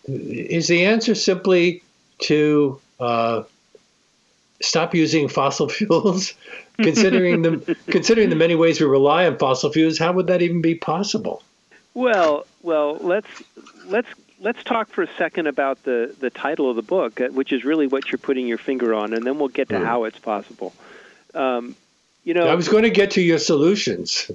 is 0.07 0.67
the 0.67 0.85
answer 0.85 1.15
simply 1.15 1.83
to 2.25 2.79
uh, 2.99 3.43
stop 4.61 4.93
using 4.93 5.27
fossil 5.27 5.69
fuels? 5.77 6.33
considering 6.77 7.41
the 7.41 7.77
considering 7.87 8.29
the 8.29 8.35
many 8.35 8.55
ways 8.55 8.79
we 8.79 8.85
rely 8.85 9.25
on 9.25 9.37
fossil 9.37 9.71
fuels, 9.71 9.97
how 9.97 10.11
would 10.13 10.27
that 10.27 10.41
even 10.41 10.61
be 10.61 10.75
possible? 10.75 11.41
Well, 11.93 12.45
well, 12.61 12.97
let's 13.01 13.43
let's 13.85 14.09
let's 14.39 14.63
talk 14.63 14.89
for 14.89 15.03
a 15.03 15.09
second 15.17 15.47
about 15.47 15.83
the 15.83 16.15
the 16.19 16.29
title 16.29 16.69
of 16.69 16.75
the 16.75 16.81
book, 16.81 17.21
uh, 17.21 17.27
which 17.29 17.51
is 17.51 17.63
really 17.63 17.87
what 17.87 18.11
you're 18.11 18.19
putting 18.19 18.47
your 18.47 18.57
finger 18.57 18.93
on, 18.93 19.13
and 19.13 19.25
then 19.25 19.39
we'll 19.39 19.49
get 19.49 19.69
to 19.69 19.75
mm. 19.75 19.85
how 19.85 20.03
it's 20.05 20.19
possible. 20.19 20.73
Um, 21.33 21.75
you 22.23 22.33
know, 22.33 22.47
I 22.47 22.55
was 22.55 22.67
going 22.67 22.83
to 22.83 22.89
get 22.89 23.11
to 23.11 23.21
your 23.21 23.39
solutions. 23.39 24.31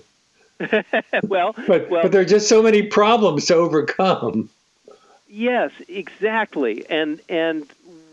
well, 1.23 1.55
but, 1.67 1.89
well, 1.89 2.03
but 2.03 2.13
there 2.13 2.21
are 2.21 2.27
just 2.27 2.49
so 2.49 2.63
many 2.63 2.83
problems 2.83 3.47
to 3.47 3.55
overcome. 3.55 4.51
Yes, 5.29 5.71
exactly. 5.89 6.85
And 6.91 7.21
and 7.29 7.67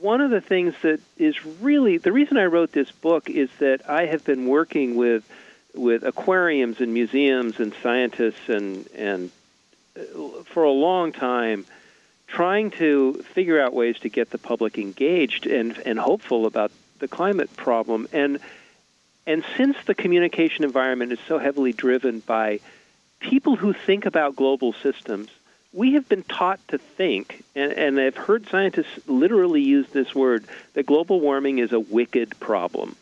one 0.08 0.22
of 0.22 0.32
the 0.32 0.40
things 0.40 0.74
that 0.84 1.02
is 1.18 1.46
really 1.46 1.98
the 1.98 2.14
reason 2.14 2.38
I 2.38 2.46
wrote 2.46 2.72
this 2.72 2.90
book 2.90 3.30
is 3.30 3.50
that 3.60 3.90
I 3.90 4.06
have 4.06 4.24
been 4.24 4.48
working 4.48 4.96
with 4.96 5.24
with 5.76 6.04
aquariums 6.04 6.80
and 6.80 6.94
museums 6.94 7.60
and 7.60 7.74
scientists 7.84 8.48
and 8.48 8.88
and 8.96 9.32
uh, 10.00 10.44
for 10.46 10.64
a 10.64 10.72
long 10.72 11.12
time 11.12 11.66
trying 12.26 12.72
to 12.72 13.22
figure 13.34 13.60
out 13.60 13.74
ways 13.74 14.00
to 14.00 14.10
get 14.10 14.30
the 14.30 14.38
public 14.38 14.78
engaged 14.78 15.46
and 15.46 15.78
and 15.86 16.00
hopeful 16.00 16.46
about 16.46 16.72
the 17.00 17.10
climate 17.10 17.54
problem. 17.58 18.08
And 18.14 18.40
and 19.26 19.44
since 19.58 19.76
the 19.86 19.94
communication 19.94 20.64
environment 20.64 21.12
is 21.12 21.20
so 21.28 21.38
heavily 21.38 21.74
driven 21.74 22.22
by 22.22 22.62
people 23.20 23.58
who 23.58 23.74
think 23.74 24.06
about 24.06 24.38
global 24.38 24.72
systems, 24.72 25.28
we 25.78 25.94
have 25.94 26.10
been 26.10 26.24
taught 26.24 26.60
to 26.70 26.80
think, 26.80 27.44
and, 27.54 27.72
and 27.72 28.00
I've 28.00 28.18
heard 28.18 28.50
scientists 28.50 29.00
literally 29.06 29.62
use 29.62 29.88
this 29.90 30.16
word, 30.16 30.44
that 30.74 30.88
global 30.88 31.22
warming 31.22 31.60
is 31.60 31.72
a 31.72 31.80
wicked 31.80 32.40
problem. 32.40 32.96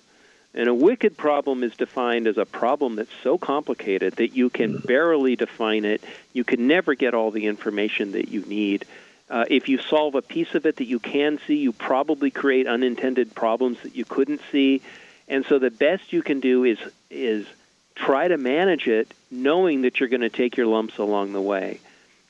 And 0.54 0.68
a 0.68 0.74
wicked 0.74 1.16
problem 1.16 1.64
is 1.64 1.74
defined 1.78 2.28
as 2.28 2.38
a 2.38 2.46
problem 2.46 2.98
that's 2.98 3.14
so 3.24 3.38
complicated 3.38 4.18
that 4.18 4.36
you 4.36 4.50
can 4.50 4.80
barely 4.80 5.38
define 5.38 5.86
it. 5.86 6.04
You 6.34 6.44
can 6.44 6.68
never 6.68 6.96
get 6.96 7.14
all 7.14 7.32
the 7.32 7.46
information 7.46 8.12
that 8.12 8.28
you 8.28 8.42
need. 8.42 8.84
Uh, 9.30 9.46
if 9.50 9.70
you 9.70 9.78
solve 9.78 10.16
a 10.16 10.22
piece 10.22 10.54
of 10.54 10.66
it 10.66 10.76
that 10.76 10.86
you 10.86 11.00
can 11.00 11.40
see, 11.48 11.56
you 11.56 11.72
probably 11.72 12.30
create 12.30 12.68
unintended 12.68 13.34
problems 13.34 13.82
that 13.84 13.96
you 13.96 14.04
couldn't 14.04 14.42
see. 14.52 14.82
And 15.30 15.46
so 15.46 15.60
the 15.60 15.72
best 15.72 16.12
you 16.12 16.22
can 16.22 16.42
do 16.42 16.66
is 16.66 16.80
is 17.10 17.48
try 17.96 18.28
to 18.28 18.38
manage 18.38 18.88
it 18.88 19.14
knowing 19.32 19.84
that 19.84 20.02
you're 20.02 20.10
going 20.10 20.20
to 20.22 20.30
take 20.30 20.58
your 20.58 20.68
lumps 20.68 20.98
along 20.98 21.32
the 21.32 21.42
way. 21.42 21.80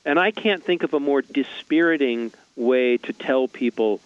And 0.06 0.20
I 0.20 0.32
can't 0.32 0.64
think 0.64 0.84
of 0.84 0.94
a 0.94 1.00
more 1.00 1.22
dispiriting 1.22 2.32
way 2.56 2.98
to 2.98 3.14
tell 3.14 3.48
people 3.48 4.00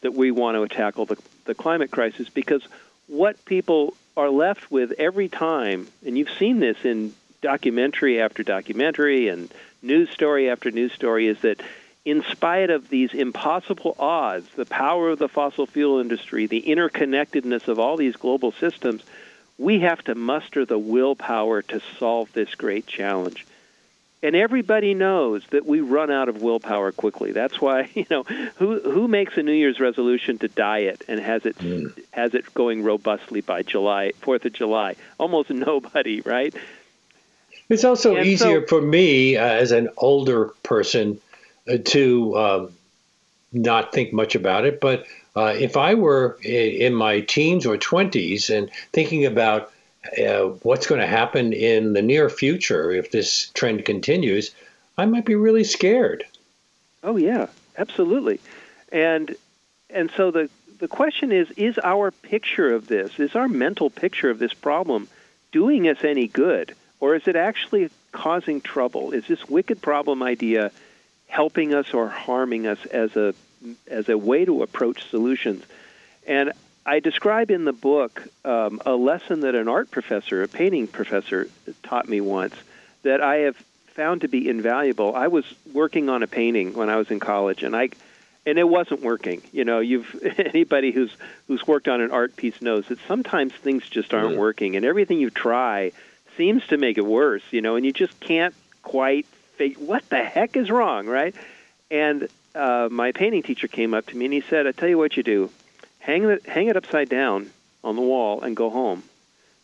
that 0.00 0.12
we 0.12 0.30
want 0.30 0.56
to 0.56 0.76
tackle 0.76 1.06
the, 1.06 1.16
the 1.44 1.54
climate 1.54 1.90
crisis 1.90 2.28
because 2.28 2.62
what 3.06 3.44
people 3.44 3.94
are 4.16 4.30
left 4.30 4.70
with 4.70 4.92
every 4.98 5.28
time, 5.28 5.86
and 6.04 6.18
you've 6.18 6.36
seen 6.38 6.58
this 6.58 6.84
in 6.84 7.14
documentary 7.42 8.20
after 8.20 8.42
documentary 8.42 9.28
and 9.28 9.52
news 9.82 10.10
story 10.10 10.50
after 10.50 10.70
news 10.70 10.92
story, 10.92 11.28
is 11.28 11.40
that 11.40 11.60
in 12.04 12.22
spite 12.24 12.70
of 12.70 12.88
these 12.88 13.12
impossible 13.12 13.94
odds, 13.98 14.48
the 14.56 14.64
power 14.64 15.10
of 15.10 15.18
the 15.18 15.28
fossil 15.28 15.66
fuel 15.66 16.00
industry, 16.00 16.46
the 16.46 16.62
interconnectedness 16.62 17.68
of 17.68 17.78
all 17.78 17.96
these 17.96 18.16
global 18.16 18.52
systems, 18.52 19.02
we 19.58 19.80
have 19.80 20.02
to 20.04 20.14
muster 20.14 20.64
the 20.64 20.78
willpower 20.78 21.62
to 21.62 21.80
solve 21.98 22.32
this 22.32 22.54
great 22.54 22.86
challenge. 22.86 23.46
And 24.22 24.36
everybody 24.36 24.92
knows 24.92 25.42
that 25.50 25.64
we 25.64 25.80
run 25.80 26.10
out 26.10 26.28
of 26.28 26.42
willpower 26.42 26.92
quickly. 26.92 27.32
That's 27.32 27.60
why, 27.60 27.88
you 27.94 28.06
know, 28.10 28.24
who 28.56 28.80
who 28.80 29.08
makes 29.08 29.36
a 29.36 29.42
New 29.42 29.52
Year's 29.52 29.80
resolution 29.80 30.38
to 30.38 30.48
diet 30.48 31.02
and 31.08 31.20
has 31.20 31.46
it 31.46 31.58
mm. 31.58 31.98
has 32.12 32.34
it 32.34 32.52
going 32.54 32.82
robustly 32.82 33.40
by 33.40 33.62
July, 33.62 34.12
4th 34.22 34.44
of 34.44 34.52
July? 34.52 34.96
Almost 35.18 35.50
nobody, 35.50 36.20
right? 36.20 36.54
It's 37.68 37.84
also 37.84 38.16
and 38.16 38.26
easier 38.26 38.62
so, 38.62 38.66
for 38.66 38.82
me 38.82 39.36
uh, 39.36 39.44
as 39.44 39.70
an 39.72 39.88
older 39.96 40.46
person 40.64 41.20
uh, 41.68 41.78
to 41.84 42.36
um, 42.36 42.72
not 43.52 43.92
think 43.92 44.12
much 44.12 44.34
about 44.34 44.64
it. 44.64 44.80
But 44.80 45.06
uh, 45.36 45.54
if 45.56 45.76
I 45.76 45.94
were 45.94 46.38
in 46.42 46.94
my 46.94 47.20
teens 47.20 47.66
or 47.66 47.76
20s 47.76 48.54
and 48.56 48.70
thinking 48.92 49.24
about 49.24 49.72
uh, 50.18 50.44
what's 50.62 50.86
going 50.86 51.00
to 51.00 51.06
happen 51.06 51.52
in 51.52 51.92
the 51.92 52.02
near 52.02 52.30
future 52.30 52.90
if 52.90 53.10
this 53.10 53.50
trend 53.54 53.84
continues, 53.84 54.52
I 54.96 55.06
might 55.06 55.24
be 55.24 55.34
really 55.34 55.64
scared. 55.64 56.24
Oh 57.02 57.16
yeah, 57.16 57.46
absolutely. 57.78 58.40
And 58.92 59.34
and 59.88 60.10
so 60.16 60.30
the 60.30 60.48
the 60.78 60.88
question 60.88 61.32
is 61.32 61.50
is 61.52 61.78
our 61.82 62.10
picture 62.10 62.72
of 62.72 62.86
this, 62.86 63.18
is 63.18 63.34
our 63.34 63.48
mental 63.48 63.90
picture 63.90 64.30
of 64.30 64.38
this 64.38 64.54
problem 64.54 65.08
doing 65.52 65.88
us 65.88 66.04
any 66.04 66.28
good 66.28 66.74
or 67.00 67.14
is 67.14 67.26
it 67.26 67.36
actually 67.36 67.90
causing 68.12 68.60
trouble? 68.60 69.12
Is 69.12 69.26
this 69.26 69.48
wicked 69.48 69.82
problem 69.82 70.22
idea 70.22 70.70
helping 71.26 71.74
us 71.74 71.94
or 71.94 72.08
harming 72.08 72.66
us 72.66 72.84
as 72.86 73.16
a 73.16 73.34
as 73.88 74.08
a 74.08 74.16
way 74.16 74.44
to 74.44 74.62
approach 74.62 75.08
solutions? 75.08 75.64
And 76.26 76.52
I 76.84 77.00
describe 77.00 77.50
in 77.50 77.64
the 77.64 77.72
book 77.72 78.22
um, 78.44 78.80
a 78.86 78.94
lesson 78.94 79.40
that 79.40 79.54
an 79.54 79.68
art 79.68 79.90
professor, 79.90 80.42
a 80.42 80.48
painting 80.48 80.86
professor, 80.86 81.48
taught 81.82 82.08
me 82.08 82.20
once 82.20 82.54
that 83.02 83.20
I 83.20 83.36
have 83.38 83.56
found 83.88 84.22
to 84.22 84.28
be 84.28 84.48
invaluable. 84.48 85.14
I 85.14 85.26
was 85.28 85.44
working 85.72 86.08
on 86.08 86.22
a 86.22 86.26
painting 86.26 86.74
when 86.74 86.88
I 86.88 86.96
was 86.96 87.10
in 87.10 87.20
college, 87.20 87.62
and 87.62 87.76
I 87.76 87.90
and 88.46 88.58
it 88.58 88.68
wasn't 88.68 89.02
working. 89.02 89.42
You 89.52 89.64
know, 89.64 89.80
you've 89.80 90.14
anybody 90.38 90.90
who's 90.92 91.14
who's 91.48 91.66
worked 91.66 91.88
on 91.88 92.00
an 92.00 92.10
art 92.10 92.36
piece 92.36 92.60
knows 92.62 92.86
that 92.88 92.98
sometimes 93.06 93.52
things 93.52 93.88
just 93.88 94.14
aren't 94.14 94.36
working, 94.36 94.76
and 94.76 94.84
everything 94.84 95.20
you 95.20 95.30
try 95.30 95.92
seems 96.36 96.66
to 96.68 96.78
make 96.78 96.96
it 96.96 97.04
worse. 97.04 97.42
You 97.50 97.60
know, 97.60 97.76
and 97.76 97.84
you 97.84 97.92
just 97.92 98.18
can't 98.20 98.54
quite 98.82 99.26
figure 99.56 99.84
what 99.84 100.08
the 100.08 100.24
heck 100.24 100.56
is 100.56 100.70
wrong, 100.70 101.06
right? 101.06 101.34
And 101.90 102.28
uh, 102.54 102.88
my 102.90 103.12
painting 103.12 103.42
teacher 103.42 103.68
came 103.68 103.92
up 103.92 104.06
to 104.06 104.16
me 104.16 104.24
and 104.24 104.34
he 104.34 104.40
said, 104.40 104.66
"I 104.66 104.72
tell 104.72 104.88
you 104.88 104.98
what 104.98 105.16
you 105.16 105.22
do, 105.22 105.50
hang 106.00 106.24
it 106.24 106.46
hang 106.46 106.66
it 106.66 106.76
upside 106.76 107.08
down 107.08 107.50
on 107.82 107.96
the 107.96 108.02
wall 108.02 108.42
and 108.42 108.56
go 108.56 108.68
home." 108.68 109.02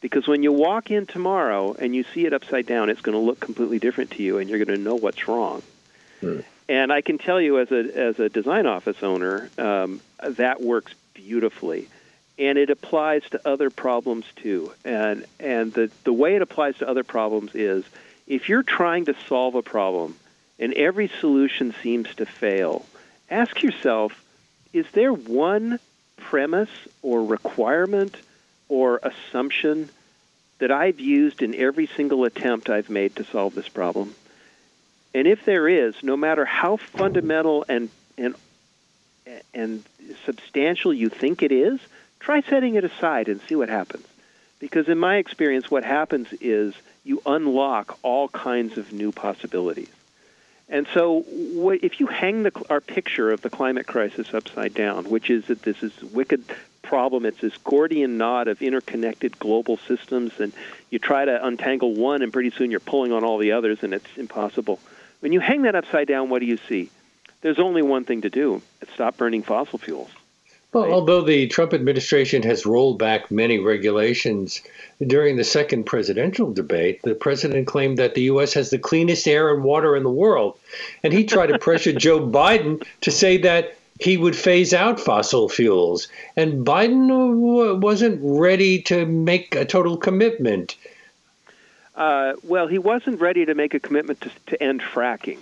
Because 0.00 0.28
when 0.28 0.42
you 0.42 0.52
walk 0.52 0.90
in 0.90 1.06
tomorrow 1.06 1.74
and 1.78 1.94
you 1.94 2.04
see 2.14 2.26
it 2.26 2.32
upside 2.32 2.66
down, 2.66 2.90
it's 2.90 3.00
going 3.00 3.16
to 3.16 3.24
look 3.24 3.40
completely 3.40 3.78
different 3.78 4.12
to 4.12 4.22
you, 4.22 4.38
and 4.38 4.48
you're 4.48 4.64
going 4.64 4.76
to 4.76 4.82
know 4.82 4.94
what's 4.94 5.26
wrong. 5.26 5.62
Hmm. 6.20 6.40
And 6.68 6.92
I 6.92 7.00
can 7.00 7.18
tell 7.18 7.40
you, 7.40 7.58
as 7.58 7.70
a 7.72 7.96
as 7.96 8.18
a 8.20 8.28
design 8.28 8.66
office 8.66 9.02
owner, 9.02 9.50
um, 9.58 10.00
that 10.22 10.60
works 10.60 10.92
beautifully, 11.14 11.88
and 12.38 12.58
it 12.58 12.70
applies 12.70 13.22
to 13.30 13.40
other 13.48 13.70
problems 13.70 14.26
too. 14.36 14.72
And 14.84 15.24
and 15.40 15.72
the 15.72 15.90
the 16.04 16.12
way 16.12 16.36
it 16.36 16.42
applies 16.42 16.76
to 16.78 16.88
other 16.88 17.04
problems 17.04 17.54
is, 17.54 17.84
if 18.26 18.48
you're 18.48 18.62
trying 18.62 19.04
to 19.06 19.14
solve 19.28 19.54
a 19.54 19.62
problem, 19.62 20.16
and 20.58 20.72
every 20.74 21.08
solution 21.20 21.74
seems 21.82 22.12
to 22.16 22.26
fail, 22.26 22.84
ask 23.30 23.62
yourself, 23.62 24.12
is 24.72 24.86
there 24.92 25.12
one 25.12 25.78
premise 26.16 26.70
or 27.02 27.24
requirement 27.24 28.16
or 28.68 29.00
assumption 29.02 29.88
that 30.58 30.70
I've 30.70 31.00
used 31.00 31.42
in 31.42 31.54
every 31.54 31.86
single 31.86 32.24
attempt 32.24 32.70
I've 32.70 32.90
made 32.90 33.16
to 33.16 33.24
solve 33.24 33.54
this 33.54 33.68
problem? 33.68 34.14
And 35.14 35.26
if 35.26 35.44
there 35.44 35.68
is, 35.68 35.94
no 36.02 36.16
matter 36.16 36.44
how 36.44 36.76
fundamental 36.76 37.64
and 37.68 37.88
and 38.18 38.34
and 39.54 39.84
substantial 40.24 40.92
you 40.92 41.08
think 41.08 41.42
it 41.42 41.52
is, 41.52 41.80
try 42.20 42.40
setting 42.42 42.74
it 42.74 42.84
aside 42.84 43.28
and 43.28 43.40
see 43.42 43.56
what 43.56 43.68
happens. 43.68 44.06
Because 44.58 44.88
in 44.88 44.98
my 44.98 45.16
experience, 45.16 45.70
what 45.70 45.84
happens 45.84 46.28
is 46.40 46.74
you 47.04 47.22
unlock 47.26 47.98
all 48.02 48.28
kinds 48.28 48.78
of 48.78 48.92
new 48.92 49.12
possibilities. 49.12 49.88
And 50.68 50.86
so, 50.92 51.24
if 51.28 52.00
you 52.00 52.06
hang 52.06 52.42
the, 52.42 52.52
our 52.68 52.80
picture 52.80 53.30
of 53.30 53.40
the 53.40 53.50
climate 53.50 53.86
crisis 53.86 54.34
upside 54.34 54.74
down, 54.74 55.04
which 55.04 55.30
is 55.30 55.46
that 55.46 55.62
this 55.62 55.82
is 55.82 55.92
wicked 56.02 56.42
problem, 56.82 57.24
it's 57.24 57.40
this 57.40 57.56
Gordian 57.58 58.18
knot 58.18 58.48
of 58.48 58.60
interconnected 58.60 59.38
global 59.38 59.76
systems, 59.76 60.40
and 60.40 60.52
you 60.90 60.98
try 60.98 61.24
to 61.24 61.46
untangle 61.46 61.94
one, 61.94 62.22
and 62.22 62.32
pretty 62.32 62.50
soon 62.50 62.70
you're 62.70 62.80
pulling 62.80 63.12
on 63.12 63.22
all 63.22 63.38
the 63.38 63.52
others, 63.52 63.82
and 63.82 63.94
it's 63.94 64.16
impossible. 64.16 64.80
When 65.20 65.32
you 65.32 65.40
hang 65.40 65.62
that 65.62 65.76
upside 65.76 66.08
down, 66.08 66.30
what 66.30 66.40
do 66.40 66.46
you 66.46 66.58
see? 66.68 66.90
There's 67.42 67.58
only 67.60 67.82
one 67.82 68.04
thing 68.04 68.22
to 68.22 68.30
do 68.30 68.60
stop 68.94 69.16
burning 69.16 69.42
fossil 69.42 69.78
fuels. 69.78 70.10
Well, 70.76 70.92
although 70.92 71.22
the 71.22 71.46
Trump 71.46 71.72
administration 71.72 72.42
has 72.42 72.66
rolled 72.66 72.98
back 72.98 73.30
many 73.30 73.58
regulations, 73.58 74.60
during 75.00 75.36
the 75.36 75.44
second 75.44 75.84
presidential 75.84 76.52
debate, 76.52 77.00
the 77.02 77.14
president 77.14 77.66
claimed 77.66 77.96
that 77.96 78.14
the 78.14 78.24
U.S. 78.24 78.52
has 78.52 78.68
the 78.68 78.78
cleanest 78.78 79.26
air 79.26 79.54
and 79.54 79.64
water 79.64 79.96
in 79.96 80.02
the 80.02 80.10
world. 80.10 80.58
And 81.02 81.14
he 81.14 81.24
tried 81.24 81.46
to 81.46 81.58
pressure 81.66 81.94
Joe 81.94 82.20
Biden 82.20 82.86
to 83.00 83.10
say 83.10 83.38
that 83.38 83.78
he 84.00 84.18
would 84.18 84.36
phase 84.36 84.74
out 84.74 85.00
fossil 85.00 85.48
fuels. 85.48 86.08
And 86.36 86.66
Biden 86.66 87.80
wasn't 87.80 88.20
ready 88.22 88.82
to 88.82 89.06
make 89.06 89.54
a 89.54 89.64
total 89.64 89.96
commitment. 89.96 90.76
Uh, 91.94 92.34
well, 92.42 92.66
he 92.66 92.76
wasn't 92.76 93.18
ready 93.18 93.46
to 93.46 93.54
make 93.54 93.72
a 93.72 93.80
commitment 93.80 94.20
to, 94.20 94.30
to 94.48 94.62
end 94.62 94.82
fracking. 94.82 95.38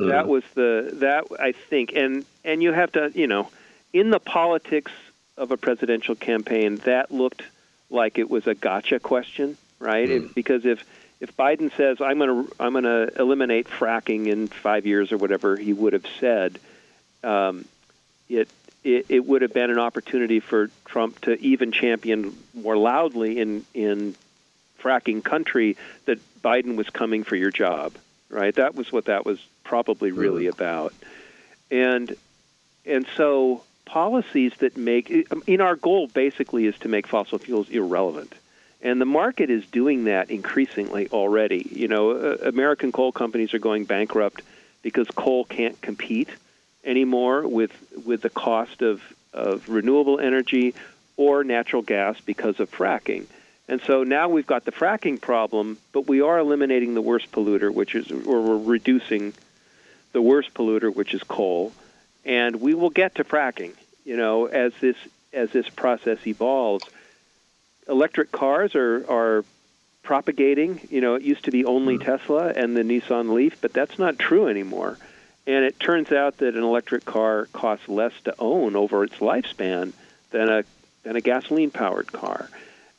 Mm. 0.00 0.08
That 0.08 0.26
was 0.26 0.42
the 0.54 0.90
that 0.94 1.26
I 1.38 1.52
think, 1.52 1.92
and 1.94 2.24
and 2.44 2.62
you 2.62 2.72
have 2.72 2.90
to 2.92 3.12
you 3.14 3.28
know, 3.28 3.50
in 3.92 4.10
the 4.10 4.20
politics 4.20 4.92
of 5.36 5.50
a 5.50 5.56
presidential 5.56 6.14
campaign, 6.14 6.76
that 6.84 7.10
looked 7.10 7.42
like 7.88 8.18
it 8.18 8.30
was 8.30 8.46
a 8.46 8.54
gotcha 8.54 9.00
question, 9.00 9.56
right? 9.78 10.08
Mm. 10.08 10.26
It, 10.26 10.34
because 10.34 10.64
if 10.64 10.84
if 11.20 11.36
Biden 11.36 11.74
says 11.76 12.00
I'm 12.00 12.18
going 12.18 12.46
to 12.46 12.52
I'm 12.60 12.72
going 12.72 12.84
to 12.84 13.12
eliminate 13.20 13.68
fracking 13.68 14.26
in 14.26 14.48
five 14.48 14.86
years 14.86 15.12
or 15.12 15.18
whatever 15.18 15.56
he 15.56 15.72
would 15.72 15.92
have 15.92 16.06
said, 16.18 16.58
um, 17.22 17.64
it, 18.28 18.48
it 18.84 19.06
it 19.08 19.26
would 19.26 19.42
have 19.42 19.52
been 19.52 19.70
an 19.70 19.78
opportunity 19.78 20.40
for 20.40 20.70
Trump 20.86 21.20
to 21.22 21.38
even 21.40 21.72
champion 21.72 22.36
more 22.54 22.76
loudly 22.76 23.38
in 23.38 23.64
in 23.74 24.14
fracking 24.80 25.22
country 25.22 25.76
that 26.06 26.18
Biden 26.42 26.76
was 26.76 26.88
coming 26.88 27.22
for 27.22 27.36
your 27.36 27.50
job, 27.50 27.92
right? 28.30 28.54
That 28.54 28.74
was 28.74 28.90
what 28.90 29.06
that 29.06 29.26
was 29.26 29.44
probably 29.62 30.10
really 30.10 30.44
mm. 30.44 30.52
about. 30.52 30.94
And 31.70 32.16
and 32.86 33.06
so 33.16 33.62
policies 33.90 34.52
that 34.58 34.76
make 34.76 35.10
in 35.48 35.60
our 35.60 35.74
goal 35.74 36.06
basically 36.06 36.66
is 36.66 36.78
to 36.78 36.88
make 36.88 37.08
fossil 37.08 37.38
fuels 37.38 37.68
irrelevant. 37.70 38.32
And 38.82 39.00
the 39.00 39.04
market 39.04 39.50
is 39.50 39.66
doing 39.66 40.04
that 40.04 40.30
increasingly 40.30 41.08
already. 41.08 41.68
You 41.72 41.88
know, 41.88 42.12
uh, 42.12 42.36
American 42.44 42.92
coal 42.92 43.10
companies 43.10 43.52
are 43.52 43.58
going 43.58 43.84
bankrupt 43.84 44.42
because 44.82 45.08
coal 45.08 45.44
can't 45.44 45.78
compete 45.80 46.28
anymore 46.84 47.46
with 47.46 47.72
with 48.06 48.22
the 48.22 48.30
cost 48.30 48.80
of, 48.80 49.02
of 49.32 49.68
renewable 49.68 50.20
energy 50.20 50.74
or 51.16 51.42
natural 51.42 51.82
gas 51.82 52.20
because 52.20 52.60
of 52.60 52.70
fracking. 52.70 53.26
And 53.68 53.80
so 53.82 54.04
now 54.04 54.28
we've 54.28 54.46
got 54.46 54.64
the 54.64 54.72
fracking 54.72 55.20
problem, 55.20 55.78
but 55.92 56.06
we 56.06 56.22
are 56.22 56.38
eliminating 56.38 56.94
the 56.94 57.02
worst 57.02 57.30
polluter, 57.32 57.72
which 57.72 57.94
is, 57.94 58.10
or 58.10 58.40
we're 58.40 58.56
reducing 58.56 59.32
the 60.12 60.22
worst 60.22 60.54
polluter, 60.54 60.94
which 60.94 61.12
is 61.12 61.22
coal. 61.24 61.72
And 62.24 62.60
we 62.60 62.74
will 62.74 62.90
get 62.90 63.14
to 63.16 63.24
fracking, 63.24 63.74
you 64.10 64.16
know, 64.16 64.46
as 64.46 64.72
this 64.80 64.96
as 65.32 65.50
this 65.52 65.68
process 65.68 66.18
evolves. 66.26 66.84
Electric 67.88 68.32
cars 68.32 68.74
are 68.74 69.08
are 69.08 69.44
propagating. 70.02 70.80
You 70.90 71.00
know, 71.00 71.14
it 71.14 71.22
used 71.22 71.44
to 71.44 71.52
be 71.52 71.64
only 71.64 71.96
mm. 71.96 72.04
Tesla 72.04 72.48
and 72.48 72.76
the 72.76 72.82
Nissan 72.82 73.32
Leaf, 73.32 73.60
but 73.60 73.72
that's 73.72 74.00
not 74.00 74.18
true 74.18 74.48
anymore. 74.48 74.98
And 75.46 75.64
it 75.64 75.78
turns 75.78 76.10
out 76.10 76.38
that 76.38 76.56
an 76.56 76.64
electric 76.64 77.04
car 77.04 77.46
costs 77.52 77.88
less 77.88 78.12
to 78.24 78.34
own 78.40 78.74
over 78.74 79.04
its 79.04 79.18
lifespan 79.18 79.92
than 80.32 80.48
a 80.48 80.64
than 81.04 81.14
a 81.14 81.20
gasoline 81.20 81.70
powered 81.70 82.10
car. 82.10 82.50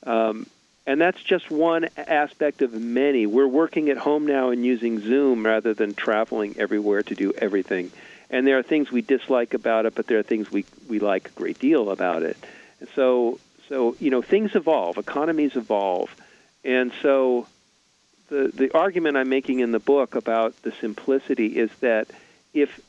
Um, 0.03 0.47
and 0.87 1.01
that's 1.01 1.21
just 1.21 1.51
one 1.51 1.89
aspect 1.97 2.61
of 2.61 2.71
many. 2.73 3.25
We're 3.25 3.47
working 3.47 3.89
at 3.89 3.97
home 3.97 4.25
now 4.25 4.51
and 4.51 4.65
using 4.65 5.01
Zoom 5.01 5.45
rather 5.45 5.73
than 5.73 5.93
traveling 5.93 6.55
everywhere 6.57 7.03
to 7.03 7.15
do 7.15 7.33
everything. 7.33 7.91
And 8.31 8.47
there 8.47 8.57
are 8.57 8.63
things 8.63 8.91
we 8.91 9.01
dislike 9.01 9.53
about 9.53 9.85
it, 9.85 9.93
but 9.93 10.07
there 10.07 10.17
are 10.17 10.23
things 10.23 10.51
we, 10.51 10.65
we 10.89 10.97
like 10.97 11.27
a 11.27 11.31
great 11.31 11.59
deal 11.59 11.91
about 11.91 12.23
it. 12.23 12.37
And 12.79 12.89
so, 12.95 13.39
so 13.69 13.95
you 13.99 14.09
know, 14.09 14.23
things 14.23 14.55
evolve, 14.55 14.97
economies 14.97 15.55
evolve. 15.55 16.09
And 16.63 16.91
so 17.03 17.45
the, 18.29 18.51
the 18.51 18.75
argument 18.75 19.17
I'm 19.17 19.29
making 19.29 19.59
in 19.59 19.71
the 19.71 19.79
book 19.79 20.15
about 20.15 20.59
the 20.63 20.71
simplicity 20.71 21.59
is 21.59 21.69
that 21.81 22.07
if, 22.53 22.79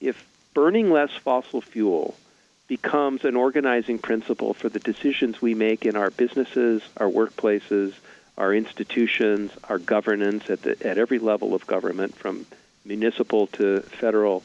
if 0.00 0.22
burning 0.54 0.92
less 0.92 1.10
fossil 1.10 1.60
fuel– 1.60 2.14
becomes 2.70 3.24
an 3.24 3.34
organizing 3.34 3.98
principle 3.98 4.54
for 4.54 4.68
the 4.68 4.78
decisions 4.78 5.42
we 5.42 5.54
make 5.54 5.84
in 5.84 5.96
our 5.96 6.08
businesses, 6.08 6.80
our 6.98 7.08
workplaces, 7.08 7.92
our 8.38 8.54
institutions, 8.54 9.50
our 9.68 9.78
governance 9.78 10.48
at, 10.48 10.62
the, 10.62 10.86
at 10.86 10.96
every 10.96 11.18
level 11.18 11.52
of 11.52 11.66
government, 11.66 12.14
from 12.14 12.46
municipal 12.84 13.48
to 13.48 13.80
federal 13.80 14.44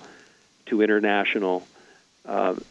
to 0.68 0.82
international. 0.82 1.66
Um, 2.26 2.64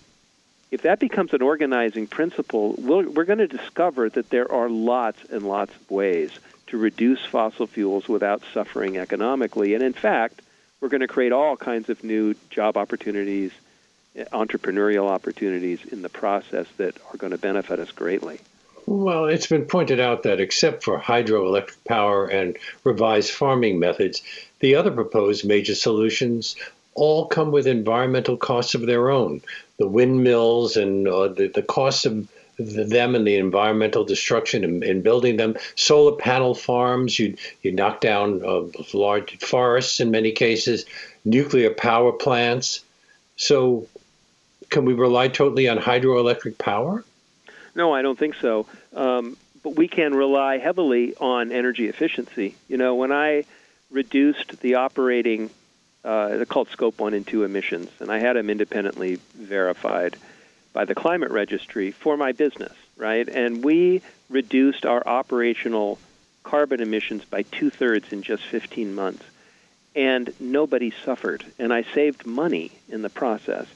if 0.70 0.82
that 0.82 0.98
becomes 0.98 1.32
an 1.32 1.42
organizing 1.42 2.06
principle, 2.06 2.72
we 2.72 3.06
we 3.06 3.22
are 3.22 3.24
going 3.24 3.38
to 3.38 3.46
discover 3.46 4.08
that 4.10 4.30
there 4.30 4.50
are 4.50 4.68
lots 4.68 5.22
and 5.30 5.42
lots 5.42 5.74
of 5.74 5.90
ways 5.90 6.38
to 6.68 6.78
reduce 6.78 7.24
fossil 7.24 7.66
fuels 7.66 8.08
without 8.08 8.42
suffering 8.52 8.96
economically. 8.96 9.74
And 9.74 9.82
in 9.82 9.92
fact, 9.92 10.42
we're 10.80 10.88
going 10.88 11.02
to 11.02 11.08
create 11.08 11.32
all 11.32 11.56
kinds 11.56 11.88
of 11.88 12.02
new 12.02 12.34
job 12.50 12.76
opportunities, 12.76 13.52
entrepreneurial 14.32 15.08
opportunities 15.08 15.84
in 15.84 16.02
the 16.02 16.08
process 16.08 16.66
that 16.78 16.98
are 17.12 17.16
going 17.16 17.30
to 17.30 17.38
benefit 17.38 17.78
us 17.78 17.92
greatly. 17.92 18.40
Well, 18.86 19.26
it's 19.26 19.46
been 19.46 19.64
pointed 19.64 19.98
out 19.98 20.24
that 20.24 20.40
except 20.40 20.84
for 20.84 21.00
hydroelectric 21.00 21.76
power 21.86 22.26
and 22.26 22.56
revised 22.82 23.30
farming 23.30 23.78
methods, 23.78 24.20
the 24.60 24.74
other 24.74 24.90
proposed 24.90 25.46
major 25.46 25.74
solutions 25.74 26.56
all 26.94 27.26
come 27.26 27.50
with 27.50 27.66
environmental 27.66 28.36
costs 28.36 28.74
of 28.74 28.86
their 28.86 29.10
own. 29.10 29.42
The 29.78 29.88
windmills 29.88 30.76
and 30.76 31.08
uh, 31.08 31.28
the, 31.28 31.48
the 31.48 31.62
cost 31.62 32.06
of 32.06 32.28
them 32.58 33.14
and 33.14 33.26
the 33.26 33.36
environmental 33.36 34.04
destruction 34.04 34.62
in, 34.64 34.82
in, 34.82 35.02
building 35.02 35.36
them. 35.36 35.56
Solar 35.74 36.16
panel 36.16 36.54
farms, 36.54 37.18
you 37.18 37.36
you 37.62 37.72
knock 37.72 38.00
down 38.00 38.44
uh, 38.44 38.62
large 38.92 39.38
forests 39.38 40.00
in 40.00 40.10
many 40.10 40.32
cases. 40.32 40.84
Nuclear 41.24 41.70
power 41.70 42.12
plants. 42.12 42.84
So, 43.36 43.88
can 44.70 44.84
we 44.84 44.92
rely 44.92 45.28
totally 45.28 45.68
on 45.68 45.78
hydroelectric 45.78 46.58
power? 46.58 47.04
No, 47.74 47.92
I 47.92 48.02
don't 48.02 48.18
think 48.18 48.36
so. 48.36 48.66
Um, 48.94 49.36
but 49.64 49.76
we 49.76 49.88
can 49.88 50.14
rely 50.14 50.58
heavily 50.58 51.14
on 51.16 51.50
energy 51.50 51.88
efficiency. 51.88 52.54
You 52.68 52.76
know, 52.76 52.94
when 52.94 53.10
I 53.10 53.44
reduced 53.90 54.60
the 54.60 54.76
operating, 54.76 55.50
uh, 56.04 56.28
they're 56.28 56.44
called 56.44 56.68
scope 56.68 56.98
one 57.00 57.14
and 57.14 57.26
two 57.26 57.44
emissions, 57.44 57.90
and 58.00 58.10
I 58.10 58.18
had 58.18 58.36
them 58.36 58.50
independently 58.50 59.18
verified 59.34 60.16
by 60.72 60.84
the 60.84 60.94
climate 60.94 61.30
registry 61.30 61.92
for 61.92 62.16
my 62.16 62.32
business, 62.32 62.72
right? 62.96 63.26
And 63.28 63.64
we 63.64 64.02
reduced 64.28 64.84
our 64.84 65.06
operational 65.06 65.98
carbon 66.42 66.80
emissions 66.80 67.24
by 67.24 67.42
two 67.42 67.70
thirds 67.70 68.12
in 68.12 68.22
just 68.22 68.44
15 68.44 68.94
months. 68.94 69.24
And 69.96 70.34
nobody 70.40 70.92
suffered. 71.04 71.44
And 71.58 71.72
I 71.72 71.84
saved 71.94 72.26
money 72.26 72.72
in 72.88 73.02
the 73.02 73.08
process. 73.08 73.66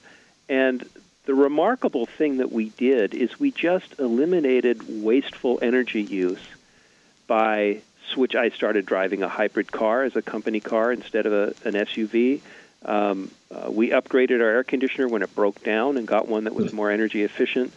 And 0.49 0.85
the 1.25 1.35
remarkable 1.35 2.07
thing 2.07 2.39
that 2.39 2.51
we 2.51 2.71
did 2.71 3.15
is 3.15 3.39
we 3.39 3.53
just 3.53 3.99
eliminated 4.01 5.03
wasteful 5.03 5.59
energy 5.63 6.03
use 6.03 6.43
by 7.27 7.83
switch. 8.13 8.35
I 8.35 8.51
started 8.51 8.87
driving 8.87 9.23
a 9.23 9.29
hybrid 9.29 9.71
car 9.71 10.05
as 10.05 10.17
a 10.17 10.23
company 10.23 10.61
car 10.61 10.93
instead 10.93 11.27
of 11.27 11.33
a, 11.33 11.69
an 11.69 11.75
SUV. 11.75 12.41
Um, 12.85 13.31
uh, 13.51 13.71
we 13.71 13.91
upgraded 13.91 14.41
our 14.41 14.49
air 14.49 14.65
conditioner 14.65 15.09
when 15.09 15.23
it 15.23 15.35
broke 15.35 15.63
down 15.63 15.97
and 15.97 16.07
got 16.07 16.29
one 16.29 16.45
that 16.45 16.55
was 16.55 16.73
more 16.73 16.91
energy 16.91 17.23
efficient. 17.23 17.73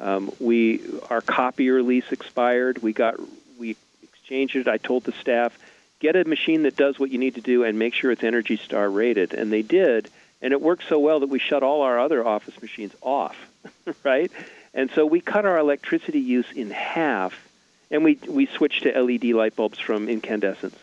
Um, 0.00 0.32
we 0.40 0.82
our 1.10 1.20
copier 1.20 1.82
lease 1.82 2.10
expired. 2.12 2.82
We 2.82 2.92
got 2.92 3.16
we 3.58 3.76
exchanged 4.02 4.56
it. 4.56 4.68
I 4.68 4.76
told 4.78 5.04
the 5.04 5.12
staff, 5.12 5.58
get 6.00 6.16
a 6.16 6.24
machine 6.24 6.62
that 6.62 6.76
does 6.76 6.98
what 6.98 7.10
you 7.10 7.18
need 7.18 7.36
to 7.36 7.40
do 7.40 7.64
and 7.64 7.78
make 7.78 7.94
sure 7.94 8.10
it's 8.10 8.24
Energy 8.24 8.56
Star 8.56 8.88
rated, 8.88 9.34
and 9.34 9.52
they 9.52 9.62
did. 9.62 10.10
And 10.42 10.52
it 10.52 10.60
worked 10.60 10.84
so 10.88 10.98
well 10.98 11.20
that 11.20 11.28
we 11.28 11.38
shut 11.38 11.62
all 11.62 11.82
our 11.82 11.98
other 11.98 12.26
office 12.26 12.60
machines 12.60 12.92
off, 13.00 13.36
right? 14.04 14.30
And 14.74 14.90
so 14.90 15.06
we 15.06 15.20
cut 15.22 15.46
our 15.46 15.58
electricity 15.58 16.20
use 16.20 16.50
in 16.54 16.70
half, 16.70 17.45
and 17.90 18.04
we 18.04 18.18
we 18.28 18.46
switched 18.46 18.84
to 18.84 19.00
LED 19.00 19.24
light 19.24 19.56
bulbs 19.56 19.78
from 19.78 20.08
incandescents. 20.08 20.78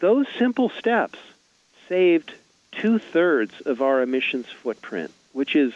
Those 0.00 0.26
simple 0.38 0.68
steps 0.70 1.18
saved 1.88 2.32
two 2.72 2.98
thirds 2.98 3.60
of 3.62 3.80
our 3.80 4.02
emissions 4.02 4.46
footprint, 4.46 5.12
which 5.32 5.56
is 5.56 5.72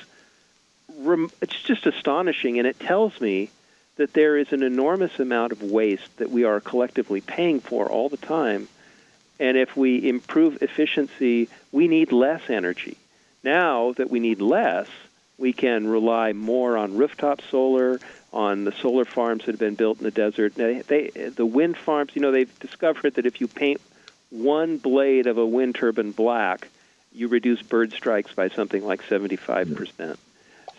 it's 1.41 1.63
just 1.63 1.87
astonishing, 1.87 2.59
and 2.59 2.67
it 2.67 2.79
tells 2.79 3.21
me 3.21 3.51
that 3.97 4.13
there 4.13 4.37
is 4.37 4.53
an 4.53 4.63
enormous 4.63 5.19
amount 5.19 5.53
of 5.53 5.63
waste 5.63 6.17
that 6.19 6.31
we 6.31 6.45
are 6.45 6.61
collectively 6.61 7.21
paying 7.21 7.61
for 7.61 7.87
all 7.87 8.09
the 8.09 8.17
time. 8.17 8.69
And 9.39 9.57
if 9.57 9.77
we 9.77 10.09
improve 10.09 10.63
efficiency, 10.63 11.49
we 11.73 11.89
need 11.89 12.13
less 12.13 12.43
energy. 12.51 12.97
Now 13.43 13.93
that 13.93 14.11
we 14.11 14.21
need 14.21 14.41
less, 14.41 14.89
we 15.41 15.53
can 15.55 15.89
rely 15.89 16.35
more 16.35 16.77
on 16.77 16.97
rooftop 16.97 17.41
solar, 17.51 17.99
on 18.33 18.65
the 18.65 18.73
solar 18.73 19.07
farms 19.07 19.47
that 19.47 19.53
have 19.53 19.59
been 19.59 19.75
built 19.75 19.99
in 19.99 20.05
the 20.05 20.11
desert. 20.11 20.55
They, 20.55 20.83
they, 20.83 21.09
the 21.09 21.47
wind 21.47 21.77
farms, 21.79 22.13
you 22.15 22.21
know, 22.21 22.31
they've 22.31 22.59
discovered 22.61 23.15
that 23.15 23.27
if 23.27 23.41
you 23.41 23.49
paint 23.49 23.81
one 24.29 24.77
blade 24.77 25.27
of 25.27 25.39
a 25.39 25.47
wind 25.47 25.75
turbine 25.75 26.13
black, 26.13 26.69
you 27.13 27.27
reduce 27.27 27.63
bird 27.63 27.93
strikes 27.93 28.33
by 28.35 28.51
something 28.51 28.85
like 28.85 29.03
75%. 29.03 30.17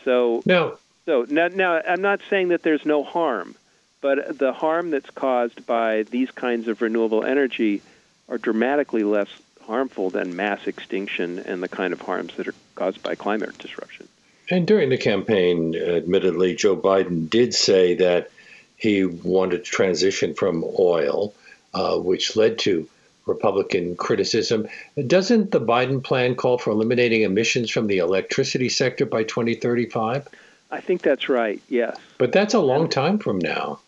So, 0.06 0.44
no. 0.46 0.78
so 1.06 1.26
now, 1.28 1.48
now, 1.50 1.82
I'm 1.86 2.02
not 2.02 2.22
saying 2.30 2.50
that 2.50 2.62
there's 2.62 2.86
no 2.86 3.04
harm, 3.04 3.56
but 4.00 4.38
the 4.38 4.54
harm 4.54 4.92
that's 4.92 5.10
caused 5.10 5.66
by 5.66 6.04
these 6.04 6.32
kinds 6.32 6.68
of 6.68 6.82
renewable 6.82 7.26
energy 7.26 7.82
are 8.30 8.38
dramatically 8.38 9.04
less 9.04 9.28
harmful 9.64 10.10
than 10.10 10.36
mass 10.36 10.68
extinction 10.68 11.40
and 11.40 11.62
the 11.62 11.68
kind 11.68 11.94
of 11.94 12.02
harms 12.02 12.36
that 12.36 12.48
are 12.48 12.56
caused 12.76 13.02
by 13.04 13.16
climate 13.16 13.58
disruption. 13.58 14.08
And 14.52 14.68
during 14.68 14.90
the 14.90 14.98
campaign, 14.98 15.76
admittedly, 15.76 16.56
Joe 16.56 16.76
Biden 16.76 17.30
did 17.30 17.56
say 17.56 17.96
that 17.96 18.30
he 18.76 19.06
wanted 19.06 19.64
to 19.64 19.72
transition 19.72 20.34
from 20.34 20.66
oil, 20.78 21.34
uh, 21.74 21.98
which 21.98 22.36
led 22.36 22.60
to 22.60 22.88
Republican 23.26 23.96
criticism. 23.96 24.68
Doesn't 25.08 25.52
the 25.52 25.62
Biden 25.62 26.04
plan 26.04 26.36
call 26.36 26.58
for 26.58 26.72
eliminating 26.72 27.22
emissions 27.22 27.70
from 27.70 27.88
the 27.88 28.00
electricity 28.00 28.68
sector 28.68 29.06
by 29.06 29.24
2035? 29.24 30.28
I 30.70 30.82
think 30.82 31.02
that's 31.02 31.30
right. 31.30 31.62
Yes. 31.70 31.98
But 32.18 32.34
that's 32.34 32.54
a 32.54 32.60
long 32.60 32.90
time 32.90 33.20
from 33.20 33.40
now. 33.40 33.80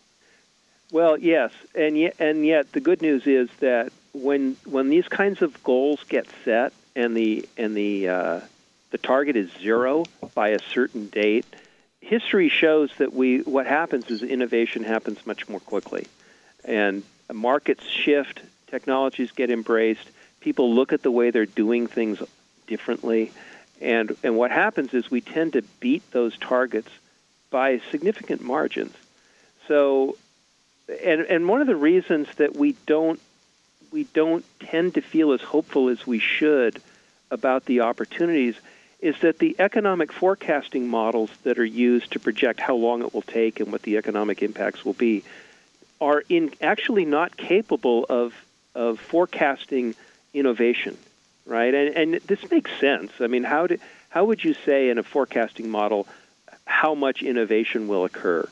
Well, 0.90 1.18
yes, 1.18 1.52
and 1.74 1.98
yet, 1.98 2.14
and 2.18 2.46
yet 2.46 2.72
the 2.72 2.80
good 2.80 3.02
news 3.02 3.26
is 3.26 3.50
that 3.60 3.92
when 4.12 4.56
when 4.64 4.88
these 4.88 5.08
kinds 5.08 5.42
of 5.42 5.62
goals 5.64 6.04
get 6.08 6.26
set 6.44 6.72
and 6.94 7.16
the 7.16 7.48
and 7.58 7.76
the 7.76 8.08
uh, 8.08 8.40
the 8.94 8.98
target 8.98 9.34
is 9.34 9.50
zero 9.60 10.04
by 10.36 10.50
a 10.50 10.60
certain 10.60 11.08
date, 11.08 11.44
history 12.00 12.48
shows 12.48 12.92
that 12.98 13.12
we 13.12 13.38
what 13.40 13.66
happens 13.66 14.08
is 14.08 14.22
innovation 14.22 14.84
happens 14.84 15.26
much 15.26 15.48
more 15.48 15.58
quickly, 15.58 16.06
and 16.64 17.02
markets 17.32 17.84
shift 17.88 18.40
technologies 18.68 19.32
get 19.32 19.50
embraced, 19.50 20.08
people 20.38 20.72
look 20.72 20.92
at 20.92 21.02
the 21.02 21.10
way 21.10 21.32
they're 21.32 21.44
doing 21.44 21.88
things 21.88 22.22
differently, 22.68 23.32
and 23.80 24.16
and 24.22 24.36
what 24.36 24.52
happens 24.52 24.94
is 24.94 25.10
we 25.10 25.20
tend 25.20 25.54
to 25.54 25.62
beat 25.80 26.08
those 26.12 26.38
targets 26.38 26.88
by 27.50 27.80
significant 27.90 28.42
margins. 28.42 28.94
So, 29.66 30.16
and 31.04 31.22
and 31.22 31.48
one 31.48 31.60
of 31.60 31.66
the 31.66 31.74
reasons 31.74 32.28
that 32.36 32.54
we 32.54 32.76
don't 32.86 33.18
we 33.90 34.04
don't 34.04 34.44
tend 34.60 34.94
to 34.94 35.00
feel 35.00 35.32
as 35.32 35.40
hopeful 35.40 35.88
as 35.88 36.06
we 36.06 36.20
should 36.20 36.80
about 37.32 37.64
the 37.64 37.80
opportunities 37.80 38.54
is 39.04 39.20
that 39.20 39.38
the 39.38 39.54
economic 39.58 40.10
forecasting 40.10 40.88
models 40.88 41.28
that 41.42 41.58
are 41.58 41.64
used 41.64 42.12
to 42.12 42.18
project 42.18 42.58
how 42.58 42.74
long 42.74 43.02
it 43.02 43.12
will 43.12 43.20
take 43.20 43.60
and 43.60 43.70
what 43.70 43.82
the 43.82 43.98
economic 43.98 44.42
impacts 44.42 44.82
will 44.82 44.94
be 44.94 45.22
are 46.00 46.24
in 46.30 46.50
actually 46.62 47.04
not 47.04 47.36
capable 47.36 48.06
of 48.08 48.32
of 48.74 48.98
forecasting 48.98 49.94
innovation, 50.32 50.96
right? 51.44 51.74
And, 51.74 51.94
and 51.94 52.14
this 52.22 52.50
makes 52.50 52.70
sense. 52.80 53.12
I 53.20 53.26
mean, 53.26 53.44
how 53.44 53.66
do, 53.66 53.78
how 54.08 54.24
would 54.24 54.42
you 54.42 54.54
say 54.54 54.88
in 54.88 54.96
a 54.96 55.02
forecasting 55.02 55.68
model 55.68 56.08
how 56.64 56.94
much 56.94 57.22
innovation 57.22 57.88
will 57.88 58.06
occur? 58.06 58.48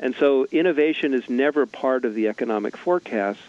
And 0.00 0.16
so 0.16 0.46
innovation 0.50 1.14
is 1.14 1.30
never 1.30 1.64
part 1.64 2.04
of 2.04 2.14
the 2.14 2.26
economic 2.26 2.76
forecast. 2.76 3.40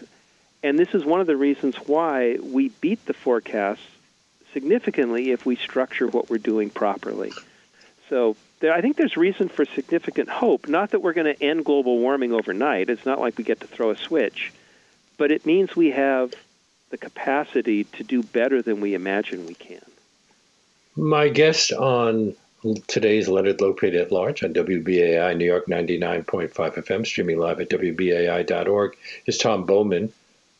And 0.62 0.78
this 0.78 0.94
is 0.94 1.04
one 1.04 1.20
of 1.20 1.26
the 1.26 1.36
reasons 1.36 1.74
why 1.74 2.38
we 2.40 2.68
beat 2.68 3.04
the 3.06 3.12
forecasts 3.12 3.82
significantly 4.54 5.32
if 5.32 5.44
we 5.44 5.56
structure 5.56 6.06
what 6.06 6.30
we're 6.30 6.38
doing 6.38 6.70
properly. 6.70 7.32
So 8.08 8.36
there, 8.60 8.72
I 8.72 8.80
think 8.80 8.96
there's 8.96 9.18
reason 9.18 9.48
for 9.48 9.66
significant 9.66 10.30
hope. 10.30 10.68
Not 10.68 10.92
that 10.92 11.00
we're 11.00 11.12
going 11.12 11.34
to 11.34 11.42
end 11.42 11.66
global 11.66 11.98
warming 11.98 12.32
overnight. 12.32 12.88
It's 12.88 13.04
not 13.04 13.20
like 13.20 13.36
we 13.36 13.44
get 13.44 13.60
to 13.60 13.66
throw 13.66 13.90
a 13.90 13.96
switch 13.96 14.52
but 15.16 15.30
it 15.30 15.46
means 15.46 15.74
we 15.76 15.90
have 15.90 16.32
the 16.90 16.98
capacity 16.98 17.84
to 17.84 18.04
do 18.04 18.22
better 18.22 18.62
than 18.62 18.80
we 18.80 18.94
imagine 18.94 19.46
we 19.46 19.54
can. 19.54 19.80
My 20.96 21.28
guest 21.28 21.72
on 21.72 22.34
today's 22.86 23.28
Leonard 23.28 23.58
Lopate 23.58 24.00
at 24.00 24.12
Large 24.12 24.44
on 24.44 24.54
WBAI 24.54 25.36
New 25.36 25.44
York 25.44 25.66
99.5 25.66 26.52
FM, 26.52 27.06
streaming 27.06 27.38
live 27.38 27.60
at 27.60 27.68
WBAI.org, 27.68 28.96
is 29.26 29.38
Tom 29.38 29.64
Bowman, 29.64 30.12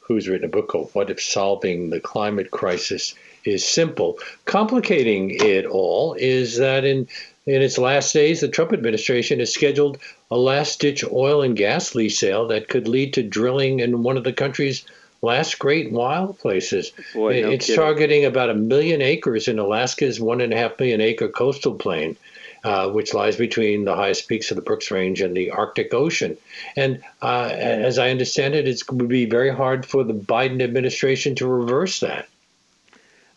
who's 0.06 0.28
written 0.28 0.44
a 0.44 0.48
book 0.48 0.68
called 0.68 0.90
What 0.92 1.10
If 1.10 1.20
Solving 1.20 1.90
the 1.90 2.00
Climate 2.00 2.50
Crisis 2.50 3.14
is 3.44 3.64
Simple. 3.64 4.18
Complicating 4.44 5.30
it 5.30 5.66
all 5.66 6.14
is 6.14 6.58
that 6.58 6.84
in 6.84 7.08
in 7.46 7.60
its 7.60 7.76
last 7.76 8.14
days, 8.14 8.40
the 8.40 8.48
Trump 8.48 8.72
administration 8.72 9.38
has 9.38 9.52
scheduled 9.52 9.98
a 10.30 10.36
last 10.36 10.80
ditch 10.80 11.04
oil 11.04 11.42
and 11.42 11.54
gas 11.54 11.94
lease 11.94 12.18
sale 12.18 12.48
that 12.48 12.68
could 12.68 12.88
lead 12.88 13.12
to 13.14 13.22
drilling 13.22 13.80
in 13.80 14.02
one 14.02 14.16
of 14.16 14.24
the 14.24 14.32
country's 14.32 14.86
last 15.20 15.58
great 15.58 15.92
wild 15.92 16.38
places. 16.38 16.92
Boy, 17.12 17.42
no 17.42 17.50
it's 17.50 17.66
kidding. 17.66 17.82
targeting 17.82 18.24
about 18.24 18.50
a 18.50 18.54
million 18.54 19.02
acres 19.02 19.48
in 19.48 19.58
Alaska's 19.58 20.20
one 20.20 20.40
and 20.40 20.54
a 20.54 20.56
half 20.56 20.78
million 20.78 21.00
acre 21.00 21.28
coastal 21.28 21.74
plain. 21.74 22.16
Uh, 22.64 22.88
which 22.90 23.14
lies 23.14 23.36
between 23.36 23.84
the 23.84 23.94
highest 23.94 24.28
peaks 24.28 24.50
of 24.50 24.56
the 24.56 24.62
Brooks 24.62 24.90
Range 24.90 25.20
and 25.20 25.36
the 25.36 25.50
Arctic 25.50 25.94
Ocean. 25.94 26.36
And 26.76 27.02
uh, 27.22 27.50
as 27.52 27.98
I 27.98 28.10
understand 28.10 28.54
it, 28.54 28.66
it 28.66 28.82
would 28.90 29.08
be 29.08 29.26
very 29.26 29.54
hard 29.54 29.86
for 29.86 30.02
the 30.02 30.14
Biden 30.14 30.62
administration 30.62 31.34
to 31.36 31.46
reverse 31.46 32.00
that. 32.00 32.28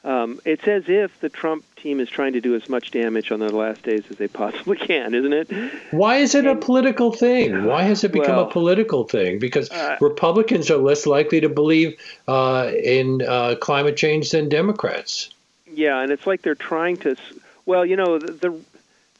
Um, 0.08 0.40
it's 0.46 0.66
as 0.70 0.88
if 0.88 1.20
the 1.20 1.28
Trump 1.28 1.66
team 1.76 2.00
is 2.00 2.10
trying 2.10 2.32
to 2.32 2.40
do 2.40 2.56
as 2.56 2.70
much 2.70 2.92
damage 2.92 3.30
on 3.30 3.42
their 3.42 3.50
last 3.50 3.84
days 3.84 4.04
as 4.10 4.16
they 4.16 4.30
possibly 4.30 4.78
can, 4.78 5.14
isn't 5.14 5.34
it? 5.34 5.52
Why 5.92 6.18
is 6.18 6.34
it 6.34 6.46
and, 6.46 6.58
a 6.58 6.66
political 6.66 7.12
thing? 7.12 7.66
Why 7.66 7.84
has 7.84 8.06
it 8.06 8.14
become 8.14 8.38
well, 8.38 8.48
a 8.48 8.50
political 8.50 9.04
thing? 9.04 9.38
Because 9.38 9.70
uh, 9.70 9.98
Republicans 10.00 10.72
are 10.72 10.78
less 10.78 11.06
likely 11.06 11.42
to 11.42 11.50
believe 11.50 12.00
uh, 12.28 12.72
in 12.82 13.22
uh, 13.22 13.56
climate 13.60 13.98
change 13.98 14.32
than 14.32 14.48
Democrats. 14.48 15.30
Yeah, 15.70 16.00
and 16.00 16.10
it's 16.10 16.26
like 16.26 16.42
they're 16.42 16.56
trying 16.56 16.98
to. 16.98 17.18
Well, 17.66 17.86
you 17.86 17.98
know, 17.98 18.18
the, 18.18 18.32
the 18.32 18.52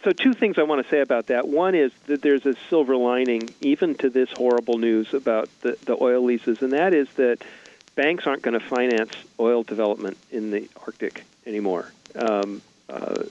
so 0.04 0.12
two 0.12 0.34
things 0.34 0.58
I 0.58 0.64
want 0.64 0.84
to 0.84 0.90
say 0.90 1.02
about 1.02 1.28
that. 1.28 1.48
One 1.48 1.76
is 1.76 1.92
that 2.06 2.22
there's 2.22 2.46
a 2.46 2.56
silver 2.70 2.96
lining 2.96 3.50
even 3.62 3.96
to 3.96 4.10
this 4.10 4.30
horrible 4.32 4.78
news 4.78 5.14
about 5.14 5.50
the, 5.62 5.78
the 5.86 5.98
oil 6.00 6.24
leases, 6.24 6.62
and 6.62 6.74
that 6.74 6.94
is 6.94 7.10
that 7.16 7.40
banks 7.96 8.28
aren't 8.28 8.44
going 8.44 8.60
to 8.60 8.66
finance 8.66 9.14
oil 9.40 9.64
development 9.64 10.18
in 10.32 10.52
the 10.52 10.70
Arctic 10.86 11.24
anymore. 11.46 11.92
Um, 12.16 12.62
uh, 12.90 13.24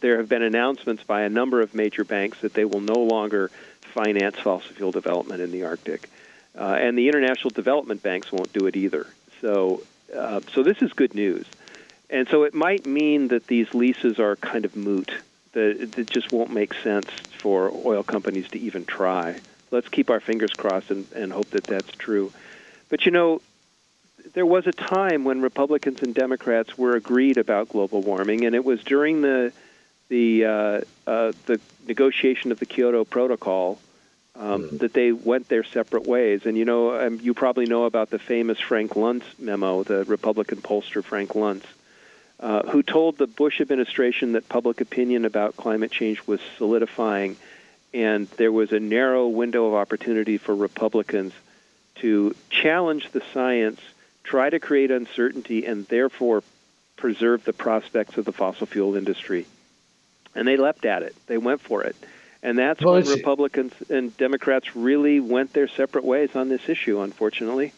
there 0.00 0.16
have 0.16 0.28
been 0.28 0.42
announcements 0.42 1.04
by 1.04 1.22
a 1.22 1.28
number 1.28 1.60
of 1.60 1.74
major 1.74 2.04
banks 2.04 2.40
that 2.40 2.54
they 2.54 2.64
will 2.64 2.80
no 2.80 3.00
longer 3.00 3.50
finance 3.82 4.36
fossil 4.36 4.74
fuel 4.74 4.90
development 4.90 5.40
in 5.40 5.52
the 5.52 5.64
Arctic, 5.64 6.08
uh, 6.58 6.76
and 6.80 6.98
the 6.98 7.06
international 7.08 7.50
development 7.50 8.02
banks 8.02 8.32
won't 8.32 8.52
do 8.52 8.66
it 8.66 8.76
either. 8.76 9.06
So, 9.40 9.82
uh, 10.16 10.40
so 10.52 10.62
this 10.62 10.80
is 10.82 10.92
good 10.94 11.14
news, 11.14 11.46
and 12.08 12.26
so 12.28 12.42
it 12.44 12.54
might 12.54 12.86
mean 12.86 13.28
that 13.28 13.46
these 13.46 13.72
leases 13.74 14.18
are 14.18 14.36
kind 14.36 14.64
of 14.64 14.74
moot. 14.74 15.12
That 15.54 15.98
it 15.98 16.10
just 16.10 16.32
won't 16.32 16.52
make 16.52 16.74
sense 16.74 17.10
for 17.38 17.72
oil 17.84 18.02
companies 18.02 18.48
to 18.50 18.58
even 18.58 18.84
try. 18.84 19.40
Let's 19.70 19.88
keep 19.88 20.10
our 20.10 20.20
fingers 20.20 20.52
crossed 20.52 20.90
and, 20.90 21.10
and 21.14 21.32
hope 21.32 21.50
that 21.50 21.64
that's 21.64 21.90
true. 21.92 22.32
But 22.88 23.06
you 23.06 23.12
know, 23.12 23.40
there 24.32 24.46
was 24.46 24.66
a 24.66 24.72
time 24.72 25.24
when 25.24 25.40
Republicans 25.40 26.02
and 26.02 26.14
Democrats 26.14 26.78
were 26.78 26.96
agreed 26.96 27.38
about 27.38 27.68
global 27.68 28.02
warming, 28.02 28.44
and 28.44 28.54
it 28.54 28.64
was 28.64 28.82
during 28.84 29.22
the 29.22 29.52
the 30.08 30.44
uh, 30.44 30.80
uh, 31.06 31.32
the 31.46 31.60
negotiation 31.86 32.52
of 32.52 32.58
the 32.58 32.66
Kyoto 32.66 33.04
Protocol 33.04 33.78
um, 34.36 34.64
mm-hmm. 34.64 34.76
that 34.78 34.92
they 34.92 35.12
went 35.12 35.48
their 35.48 35.64
separate 35.64 36.06
ways. 36.06 36.46
And 36.46 36.56
you 36.56 36.64
know, 36.64 36.98
um, 36.98 37.20
you 37.22 37.34
probably 37.34 37.66
know 37.66 37.84
about 37.84 38.10
the 38.10 38.18
famous 38.18 38.60
Frank 38.60 38.92
Luntz 38.92 39.24
memo, 39.38 39.82
the 39.82 40.04
Republican 40.04 40.58
pollster 40.58 41.02
Frank 41.02 41.30
Luntz, 41.30 41.64
uh, 42.44 42.62
who 42.68 42.82
told 42.82 43.18
the 43.18 43.26
Bush 43.26 43.60
administration 43.60 44.32
that 44.32 44.48
public 44.48 44.80
opinion 44.80 45.24
about 45.24 45.56
climate 45.56 45.90
change 45.90 46.24
was 46.26 46.40
solidifying, 46.58 47.36
and 47.92 48.28
there 48.36 48.52
was 48.52 48.70
a 48.70 48.78
narrow 48.78 49.26
window 49.26 49.66
of 49.66 49.74
opportunity 49.74 50.36
for 50.38 50.54
Republicans 50.54 51.32
to 51.96 52.36
challenge 52.50 53.10
the 53.12 53.22
science 53.32 53.80
try 54.24 54.50
to 54.50 54.58
create 54.58 54.90
uncertainty, 54.90 55.66
and 55.66 55.86
therefore 55.86 56.42
preserve 56.96 57.44
the 57.44 57.52
prospects 57.52 58.16
of 58.16 58.24
the 58.24 58.32
fossil 58.32 58.66
fuel 58.66 58.96
industry. 58.96 59.46
And 60.34 60.48
they 60.48 60.56
leapt 60.56 60.84
at 60.84 61.02
it. 61.02 61.14
They 61.26 61.38
went 61.38 61.60
for 61.60 61.82
it. 61.82 61.94
And 62.42 62.58
that's 62.58 62.82
well, 62.82 62.94
when 62.94 63.06
Republicans 63.06 63.72
and 63.88 64.16
Democrats 64.16 64.74
really 64.74 65.20
went 65.20 65.52
their 65.52 65.68
separate 65.68 66.04
ways 66.04 66.34
on 66.34 66.48
this 66.48 66.68
issue, 66.68 67.00
unfortunately. 67.00 67.72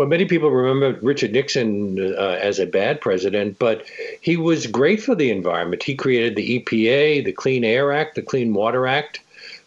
Well, 0.00 0.08
many 0.08 0.24
people 0.24 0.50
remember 0.50 0.98
Richard 1.02 1.32
Nixon 1.32 2.14
uh, 2.14 2.38
as 2.40 2.58
a 2.58 2.64
bad 2.64 3.02
president, 3.02 3.58
but 3.58 3.84
he 4.22 4.38
was 4.38 4.66
great 4.66 5.02
for 5.02 5.14
the 5.14 5.30
environment. 5.30 5.82
He 5.82 5.94
created 5.94 6.36
the 6.36 6.58
EPA, 6.58 7.22
the 7.26 7.32
Clean 7.32 7.62
Air 7.62 7.92
Act, 7.92 8.14
the 8.14 8.22
Clean 8.22 8.54
Water 8.54 8.86
Act. 8.86 9.20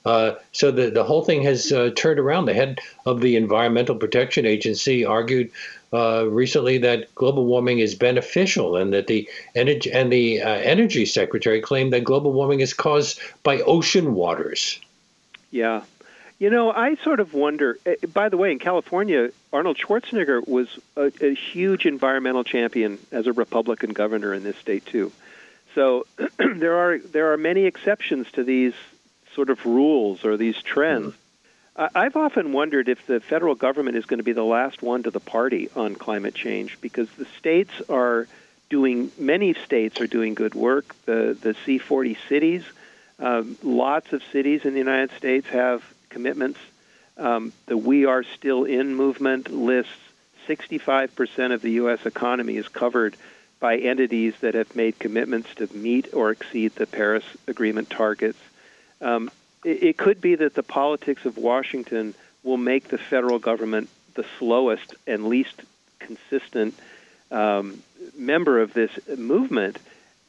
Uh, 0.05 0.31
so 0.51 0.71
the, 0.71 0.89
the 0.89 1.03
whole 1.03 1.23
thing 1.23 1.43
has 1.43 1.71
uh, 1.71 1.91
turned 1.95 2.19
around. 2.19 2.45
The 2.45 2.55
head 2.55 2.79
of 3.05 3.21
the 3.21 3.35
Environmental 3.35 3.93
Protection 3.93 4.47
Agency 4.47 5.05
argued 5.05 5.51
uh, 5.93 6.25
recently 6.27 6.79
that 6.79 7.13
global 7.13 7.45
warming 7.45 7.77
is 7.77 7.93
beneficial, 7.93 8.75
and 8.75 8.91
that 8.91 9.05
the 9.05 9.29
energy 9.53 9.91
and 9.91 10.11
the 10.11 10.41
uh, 10.41 10.49
energy 10.49 11.05
secretary 11.05 11.61
claimed 11.61 11.93
that 11.93 12.05
global 12.05 12.33
warming 12.33 12.61
is 12.61 12.73
caused 12.73 13.19
by 13.43 13.61
ocean 13.61 14.15
waters. 14.15 14.79
Yeah, 15.51 15.83
you 16.39 16.49
know, 16.49 16.71
I 16.71 16.95
sort 16.95 17.19
of 17.19 17.33
wonder. 17.33 17.77
Eh, 17.85 17.95
by 18.11 18.29
the 18.29 18.37
way, 18.37 18.51
in 18.51 18.59
California, 18.59 19.29
Arnold 19.51 19.77
Schwarzenegger 19.77 20.47
was 20.47 20.67
a, 20.95 21.11
a 21.21 21.33
huge 21.33 21.85
environmental 21.85 22.43
champion 22.43 22.99
as 23.11 23.27
a 23.27 23.33
Republican 23.33 23.93
governor 23.93 24.33
in 24.33 24.43
this 24.43 24.57
state 24.57 24.85
too. 24.85 25.11
So 25.75 26.05
there 26.37 26.77
are 26.77 26.97
there 26.97 27.33
are 27.33 27.37
many 27.37 27.65
exceptions 27.65 28.29
to 28.31 28.43
these 28.43 28.73
sort 29.33 29.49
of 29.49 29.65
rules 29.65 30.25
or 30.25 30.37
these 30.37 30.61
trends. 30.61 31.13
Mm-hmm. 31.13 31.17
I've 31.75 32.15
often 32.15 32.53
wondered 32.53 32.87
if 32.87 33.07
the 33.07 33.19
federal 33.19 33.55
government 33.55 33.97
is 33.97 34.05
going 34.05 34.19
to 34.19 34.23
be 34.23 34.33
the 34.33 34.43
last 34.43 34.83
one 34.83 35.03
to 35.03 35.11
the 35.11 35.19
party 35.19 35.69
on 35.75 35.95
climate 35.95 36.35
change 36.35 36.79
because 36.81 37.09
the 37.17 37.25
states 37.39 37.73
are 37.89 38.27
doing, 38.69 39.11
many 39.17 39.55
states 39.55 39.99
are 39.99 40.05
doing 40.05 40.35
good 40.35 40.53
work. 40.53 40.95
The, 41.05 41.35
the 41.39 41.55
C40 41.65 42.15
cities, 42.29 42.63
um, 43.17 43.57
lots 43.63 44.13
of 44.13 44.21
cities 44.31 44.65
in 44.65 44.73
the 44.73 44.79
United 44.79 45.17
States 45.17 45.47
have 45.47 45.83
commitments. 46.13 46.59
Um, 47.17 47.51
the 47.65 47.77
We 47.77 48.05
Are 48.05 48.23
Still 48.23 48.63
In 48.63 48.95
movement 48.95 49.51
lists 49.51 49.91
65% 50.47 51.53
of 51.53 51.61
the 51.61 51.71
U.S. 51.71 52.05
economy 52.05 52.57
is 52.57 52.67
covered 52.67 53.15
by 53.59 53.77
entities 53.77 54.33
that 54.41 54.55
have 54.55 54.75
made 54.75 54.99
commitments 54.99 55.53
to 55.55 55.67
meet 55.73 56.13
or 56.13 56.31
exceed 56.31 56.75
the 56.75 56.85
Paris 56.85 57.23
Agreement 57.47 57.89
targets. 57.89 58.39
Um, 59.01 59.31
it 59.63 59.97
could 59.97 60.19
be 60.19 60.35
that 60.35 60.55
the 60.55 60.63
politics 60.63 61.25
of 61.25 61.37
Washington 61.37 62.13
will 62.43 62.57
make 62.57 62.89
the 62.89 62.97
federal 62.97 63.39
government 63.39 63.89
the 64.15 64.25
slowest 64.37 64.95
and 65.07 65.27
least 65.27 65.61
consistent 65.99 66.75
um, 67.31 67.81
member 68.17 68.59
of 68.59 68.73
this 68.73 68.91
movement. 69.17 69.79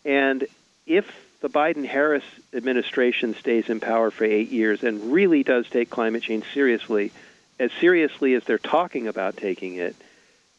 And 0.04 0.46
if 0.86 1.06
the 1.44 1.50
Biden 1.50 1.84
Harris 1.84 2.24
administration 2.54 3.34
stays 3.34 3.68
in 3.68 3.78
power 3.78 4.10
for 4.10 4.24
eight 4.24 4.48
years 4.48 4.82
and 4.82 5.12
really 5.12 5.42
does 5.42 5.68
take 5.68 5.90
climate 5.90 6.22
change 6.22 6.46
seriously, 6.54 7.12
as 7.60 7.70
seriously 7.80 8.32
as 8.32 8.42
they're 8.44 8.56
talking 8.56 9.08
about 9.08 9.36
taking 9.36 9.74
it, 9.74 9.94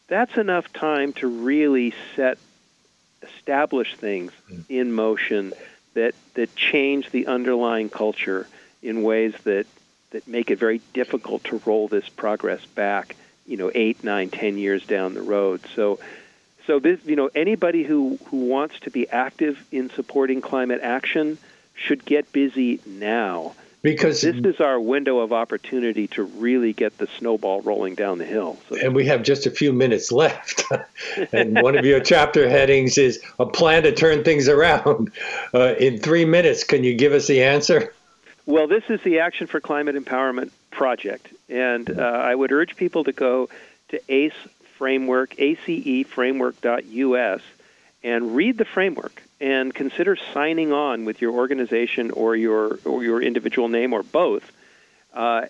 that's 0.08 0.38
enough 0.38 0.72
time 0.74 1.12
to 1.14 1.28
really 1.28 1.96
set, 2.16 2.38
establish 3.24 3.96
things 3.96 4.32
hmm. 4.48 4.60
in 4.70 4.94
motion 4.94 5.54
that, 5.96 6.14
that 6.36 6.56
change 6.56 7.10
the 7.10 7.26
underlying 7.26 7.90
culture 7.90 8.48
in 8.84 9.02
ways 9.02 9.34
that 9.44 9.66
that 10.12 10.28
make 10.28 10.52
it 10.52 10.60
very 10.60 10.82
difficult 10.94 11.44
to 11.46 11.60
roll 11.66 11.88
this 11.88 12.08
progress 12.10 12.64
back, 12.64 13.16
you 13.48 13.58
know, 13.58 13.72
eight, 13.74 14.04
nine, 14.04 14.30
ten 14.30 14.60
years 14.60 14.86
down 14.86 15.16
the 15.16 15.24
road. 15.24 15.62
So, 15.74 15.98
so 16.68 16.80
this, 16.80 17.00
you 17.06 17.16
know, 17.16 17.30
anybody 17.36 17.84
who 17.84 18.18
who 18.26 18.46
wants 18.46 18.80
to 18.82 18.92
be 18.92 19.08
active 19.10 19.64
in 19.72 19.90
supporting 19.90 20.42
climate 20.42 20.82
action 20.82 21.38
should 21.76 22.06
get 22.06 22.32
busy 22.32 22.80
now. 22.86 23.54
Because 23.82 24.22
this 24.22 24.36
is 24.38 24.60
our 24.60 24.80
window 24.80 25.20
of 25.20 25.32
opportunity 25.32 26.08
to 26.08 26.24
really 26.24 26.74
get 26.74 26.98
the 26.98 27.06
snowball 27.20 27.62
rolling 27.62 27.94
down 27.94 28.18
the 28.18 28.26
hill. 28.26 28.58
So. 28.68 28.78
And 28.78 28.96
we 28.96 29.06
have 29.06 29.22
just 29.22 29.46
a 29.46 29.52
few 29.52 29.72
minutes 29.72 30.12
left. 30.12 30.64
and 31.32 31.62
one 31.62 31.78
of 31.78 31.86
your 31.86 32.00
chapter 32.00 32.50
headings 32.50 32.98
is 32.98 33.22
a 33.38 33.46
plan 33.46 33.84
to 33.84 33.92
turn 33.92 34.24
things 34.24 34.48
around. 34.48 35.12
Uh, 35.54 35.74
in 35.80 36.00
three 36.00 36.26
minutes, 36.26 36.66
can 36.66 36.84
you 36.84 36.96
give 36.96 37.14
us 37.14 37.28
the 37.28 37.42
answer? 37.42 37.94
Well, 38.46 38.68
this 38.68 38.84
is 38.90 39.00
the 39.04 39.20
Action 39.20 39.48
for 39.48 39.62
Climate 39.62 39.96
Empowerment 39.96 40.52
project, 40.70 41.30
and 41.50 41.90
uh, 41.90 42.02
I 42.02 42.36
would 42.36 42.52
urge 42.52 42.76
people 42.76 43.06
to 43.06 43.14
go 43.14 43.50
to 43.90 44.02
ACE 44.10 44.34
Framework, 44.78 45.36
aceframework.us, 45.36 47.42
and 48.04 48.36
read 48.36 48.58
the 48.58 48.66
framework 48.66 49.22
and 49.42 49.74
consider 49.74 50.16
signing 50.34 50.72
on 50.72 51.06
with 51.06 51.22
your 51.22 51.34
organization 51.34 52.12
or 52.12 52.36
your 52.36 52.80
or 52.86 53.04
your 53.04 53.22
individual 53.22 53.68
name 53.68 53.94
or 53.94 54.04
both. 54.04 54.52
Uh, 55.14 55.46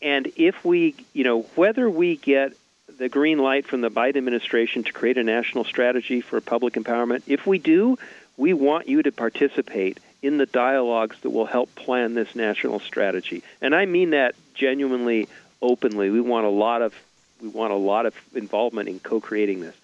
and 0.00 0.32
if 0.36 0.64
we, 0.64 0.94
you 1.12 1.24
know, 1.24 1.42
whether 1.54 1.88
we 1.88 2.16
get 2.16 2.52
the 2.98 3.08
green 3.08 3.38
light 3.38 3.66
from 3.66 3.80
the 3.80 3.90
Biden 3.90 4.16
administration 4.16 4.84
to 4.84 4.92
create 4.92 5.16
a 5.16 5.22
national 5.22 5.64
strategy 5.64 6.20
for 6.20 6.40
public 6.40 6.74
empowerment, 6.74 7.22
if 7.26 7.46
we 7.46 7.58
do, 7.58 7.98
we 8.36 8.52
want 8.52 8.88
you 8.88 9.02
to 9.02 9.12
participate 9.12 9.98
in 10.22 10.38
the 10.38 10.46
dialogues 10.46 11.16
that 11.20 11.30
will 11.30 11.46
help 11.46 11.74
plan 11.74 12.14
this 12.14 12.34
national 12.34 12.80
strategy. 12.80 13.42
And 13.60 13.74
I 13.74 13.86
mean 13.86 14.10
that 14.10 14.34
genuinely, 14.54 15.28
openly. 15.60 16.10
We 16.10 16.20
want 16.20 16.46
a 16.46 16.50
lot 16.50 16.82
of 16.82 16.94
we 17.42 17.48
want 17.48 17.72
a 17.72 17.76
lot 17.76 18.06
of 18.06 18.14
involvement 18.34 18.88
in 18.88 19.00
co-creating 19.00 19.60
this. 19.60 19.74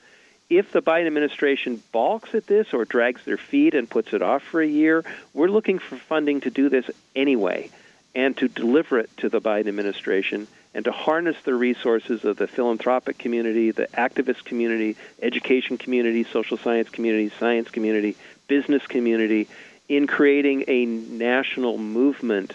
If 0.48 0.72
the 0.72 0.80
Biden 0.80 1.06
administration 1.06 1.82
balks 1.92 2.34
at 2.34 2.46
this 2.46 2.72
or 2.72 2.84
drags 2.84 3.22
their 3.24 3.36
feet 3.36 3.74
and 3.74 3.90
puts 3.90 4.14
it 4.14 4.22
off 4.22 4.42
for 4.42 4.62
a 4.62 4.66
year, 4.66 5.04
we're 5.34 5.48
looking 5.48 5.78
for 5.78 5.96
funding 5.96 6.40
to 6.42 6.50
do 6.50 6.68
this 6.70 6.90
anyway 7.14 7.70
and 8.14 8.36
to 8.38 8.48
deliver 8.48 8.98
it 8.98 9.14
to 9.18 9.28
the 9.28 9.40
Biden 9.40 9.68
administration 9.68 10.46
and 10.74 10.84
to 10.84 10.92
harness 10.92 11.36
the 11.44 11.54
resources 11.54 12.24
of 12.24 12.36
the 12.36 12.46
philanthropic 12.46 13.18
community, 13.18 13.72
the 13.72 13.88
activist 13.88 14.44
community, 14.44 14.96
education 15.20 15.76
community, 15.76 16.24
social 16.24 16.56
science 16.56 16.88
community, 16.88 17.30
science 17.38 17.68
community, 17.68 18.16
business 18.46 18.86
community, 18.86 19.48
in 19.88 20.06
creating 20.06 20.64
a 20.68 20.86
national 20.86 21.78
movement 21.78 22.54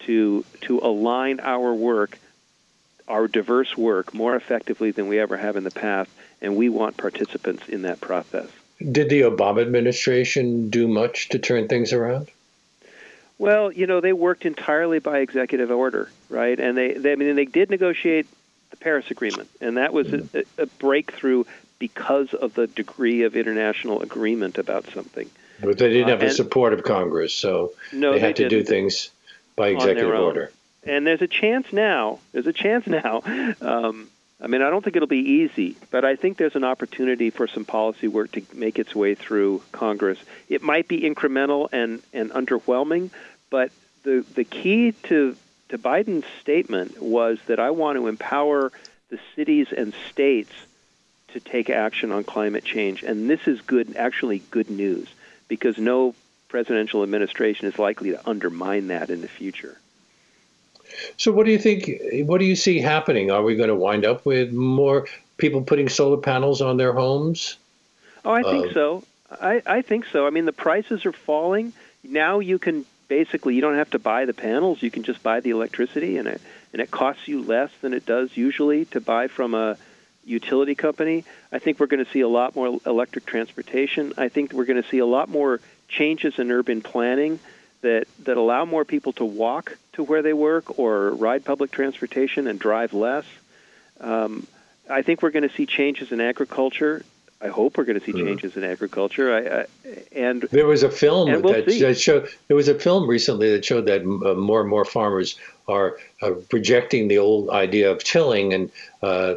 to 0.00 0.44
to 0.62 0.78
align 0.78 1.40
our 1.40 1.74
work, 1.74 2.18
our 3.10 3.28
diverse 3.28 3.76
work, 3.76 4.14
more 4.14 4.36
effectively 4.36 4.92
than 4.92 5.08
we 5.08 5.18
ever 5.18 5.36
have 5.36 5.56
in 5.56 5.64
the 5.64 5.70
past, 5.70 6.10
and 6.40 6.56
we 6.56 6.68
want 6.68 6.96
participants 6.96 7.68
in 7.68 7.82
that 7.82 8.00
process. 8.00 8.48
Did 8.78 9.10
the 9.10 9.22
Obama 9.22 9.60
administration 9.60 10.70
do 10.70 10.88
much 10.88 11.28
to 11.30 11.38
turn 11.38 11.68
things 11.68 11.92
around? 11.92 12.30
Well, 13.36 13.72
you 13.72 13.86
know, 13.86 14.00
they 14.00 14.12
worked 14.12 14.46
entirely 14.46 15.00
by 15.00 15.18
executive 15.18 15.70
order, 15.70 16.10
right? 16.28 16.58
And 16.58 16.76
they, 16.76 16.92
they 16.94 17.12
I 17.12 17.16
mean, 17.16 17.36
they 17.36 17.44
did 17.44 17.70
negotiate 17.70 18.26
the 18.70 18.76
Paris 18.76 19.10
Agreement, 19.10 19.48
and 19.60 19.76
that 19.76 19.92
was 19.92 20.12
a, 20.12 20.44
a 20.56 20.66
breakthrough 20.66 21.44
because 21.78 22.32
of 22.34 22.54
the 22.54 22.66
degree 22.68 23.22
of 23.22 23.36
international 23.36 24.02
agreement 24.02 24.58
about 24.58 24.86
something. 24.90 25.28
But 25.60 25.78
they 25.78 25.88
didn't 25.88 26.08
have 26.08 26.22
uh, 26.22 26.26
the 26.26 26.32
support 26.32 26.72
of 26.72 26.84
Congress, 26.84 27.34
so 27.34 27.72
no, 27.92 28.12
they 28.12 28.20
had 28.20 28.36
they 28.36 28.44
to 28.44 28.48
do 28.48 28.62
things 28.62 29.10
by 29.56 29.68
executive 29.68 30.14
order. 30.14 30.52
And 30.84 31.06
there's 31.06 31.22
a 31.22 31.28
chance 31.28 31.72
now. 31.72 32.18
There's 32.32 32.46
a 32.46 32.52
chance 32.52 32.86
now. 32.88 33.22
Um, 33.60 34.08
I 34.42 34.46
mean, 34.46 34.62
I 34.62 34.70
don't 34.70 34.82
think 34.82 34.96
it'll 34.96 35.08
be 35.08 35.18
easy, 35.18 35.76
but 35.90 36.04
I 36.04 36.16
think 36.16 36.38
there's 36.38 36.56
an 36.56 36.64
opportunity 36.64 37.28
for 37.28 37.46
some 37.46 37.66
policy 37.66 38.08
work 38.08 38.32
to 38.32 38.42
make 38.54 38.78
its 38.78 38.94
way 38.94 39.14
through 39.14 39.62
Congress. 39.70 40.18
It 40.48 40.62
might 40.62 40.88
be 40.88 41.02
incremental 41.02 41.68
and, 41.72 42.02
and 42.14 42.30
underwhelming, 42.30 43.10
but 43.50 43.70
the 44.02 44.24
the 44.34 44.44
key 44.44 44.92
to 45.04 45.36
to 45.68 45.78
Biden's 45.78 46.24
statement 46.40 47.00
was 47.00 47.38
that 47.46 47.60
I 47.60 47.70
want 47.70 47.96
to 47.96 48.06
empower 48.06 48.72
the 49.10 49.18
cities 49.36 49.68
and 49.76 49.92
states 50.10 50.52
to 51.28 51.40
take 51.40 51.70
action 51.70 52.10
on 52.10 52.24
climate 52.24 52.64
change, 52.64 53.02
and 53.02 53.28
this 53.28 53.46
is 53.46 53.60
good, 53.60 53.94
actually 53.96 54.40
good 54.50 54.70
news, 54.70 55.08
because 55.48 55.78
no 55.78 56.14
presidential 56.48 57.02
administration 57.02 57.68
is 57.68 57.78
likely 57.78 58.10
to 58.10 58.28
undermine 58.28 58.88
that 58.88 59.10
in 59.10 59.20
the 59.20 59.28
future. 59.28 59.78
So, 61.16 61.32
what 61.32 61.46
do 61.46 61.52
you 61.52 61.58
think? 61.58 61.90
What 62.26 62.38
do 62.38 62.44
you 62.44 62.56
see 62.56 62.78
happening? 62.78 63.30
Are 63.30 63.42
we 63.42 63.56
going 63.56 63.68
to 63.68 63.74
wind 63.74 64.04
up 64.04 64.24
with 64.24 64.52
more 64.52 65.06
people 65.36 65.62
putting 65.62 65.88
solar 65.88 66.18
panels 66.18 66.60
on 66.60 66.76
their 66.76 66.92
homes? 66.92 67.56
Oh, 68.24 68.32
I 68.32 68.42
think 68.42 68.70
uh, 68.70 68.74
so. 68.74 69.04
I, 69.30 69.62
I 69.66 69.82
think 69.82 70.06
so. 70.06 70.26
I 70.26 70.30
mean, 70.30 70.44
the 70.44 70.52
prices 70.52 71.06
are 71.06 71.12
falling. 71.12 71.72
Now 72.02 72.40
you 72.40 72.58
can 72.58 72.84
basically 73.08 73.54
you 73.54 73.60
don't 73.60 73.76
have 73.76 73.90
to 73.90 73.98
buy 73.98 74.24
the 74.24 74.34
panels. 74.34 74.82
You 74.82 74.90
can 74.90 75.02
just 75.02 75.22
buy 75.22 75.40
the 75.40 75.50
electricity, 75.50 76.16
and 76.16 76.28
it 76.28 76.40
and 76.72 76.80
it 76.80 76.90
costs 76.90 77.26
you 77.28 77.42
less 77.42 77.70
than 77.80 77.92
it 77.92 78.06
does 78.06 78.36
usually 78.36 78.84
to 78.86 79.00
buy 79.00 79.28
from 79.28 79.54
a 79.54 79.76
utility 80.24 80.74
company. 80.74 81.24
I 81.50 81.58
think 81.58 81.80
we're 81.80 81.86
going 81.86 82.04
to 82.04 82.10
see 82.10 82.20
a 82.20 82.28
lot 82.28 82.54
more 82.54 82.78
electric 82.86 83.26
transportation. 83.26 84.12
I 84.16 84.28
think 84.28 84.52
we're 84.52 84.66
going 84.66 84.82
to 84.82 84.88
see 84.88 84.98
a 84.98 85.06
lot 85.06 85.28
more 85.28 85.60
changes 85.88 86.38
in 86.38 86.50
urban 86.50 86.82
planning 86.82 87.40
that 87.82 88.06
that 88.24 88.36
allow 88.36 88.64
more 88.64 88.84
people 88.84 89.12
to 89.14 89.24
walk 89.24 89.76
to 89.94 90.02
where 90.02 90.22
they 90.22 90.32
work 90.32 90.78
or 90.78 91.10
ride 91.10 91.44
public 91.44 91.70
transportation 91.70 92.46
and 92.46 92.58
drive 92.58 92.92
less. 92.92 93.24
Um, 94.00 94.46
I 94.88 95.02
think 95.02 95.22
we're 95.22 95.30
going 95.30 95.48
to 95.48 95.54
see 95.54 95.66
changes 95.66 96.12
in 96.12 96.20
agriculture. 96.20 97.04
I 97.42 97.48
hope 97.48 97.78
we're 97.78 97.84
going 97.84 97.98
to 97.98 98.04
see 98.04 98.12
mm-hmm. 98.12 98.26
changes 98.26 98.56
in 98.56 98.64
agriculture. 98.64 99.34
I, 99.34 99.60
I, 99.60 99.66
and 100.12 100.42
there 100.42 100.66
was 100.66 100.82
a 100.82 100.90
film 100.90 101.30
we'll 101.30 101.54
that, 101.54 101.66
that, 101.66 101.98
showed. 101.98 102.28
There 102.48 102.56
was 102.56 102.68
a 102.68 102.78
film 102.78 103.08
recently 103.08 103.50
that 103.52 103.64
showed 103.64 103.86
that 103.86 104.02
uh, 104.02 104.34
more 104.34 104.60
and 104.60 104.68
more 104.68 104.84
farmers 104.84 105.38
are 105.66 105.96
uh, 106.20 106.32
rejecting 106.52 107.08
the 107.08 107.18
old 107.18 107.48
idea 107.48 107.90
of 107.90 108.04
tilling 108.04 108.52
and 108.52 108.70
uh, 109.02 109.36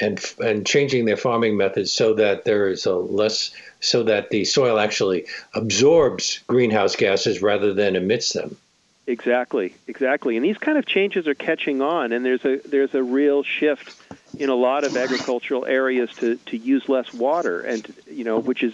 and 0.00 0.20
and 0.42 0.66
changing 0.66 1.04
their 1.04 1.16
farming 1.16 1.56
methods 1.56 1.92
so 1.92 2.14
that 2.14 2.44
there 2.44 2.68
is 2.68 2.86
a 2.86 2.94
less 2.94 3.52
so 3.80 4.02
that 4.02 4.30
the 4.30 4.44
soil 4.44 4.78
actually 4.78 5.26
absorbs 5.54 6.40
greenhouse 6.46 6.96
gases 6.96 7.42
rather 7.42 7.72
than 7.72 7.96
emits 7.96 8.32
them. 8.32 8.56
Exactly, 9.06 9.74
exactly. 9.86 10.36
And 10.36 10.44
these 10.44 10.56
kind 10.56 10.78
of 10.78 10.86
changes 10.86 11.28
are 11.28 11.34
catching 11.34 11.82
on, 11.82 12.12
and 12.12 12.24
there's 12.24 12.44
a 12.44 12.56
there's 12.66 12.94
a 12.94 13.02
real 13.02 13.42
shift 13.42 13.94
in 14.38 14.48
a 14.48 14.54
lot 14.54 14.84
of 14.84 14.96
agricultural 14.96 15.66
areas 15.66 16.10
to, 16.16 16.36
to 16.46 16.56
use 16.56 16.88
less 16.88 17.12
water, 17.12 17.60
and 17.60 17.94
you 18.10 18.24
know, 18.24 18.38
which 18.38 18.62
is 18.62 18.72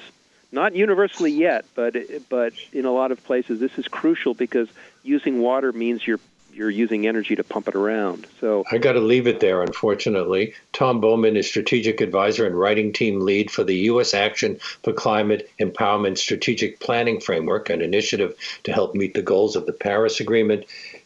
not 0.53 0.75
universally 0.75 1.33
yet, 1.33 1.65
but 1.75 1.97
but 2.29 2.53
in 2.73 2.85
a 2.85 2.93
lot 2.93 3.11
of 3.11 3.23
places, 3.25 3.59
this 3.59 3.77
is 3.77 3.89
crucial 3.89 4.35
because 4.35 4.69
using 5.03 5.41
water 5.41 5.73
means 5.73 6.07
you're 6.07 6.21
you're 6.53 6.71
using 6.71 7.07
energy 7.07 7.37
to 7.37 7.45
pump 7.45 7.69
it 7.69 7.75
around. 7.75 8.27
So 8.41 8.65
I 8.71 8.79
got 8.79 8.93
to 8.93 9.01
leave 9.01 9.27
it 9.27 9.41
there, 9.41 9.63
unfortunately. 9.63 10.55
Tom 10.73 11.01
Bowman 11.01 11.37
is 11.37 11.47
strategic 11.47 12.01
advisor 12.01 12.47
and 12.47 12.59
writing 12.59 12.93
team 12.93 13.21
lead 13.21 13.51
for 13.51 13.65
the 13.65 13.77
U.S. 13.77 14.15
Action 14.15 14.59
for 14.83 14.93
Climate 14.93 15.51
Empowerment 15.61 16.19
Strategic 16.19 16.81
Planning 16.81 17.21
Framework, 17.21 17.71
an 17.71 17.83
initiative 17.83 18.35
to 18.65 18.73
help 18.73 18.95
meet 18.95 19.15
the 19.15 19.23
goals 19.23 19.57
of 19.57 19.67
the 19.67 19.73
Paris 19.73 20.21
Agreement. 20.21 20.65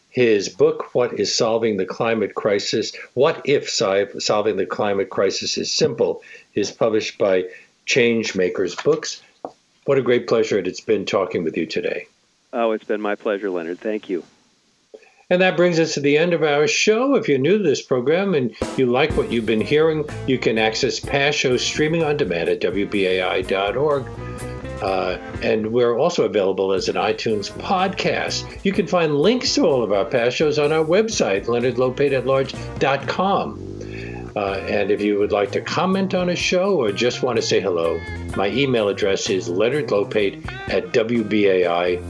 His 0.09 0.49
book, 0.49 0.95
What 0.95 1.19
is 1.19 1.35
Solving 1.35 1.77
the 1.77 1.85
Climate 1.85 2.35
Crisis? 2.35 2.95
What 3.13 3.41
if 3.45 3.69
Solving 3.69 4.55
the 4.57 4.65
Climate 4.65 5.09
Crisis 5.09 5.57
is 5.57 5.73
Simple, 5.73 6.21
is 6.53 6.71
published 6.71 7.17
by 7.17 7.45
Changemakers 7.85 8.81
Books. 8.83 9.21
What 9.85 9.97
a 9.97 10.01
great 10.01 10.27
pleasure 10.27 10.57
it's 10.57 10.81
been 10.81 11.05
talking 11.05 11.43
with 11.43 11.55
you 11.55 11.65
today. 11.65 12.07
Oh, 12.51 12.71
it's 12.71 12.85
been 12.85 13.01
my 13.01 13.15
pleasure, 13.15 13.49
Leonard. 13.49 13.79
Thank 13.79 14.09
you. 14.09 14.23
And 15.29 15.41
that 15.41 15.57
brings 15.57 15.79
us 15.79 15.95
to 15.95 16.01
the 16.01 16.19
end 16.19 16.33
of 16.33 16.43
our 16.43 16.67
show. 16.67 17.15
If 17.15 17.27
you're 17.27 17.39
new 17.39 17.57
to 17.57 17.63
this 17.63 17.81
program 17.81 18.35
and 18.35 18.55
you 18.77 18.85
like 18.85 19.17
what 19.17 19.31
you've 19.31 19.47
been 19.47 19.61
hearing, 19.61 20.05
you 20.27 20.37
can 20.37 20.59
access 20.59 20.99
past 20.99 21.39
shows 21.39 21.65
streaming 21.65 22.03
on 22.03 22.17
demand 22.17 22.47
at 22.47 22.61
WBAI.org. 22.61 24.05
Uh, 24.83 25.17
and 25.41 25.71
we're 25.71 25.97
also 25.97 26.25
available 26.25 26.73
as 26.73 26.89
an 26.89 26.95
iTunes 26.95 27.51
podcast. 27.51 28.63
You 28.63 28.71
can 28.71 28.85
find 28.85 29.15
links 29.15 29.55
to 29.55 29.65
all 29.65 29.81
of 29.81 29.91
our 29.91 30.05
past 30.05 30.35
shows 30.35 30.59
on 30.59 30.71
our 30.71 30.85
website, 30.85 31.45
leonardlopateatlarge.com. 31.45 33.61
Uh, 34.35 34.59
and 34.69 34.91
if 34.91 35.01
you 35.01 35.17
would 35.17 35.31
like 35.31 35.51
to 35.53 35.61
comment 35.61 36.13
on 36.13 36.29
a 36.29 36.35
show 36.35 36.75
or 36.75 36.91
just 36.91 37.23
want 37.23 37.37
to 37.37 37.41
say 37.41 37.59
hello, 37.59 37.99
my 38.35 38.49
email 38.49 38.89
address 38.89 39.27
is 39.29 39.49
leonardlopate 39.49 40.45
at 40.69 40.91
wbai.org. 40.91 42.05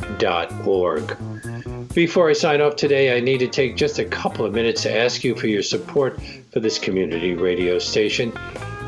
Before 1.96 2.30
I 2.30 2.34
sign 2.34 2.60
off 2.60 2.76
today, 2.76 3.16
I 3.16 3.22
need 3.22 3.38
to 3.38 3.48
take 3.48 3.78
just 3.78 4.00
a 4.00 4.04
couple 4.04 4.46
of 4.46 4.54
minutes 4.54 4.82
to 4.82 4.94
ask 4.94 5.24
you 5.24 5.34
for 5.34 5.48
your 5.48 5.64
support 5.64 6.20
for 6.52 6.60
this 6.60 6.78
community 6.78 7.36
radio 7.36 7.80
station. 7.80 8.34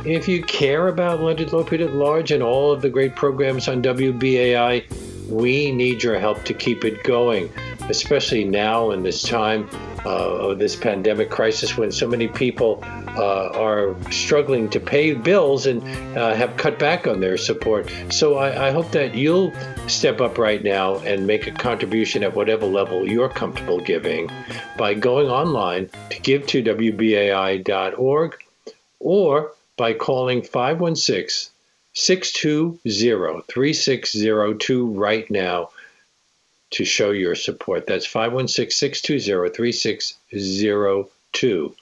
If 0.03 0.27
you 0.27 0.43
care 0.43 0.89
about 0.89 1.21
Leonard 1.21 1.47
Lopate 1.47 1.85
at 1.85 1.93
Large 1.93 2.31
and 2.31 2.43
all 2.43 2.73
of 2.73 2.81
the 2.81 2.89
great 2.89 3.15
programs 3.15 3.69
on 3.69 3.81
WBAI, 3.81 5.29
we 5.29 5.71
need 5.71 6.03
your 6.03 6.19
help 6.19 6.43
to 6.43 6.53
keep 6.53 6.83
it 6.83 7.01
going, 7.05 7.49
especially 7.87 8.43
now 8.43 8.91
in 8.91 9.03
this 9.03 9.21
time 9.21 9.69
of 10.07 10.59
this 10.59 10.75
pandemic 10.75 11.29
crisis 11.29 11.77
when 11.77 11.91
so 11.91 12.07
many 12.07 12.27
people 12.27 12.83
uh, 13.17 13.49
are 13.49 13.95
struggling 14.11 14.69
to 14.69 14.79
pay 14.79 15.13
bills 15.13 15.65
and 15.65 15.83
uh, 16.17 16.33
have 16.33 16.55
cut 16.57 16.79
back 16.79 17.07
on 17.07 17.19
their 17.19 17.37
support. 17.37 17.91
So 18.09 18.35
I, 18.35 18.67
I, 18.67 18.71
hope 18.71 18.91
that 18.91 19.15
you'll 19.15 19.51
step 19.87 20.21
up 20.21 20.37
right 20.37 20.63
now 20.63 20.97
and 20.99 21.25
make 21.25 21.47
a 21.47 21.51
contribution 21.51 22.23
at 22.23 22.35
whatever 22.35 22.65
level 22.65 23.07
you're 23.07 23.29
comfortable 23.29 23.79
giving 23.79 24.29
by 24.77 24.93
going 24.93 25.27
online 25.27 25.89
to 26.09 26.19
give 26.21 26.47
to 26.47 26.63
WBAI.org 26.63 28.35
or 28.99 29.51
by 29.77 29.93
calling 29.93 30.41
516 30.41 31.51
620 31.93 33.41
3602 33.47 34.87
right 34.91 35.29
now 35.31 35.69
to 36.71 36.85
show 36.85 37.11
your 37.11 37.35
support. 37.35 37.87
That's 37.87 38.05
516 38.05 38.71
620 38.71 39.53
3602. 39.53 41.75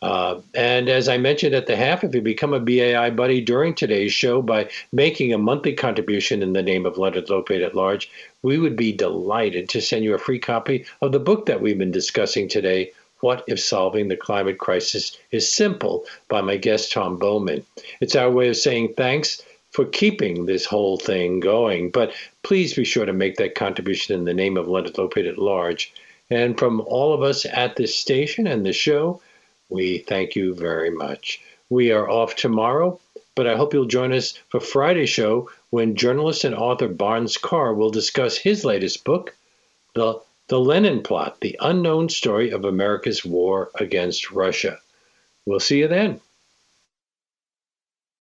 Uh, 0.00 0.40
and 0.54 0.88
as 0.88 1.08
I 1.08 1.18
mentioned 1.18 1.54
at 1.54 1.66
the 1.66 1.76
half, 1.76 2.04
if 2.04 2.14
you 2.14 2.22
become 2.22 2.54
a 2.54 2.60
BAI 2.60 3.10
buddy 3.10 3.40
during 3.40 3.74
today's 3.74 4.12
show 4.12 4.40
by 4.40 4.70
making 4.92 5.32
a 5.32 5.38
monthly 5.38 5.72
contribution 5.72 6.42
in 6.42 6.52
the 6.52 6.62
name 6.62 6.86
of 6.86 6.98
Leonard 6.98 7.26
Lopate 7.26 7.64
at 7.64 7.74
Large, 7.74 8.10
we 8.42 8.58
would 8.58 8.76
be 8.76 8.92
delighted 8.92 9.68
to 9.70 9.80
send 9.80 10.04
you 10.04 10.14
a 10.14 10.18
free 10.18 10.38
copy 10.38 10.86
of 11.02 11.10
the 11.10 11.18
book 11.18 11.46
that 11.46 11.60
we've 11.60 11.78
been 11.78 11.90
discussing 11.90 12.48
today, 12.48 12.92
What 13.20 13.42
If 13.48 13.58
Solving 13.58 14.06
the 14.06 14.16
Climate 14.16 14.58
Crisis 14.58 15.18
is 15.32 15.50
Simple, 15.50 16.04
by 16.28 16.42
my 16.42 16.56
guest 16.56 16.92
Tom 16.92 17.18
Bowman. 17.18 17.66
It's 18.00 18.14
our 18.14 18.30
way 18.30 18.48
of 18.48 18.56
saying 18.56 18.94
thanks 18.96 19.42
for 19.78 19.84
keeping 19.84 20.44
this 20.44 20.64
whole 20.64 20.96
thing 20.96 21.38
going, 21.38 21.88
but 21.88 22.12
please 22.42 22.74
be 22.74 22.82
sure 22.82 23.06
to 23.06 23.12
make 23.12 23.36
that 23.36 23.54
contribution 23.54 24.12
in 24.12 24.24
the 24.24 24.34
name 24.34 24.56
of 24.56 24.66
Leonard 24.66 24.94
Lopate 24.94 25.28
at 25.28 25.38
Large. 25.38 25.92
And 26.30 26.58
from 26.58 26.80
all 26.80 27.14
of 27.14 27.22
us 27.22 27.46
at 27.46 27.76
this 27.76 27.94
station 27.94 28.48
and 28.48 28.66
the 28.66 28.72
show, 28.72 29.22
we 29.68 29.98
thank 29.98 30.34
you 30.34 30.52
very 30.52 30.90
much. 30.90 31.40
We 31.70 31.92
are 31.92 32.10
off 32.10 32.34
tomorrow, 32.34 32.98
but 33.36 33.46
I 33.46 33.56
hope 33.56 33.72
you'll 33.72 33.84
join 33.84 34.12
us 34.12 34.36
for 34.48 34.58
Friday's 34.58 35.10
show 35.10 35.48
when 35.70 35.94
journalist 35.94 36.42
and 36.42 36.56
author 36.56 36.88
Barnes 36.88 37.36
Carr 37.36 37.72
will 37.72 37.90
discuss 37.90 38.36
his 38.36 38.64
latest 38.64 39.04
book, 39.04 39.36
The, 39.94 40.20
the 40.48 40.58
Lenin 40.58 41.04
Plot 41.04 41.40
The 41.40 41.56
Unknown 41.60 42.08
Story 42.08 42.50
of 42.50 42.64
America's 42.64 43.24
War 43.24 43.70
Against 43.76 44.32
Russia. 44.32 44.80
We'll 45.46 45.60
see 45.60 45.78
you 45.78 45.86
then. 45.86 46.20